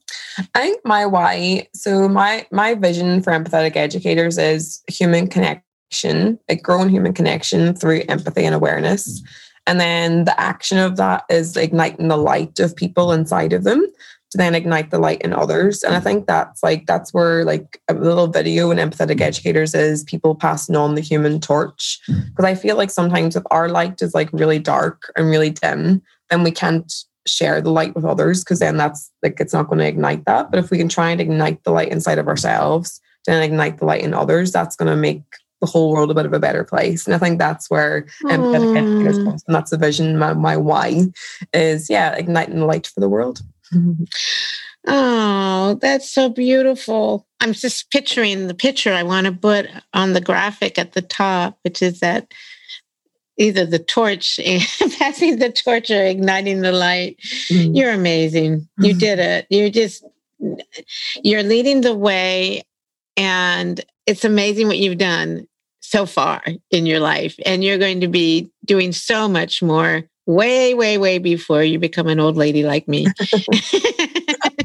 I 0.56 0.60
think 0.60 0.82
my 0.86 1.06
why, 1.06 1.68
so 1.74 2.08
my 2.08 2.48
my 2.52 2.76
vision 2.76 3.22
for 3.22 3.34
empathetic 3.34 3.76
educators 3.76 4.38
is 4.38 4.82
human 4.88 5.28
connection, 5.28 6.40
like 6.48 6.64
growing 6.64 6.90
human 6.90 7.14
connection 7.14 7.76
through 7.76 8.04
empathy 8.08 8.46
and 8.46 8.56
awareness. 8.56 9.22
And 9.70 9.80
then 9.80 10.26
the 10.26 10.40
action 10.42 10.80
of 10.80 10.98
that 10.98 11.26
is 11.30 11.56
igniting 11.56 12.08
the 12.08 12.18
light 12.18 12.60
of 12.60 12.76
people 12.76 13.12
inside 13.12 13.54
of 13.54 13.66
them 13.66 13.86
to 14.32 14.38
then 14.38 14.56
ignite 14.56 14.90
the 14.90 14.98
light 14.98 15.22
in 15.22 15.32
others. 15.32 15.84
And 15.84 15.94
I 15.94 16.00
think 16.00 16.26
that's 16.26 16.64
like 16.64 16.88
that's 16.88 17.14
where 17.14 17.46
like 17.46 17.80
a 17.88 17.94
little 17.94 18.26
video 18.26 18.72
in 18.72 18.80
empathetic 18.80 19.22
educators 19.22 19.76
is 19.76 20.04
people 20.06 20.34
passing 20.34 20.76
on 20.76 20.96
the 20.96 21.02
human 21.02 21.40
torch. 21.40 22.00
Hmm. 22.08 22.22
Because 22.30 22.46
I 22.46 22.56
feel 22.56 22.78
like 22.78 22.90
sometimes 22.90 23.36
if 23.36 23.44
our 23.52 23.70
light 23.70 24.02
is 24.02 24.16
like 24.16 24.34
really 24.34 24.58
dark 24.58 25.12
and 25.16 25.30
really 25.30 25.52
dim, 25.52 26.02
then 26.32 26.42
we 26.42 26.50
can't 26.50 26.92
share 27.28 27.62
the 27.62 27.70
light 27.70 27.94
with 27.94 28.06
others 28.06 28.44
because 28.44 28.58
then 28.58 28.76
that's 28.76 29.12
like 29.22 29.40
it's 29.40 29.54
not 29.54 29.68
going 29.68 29.78
to 29.78 29.88
ignite 29.88 30.26
that. 30.26 30.50
But 30.50 30.58
if 30.58 30.72
we 30.72 30.80
can 30.80 30.90
try 30.90 31.12
and 31.12 31.22
ignite 31.22 31.64
the 31.64 31.72
light 31.72 31.90
inside 31.90 32.18
of 32.18 32.28
ourselves, 32.28 33.00
to 33.26 33.32
then 33.32 33.44
ignite 33.44 33.78
the 33.78 33.86
light 33.86 34.02
in 34.02 34.16
others, 34.16 34.52
that's 34.52 34.76
going 34.76 34.90
to 34.90 34.96
make 34.96 35.22
the 35.60 35.68
whole 35.68 35.92
world 35.92 36.10
a 36.12 36.14
bit 36.14 36.26
of 36.26 36.34
a 36.34 36.40
better 36.40 36.64
place. 36.64 37.06
And 37.06 37.14
I 37.14 37.18
think 37.18 37.38
that's 37.40 37.70
where 37.70 38.06
educators 38.30 39.18
Mm. 39.20 39.26
comes 39.26 39.44
from. 39.44 39.54
That's 39.54 39.72
the 39.72 39.78
vision. 39.78 40.18
My, 40.18 40.34
my 40.34 40.56
why 40.56 41.08
is 41.54 41.90
yeah, 41.90 42.16
igniting 42.16 42.60
the 42.60 42.66
light 42.66 42.88
for 42.88 43.00
the 43.00 43.10
world. 43.10 43.42
Oh, 44.88 45.78
that's 45.82 46.10
so 46.10 46.30
beautiful. 46.30 47.28
I'm 47.42 47.52
just 47.54 47.92
picturing 47.92 48.48
the 48.48 48.54
picture 48.54 48.94
I 48.94 49.04
want 49.04 49.26
to 49.26 49.34
put 49.34 49.68
on 49.94 50.14
the 50.14 50.22
graphic 50.22 50.80
at 50.80 50.94
the 50.94 51.02
top, 51.02 51.60
which 51.64 51.82
is 51.82 52.00
that 52.00 52.34
either 53.38 53.66
the 53.66 53.78
torch, 53.78 54.40
passing 55.00 55.38
the 55.38 55.52
torch 55.52 55.92
or 55.92 56.02
igniting 56.04 56.62
the 56.62 56.72
light. 56.72 57.18
Mm. 57.50 57.76
You're 57.76 57.92
amazing. 57.92 58.68
You 58.80 58.94
did 58.94 59.20
it. 59.20 59.48
You're 59.50 59.70
just, 59.70 60.04
you're 61.24 61.44
leading 61.44 61.82
the 61.82 61.94
way. 61.96 62.64
And 63.18 63.84
it's 64.10 64.26
amazing 64.26 64.68
what 64.68 64.80
you've 64.80 64.98
done 64.98 65.48
so 65.82 66.08
far 66.08 66.42
in 66.72 66.88
your 66.88 67.00
life. 67.00 67.36
And 67.46 67.64
you're 67.64 67.78
going 67.78 68.02
to 68.02 68.08
be 68.08 68.50
doing 68.66 68.92
so 68.92 69.28
much 69.28 69.62
more 69.62 70.04
way, 70.26 70.74
way, 70.74 70.98
way 70.98 71.20
before 71.20 71.64
you 71.64 71.78
become 71.78 72.08
an 72.08 72.20
old 72.20 72.36
lady 72.36 72.64
like 72.64 72.88
me. 72.88 73.06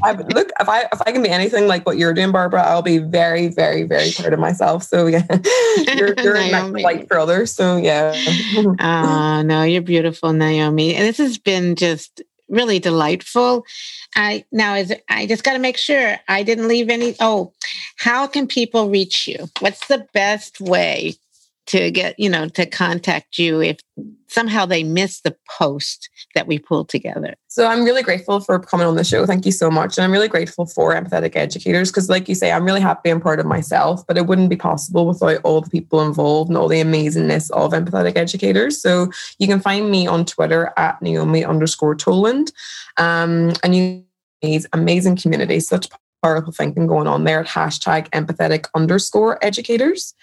I, 0.03 0.13
look, 0.13 0.51
if 0.59 0.67
I 0.67 0.81
if 0.91 1.01
I 1.05 1.11
can 1.11 1.21
be 1.21 1.29
anything 1.29 1.67
like 1.67 1.85
what 1.85 1.97
you're 1.97 2.13
doing, 2.13 2.31
Barbara, 2.31 2.63
I'll 2.63 2.81
be 2.81 2.97
very, 2.97 3.47
very, 3.47 3.83
very 3.83 4.11
proud 4.11 4.33
of 4.33 4.39
myself. 4.39 4.83
So 4.83 5.05
yeah, 5.05 5.25
you're 5.95 6.13
you're 6.21 6.33
the 6.33 6.81
light 6.83 7.07
for 7.07 7.19
others. 7.19 7.51
So 7.51 7.77
yeah. 7.77 8.13
Oh, 8.79 9.41
no, 9.43 9.63
you're 9.63 9.81
beautiful, 9.81 10.33
Naomi. 10.33 10.95
And 10.95 11.05
this 11.07 11.17
has 11.17 11.37
been 11.37 11.75
just 11.75 12.21
really 12.49 12.79
delightful. 12.79 13.65
I 14.15 14.45
now 14.51 14.75
is 14.75 14.93
I 15.09 15.25
just 15.25 15.43
got 15.43 15.53
to 15.53 15.59
make 15.59 15.77
sure 15.77 16.17
I 16.27 16.43
didn't 16.43 16.67
leave 16.67 16.89
any. 16.89 17.15
Oh, 17.19 17.53
how 17.97 18.27
can 18.27 18.47
people 18.47 18.89
reach 18.89 19.27
you? 19.27 19.49
What's 19.59 19.87
the 19.87 20.07
best 20.13 20.59
way 20.59 21.15
to 21.67 21.89
get, 21.89 22.19
you 22.19 22.29
know, 22.29 22.47
to 22.49 22.65
contact 22.65 23.39
you 23.39 23.59
if 23.59 23.79
somehow 24.27 24.65
they 24.65 24.83
miss 24.83 25.21
the 25.21 25.35
post 25.49 26.09
that 26.35 26.45
we 26.45 26.59
pulled 26.59 26.89
together? 26.89 27.33
So 27.47 27.65
I'm 27.65 27.83
really 27.83 28.03
grateful 28.03 28.39
for 28.39 28.59
coming 28.59 28.85
on 28.85 28.97
the 28.97 29.03
show. 29.03 29.25
Thank 29.25 29.45
you 29.45 29.51
so 29.51 29.71
much. 29.71 29.97
And 29.97 30.05
I'm 30.05 30.11
really 30.11 30.27
grateful 30.27 30.65
for 30.65 30.93
empathetic 30.93 31.35
educators 31.35 31.89
because, 31.89 32.09
like 32.09 32.27
you 32.29 32.35
say, 32.35 32.51
I'm 32.51 32.65
really 32.65 32.81
happy 32.81 33.09
and 33.09 33.21
proud 33.21 33.39
of 33.39 33.45
myself, 33.45 34.05
but 34.07 34.17
it 34.17 34.27
wouldn't 34.27 34.49
be 34.49 34.57
possible 34.57 35.07
without 35.07 35.39
all 35.43 35.61
the 35.61 35.69
people 35.69 36.05
involved 36.05 36.49
and 36.49 36.57
all 36.57 36.67
the 36.67 36.81
amazingness 36.81 37.49
of 37.51 37.71
empathetic 37.71 38.17
educators. 38.17 38.79
So 38.81 39.09
you 39.39 39.47
can 39.47 39.59
find 39.59 39.89
me 39.89 40.05
on 40.05 40.25
Twitter 40.25 40.73
at 40.77 41.01
Naomi 41.01 41.45
underscore 41.45 41.95
Toland. 41.95 42.51
Um, 42.97 43.53
and 43.63 43.75
you 43.75 44.03
amazing 44.73 45.15
community, 45.15 45.59
such 45.59 45.89
powerful 46.25 46.51
thinking 46.51 46.87
going 46.87 47.05
on 47.05 47.23
there 47.23 47.41
at 47.41 47.45
hashtag 47.45 48.09
empathetic 48.09 48.65
underscore 48.73 49.37
educators. 49.45 50.15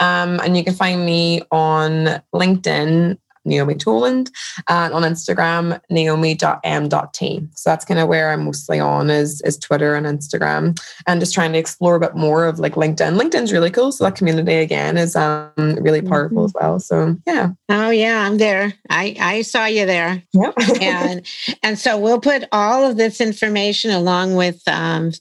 Um, 0.00 0.38
and 0.40 0.54
you 0.54 0.62
can 0.62 0.74
find 0.74 1.06
me 1.06 1.40
on 1.50 2.20
LinkedIn, 2.34 3.16
Naomi 3.46 3.74
Toland, 3.74 4.30
and 4.68 4.92
on 4.92 5.02
Instagram, 5.02 5.80
naomi.m.team. 5.90 7.50
So 7.54 7.70
that's 7.70 7.84
kind 7.84 8.00
of 8.00 8.08
where 8.08 8.30
I'm 8.30 8.44
mostly 8.44 8.80
on 8.80 9.10
is, 9.10 9.40
is 9.42 9.56
Twitter 9.56 9.94
and 9.94 10.06
Instagram 10.06 10.78
and 11.06 11.20
just 11.20 11.34
trying 11.34 11.52
to 11.52 11.58
explore 11.58 11.94
a 11.94 12.00
bit 12.00 12.14
more 12.14 12.46
of 12.46 12.58
like 12.58 12.74
LinkedIn. 12.74 13.18
LinkedIn's 13.18 13.52
really 13.52 13.70
cool. 13.70 13.92
So 13.92 14.04
that 14.04 14.16
community 14.16 14.56
again 14.56 14.96
is 14.96 15.16
um, 15.16 15.52
really 15.56 16.02
powerful 16.02 16.44
as 16.44 16.52
well. 16.54 16.80
So 16.80 17.16
yeah. 17.26 17.50
Oh 17.68 17.90
yeah, 17.90 18.26
I'm 18.26 18.38
there. 18.38 18.74
I 18.90 19.16
I 19.20 19.42
saw 19.42 19.66
you 19.66 19.86
there. 19.86 20.22
Yeah. 20.32 20.52
and 20.80 21.26
and 21.62 21.78
so 21.78 21.98
we'll 21.98 22.20
put 22.20 22.44
all 22.52 22.88
of 22.88 22.96
this 22.96 23.20
information 23.20 23.90
along 23.90 24.34
with 24.34 24.62
um 24.66 25.12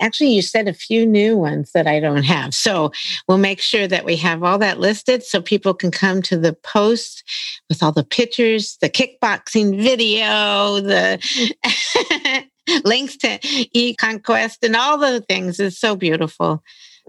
actually 0.00 0.30
you 0.30 0.42
said 0.42 0.68
a 0.68 0.74
few 0.74 1.06
new 1.06 1.36
ones 1.36 1.72
that 1.72 1.86
i 1.86 2.00
don't 2.00 2.24
have 2.24 2.54
so 2.54 2.92
we'll 3.28 3.38
make 3.38 3.60
sure 3.60 3.86
that 3.86 4.04
we 4.04 4.16
have 4.16 4.42
all 4.42 4.58
that 4.58 4.80
listed 4.80 5.22
so 5.22 5.40
people 5.40 5.74
can 5.74 5.90
come 5.90 6.22
to 6.22 6.36
the 6.36 6.52
post 6.52 7.22
with 7.68 7.82
all 7.82 7.92
the 7.92 8.04
pictures 8.04 8.76
the 8.80 8.88
kickboxing 8.88 9.80
video 9.80 10.80
the 10.80 11.18
links 12.84 13.16
to 13.16 13.38
e-conquest 13.42 14.64
and 14.64 14.76
all 14.76 14.98
the 14.98 15.20
things 15.22 15.60
is 15.60 15.78
so 15.78 15.96
beautiful 15.96 16.62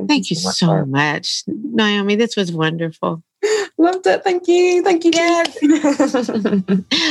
thank 0.08 0.30
you 0.30 0.36
so 0.36 0.68
Barb. 0.68 0.90
much 0.90 1.44
naomi 1.48 2.16
this 2.16 2.36
was 2.36 2.52
wonderful 2.52 3.24
Loved 3.78 4.08
it. 4.08 4.24
Thank 4.24 4.48
you. 4.48 4.82
Thank 4.82 5.04
you. 5.04 5.12
Yes. 5.14 6.32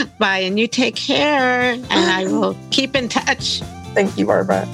Bye 0.18 0.38
and 0.38 0.59
you 0.59 0.66
take 0.66 0.97
care 0.97 1.74
and 1.74 1.92
i 1.92 2.24
will 2.24 2.57
keep 2.70 2.97
in 2.97 3.09
touch 3.09 3.61
Thank 3.95 4.18
you, 4.18 4.26
Barbara. 4.26 4.66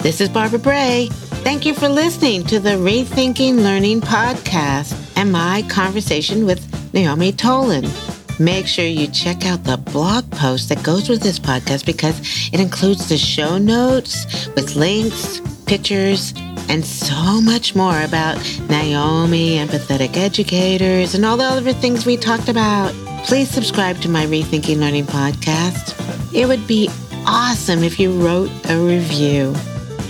This 0.00 0.20
is 0.20 0.28
Barbara 0.28 0.60
Bray. 0.60 1.10
Thank 1.42 1.64
you 1.64 1.74
for 1.74 1.88
listening 1.88 2.44
to 2.44 2.60
the 2.60 2.70
Rethinking 2.70 3.62
Learning 3.62 4.00
podcast 4.00 4.94
and 5.16 5.32
my 5.32 5.62
conversation 5.68 6.44
with 6.44 6.62
Naomi 6.92 7.32
Toland. 7.32 7.90
Make 8.38 8.66
sure 8.66 8.84
you 8.84 9.08
check 9.08 9.46
out 9.46 9.64
the 9.64 9.76
blog 9.76 10.30
post 10.30 10.68
that 10.68 10.82
goes 10.82 11.08
with 11.08 11.22
this 11.22 11.38
podcast 11.38 11.86
because 11.86 12.20
it 12.52 12.60
includes 12.60 13.08
the 13.08 13.16
show 13.16 13.58
notes 13.58 14.48
with 14.54 14.76
links, 14.76 15.40
pictures, 15.66 16.34
and 16.68 16.84
so 16.84 17.40
much 17.40 17.74
more 17.74 18.00
about 18.02 18.36
Naomi, 18.68 19.56
empathetic 19.56 20.16
educators, 20.16 21.14
and 21.14 21.24
all 21.24 21.36
the 21.36 21.44
other 21.44 21.72
things 21.72 22.06
we 22.06 22.16
talked 22.16 22.48
about. 22.48 22.92
Please 23.24 23.50
subscribe 23.50 23.98
to 24.02 24.08
my 24.08 24.26
Rethinking 24.26 24.78
Learning 24.78 25.06
podcast. 25.06 25.96
It 26.34 26.46
would 26.46 26.66
be 26.66 26.88
awesome 27.26 27.82
if 27.82 27.98
you 27.98 28.12
wrote 28.24 28.50
a 28.68 28.78
review. 28.78 29.54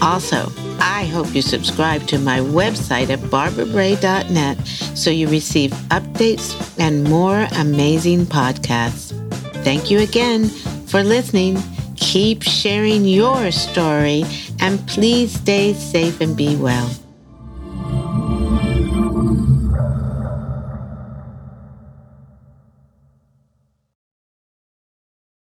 Also, 0.03 0.51
I 0.81 1.05
hope 1.05 1.35
you 1.35 1.43
subscribe 1.43 2.07
to 2.09 2.19
my 2.19 2.39
website 2.41 3.11
at 3.11 3.19
barbarabray.net 3.19 4.67
so 4.67 5.11
you 5.11 5.29
receive 5.29 5.71
updates 5.91 6.79
and 6.79 7.05
more 7.05 7.47
amazing 7.59 8.27
podcasts. 8.27 9.13
Thank 9.63 9.91
you 9.91 10.01
again 10.01 10.49
for 10.87 11.03
listening. 11.03 11.59
Keep 11.97 12.43
sharing 12.43 13.05
your 13.05 13.51
story 13.53 14.25
and 14.61 14.87
please 14.89 15.33
stay 15.33 15.75
safe 15.75 16.21
and 16.21 16.37
be 16.37 16.57
well. 16.57 16.91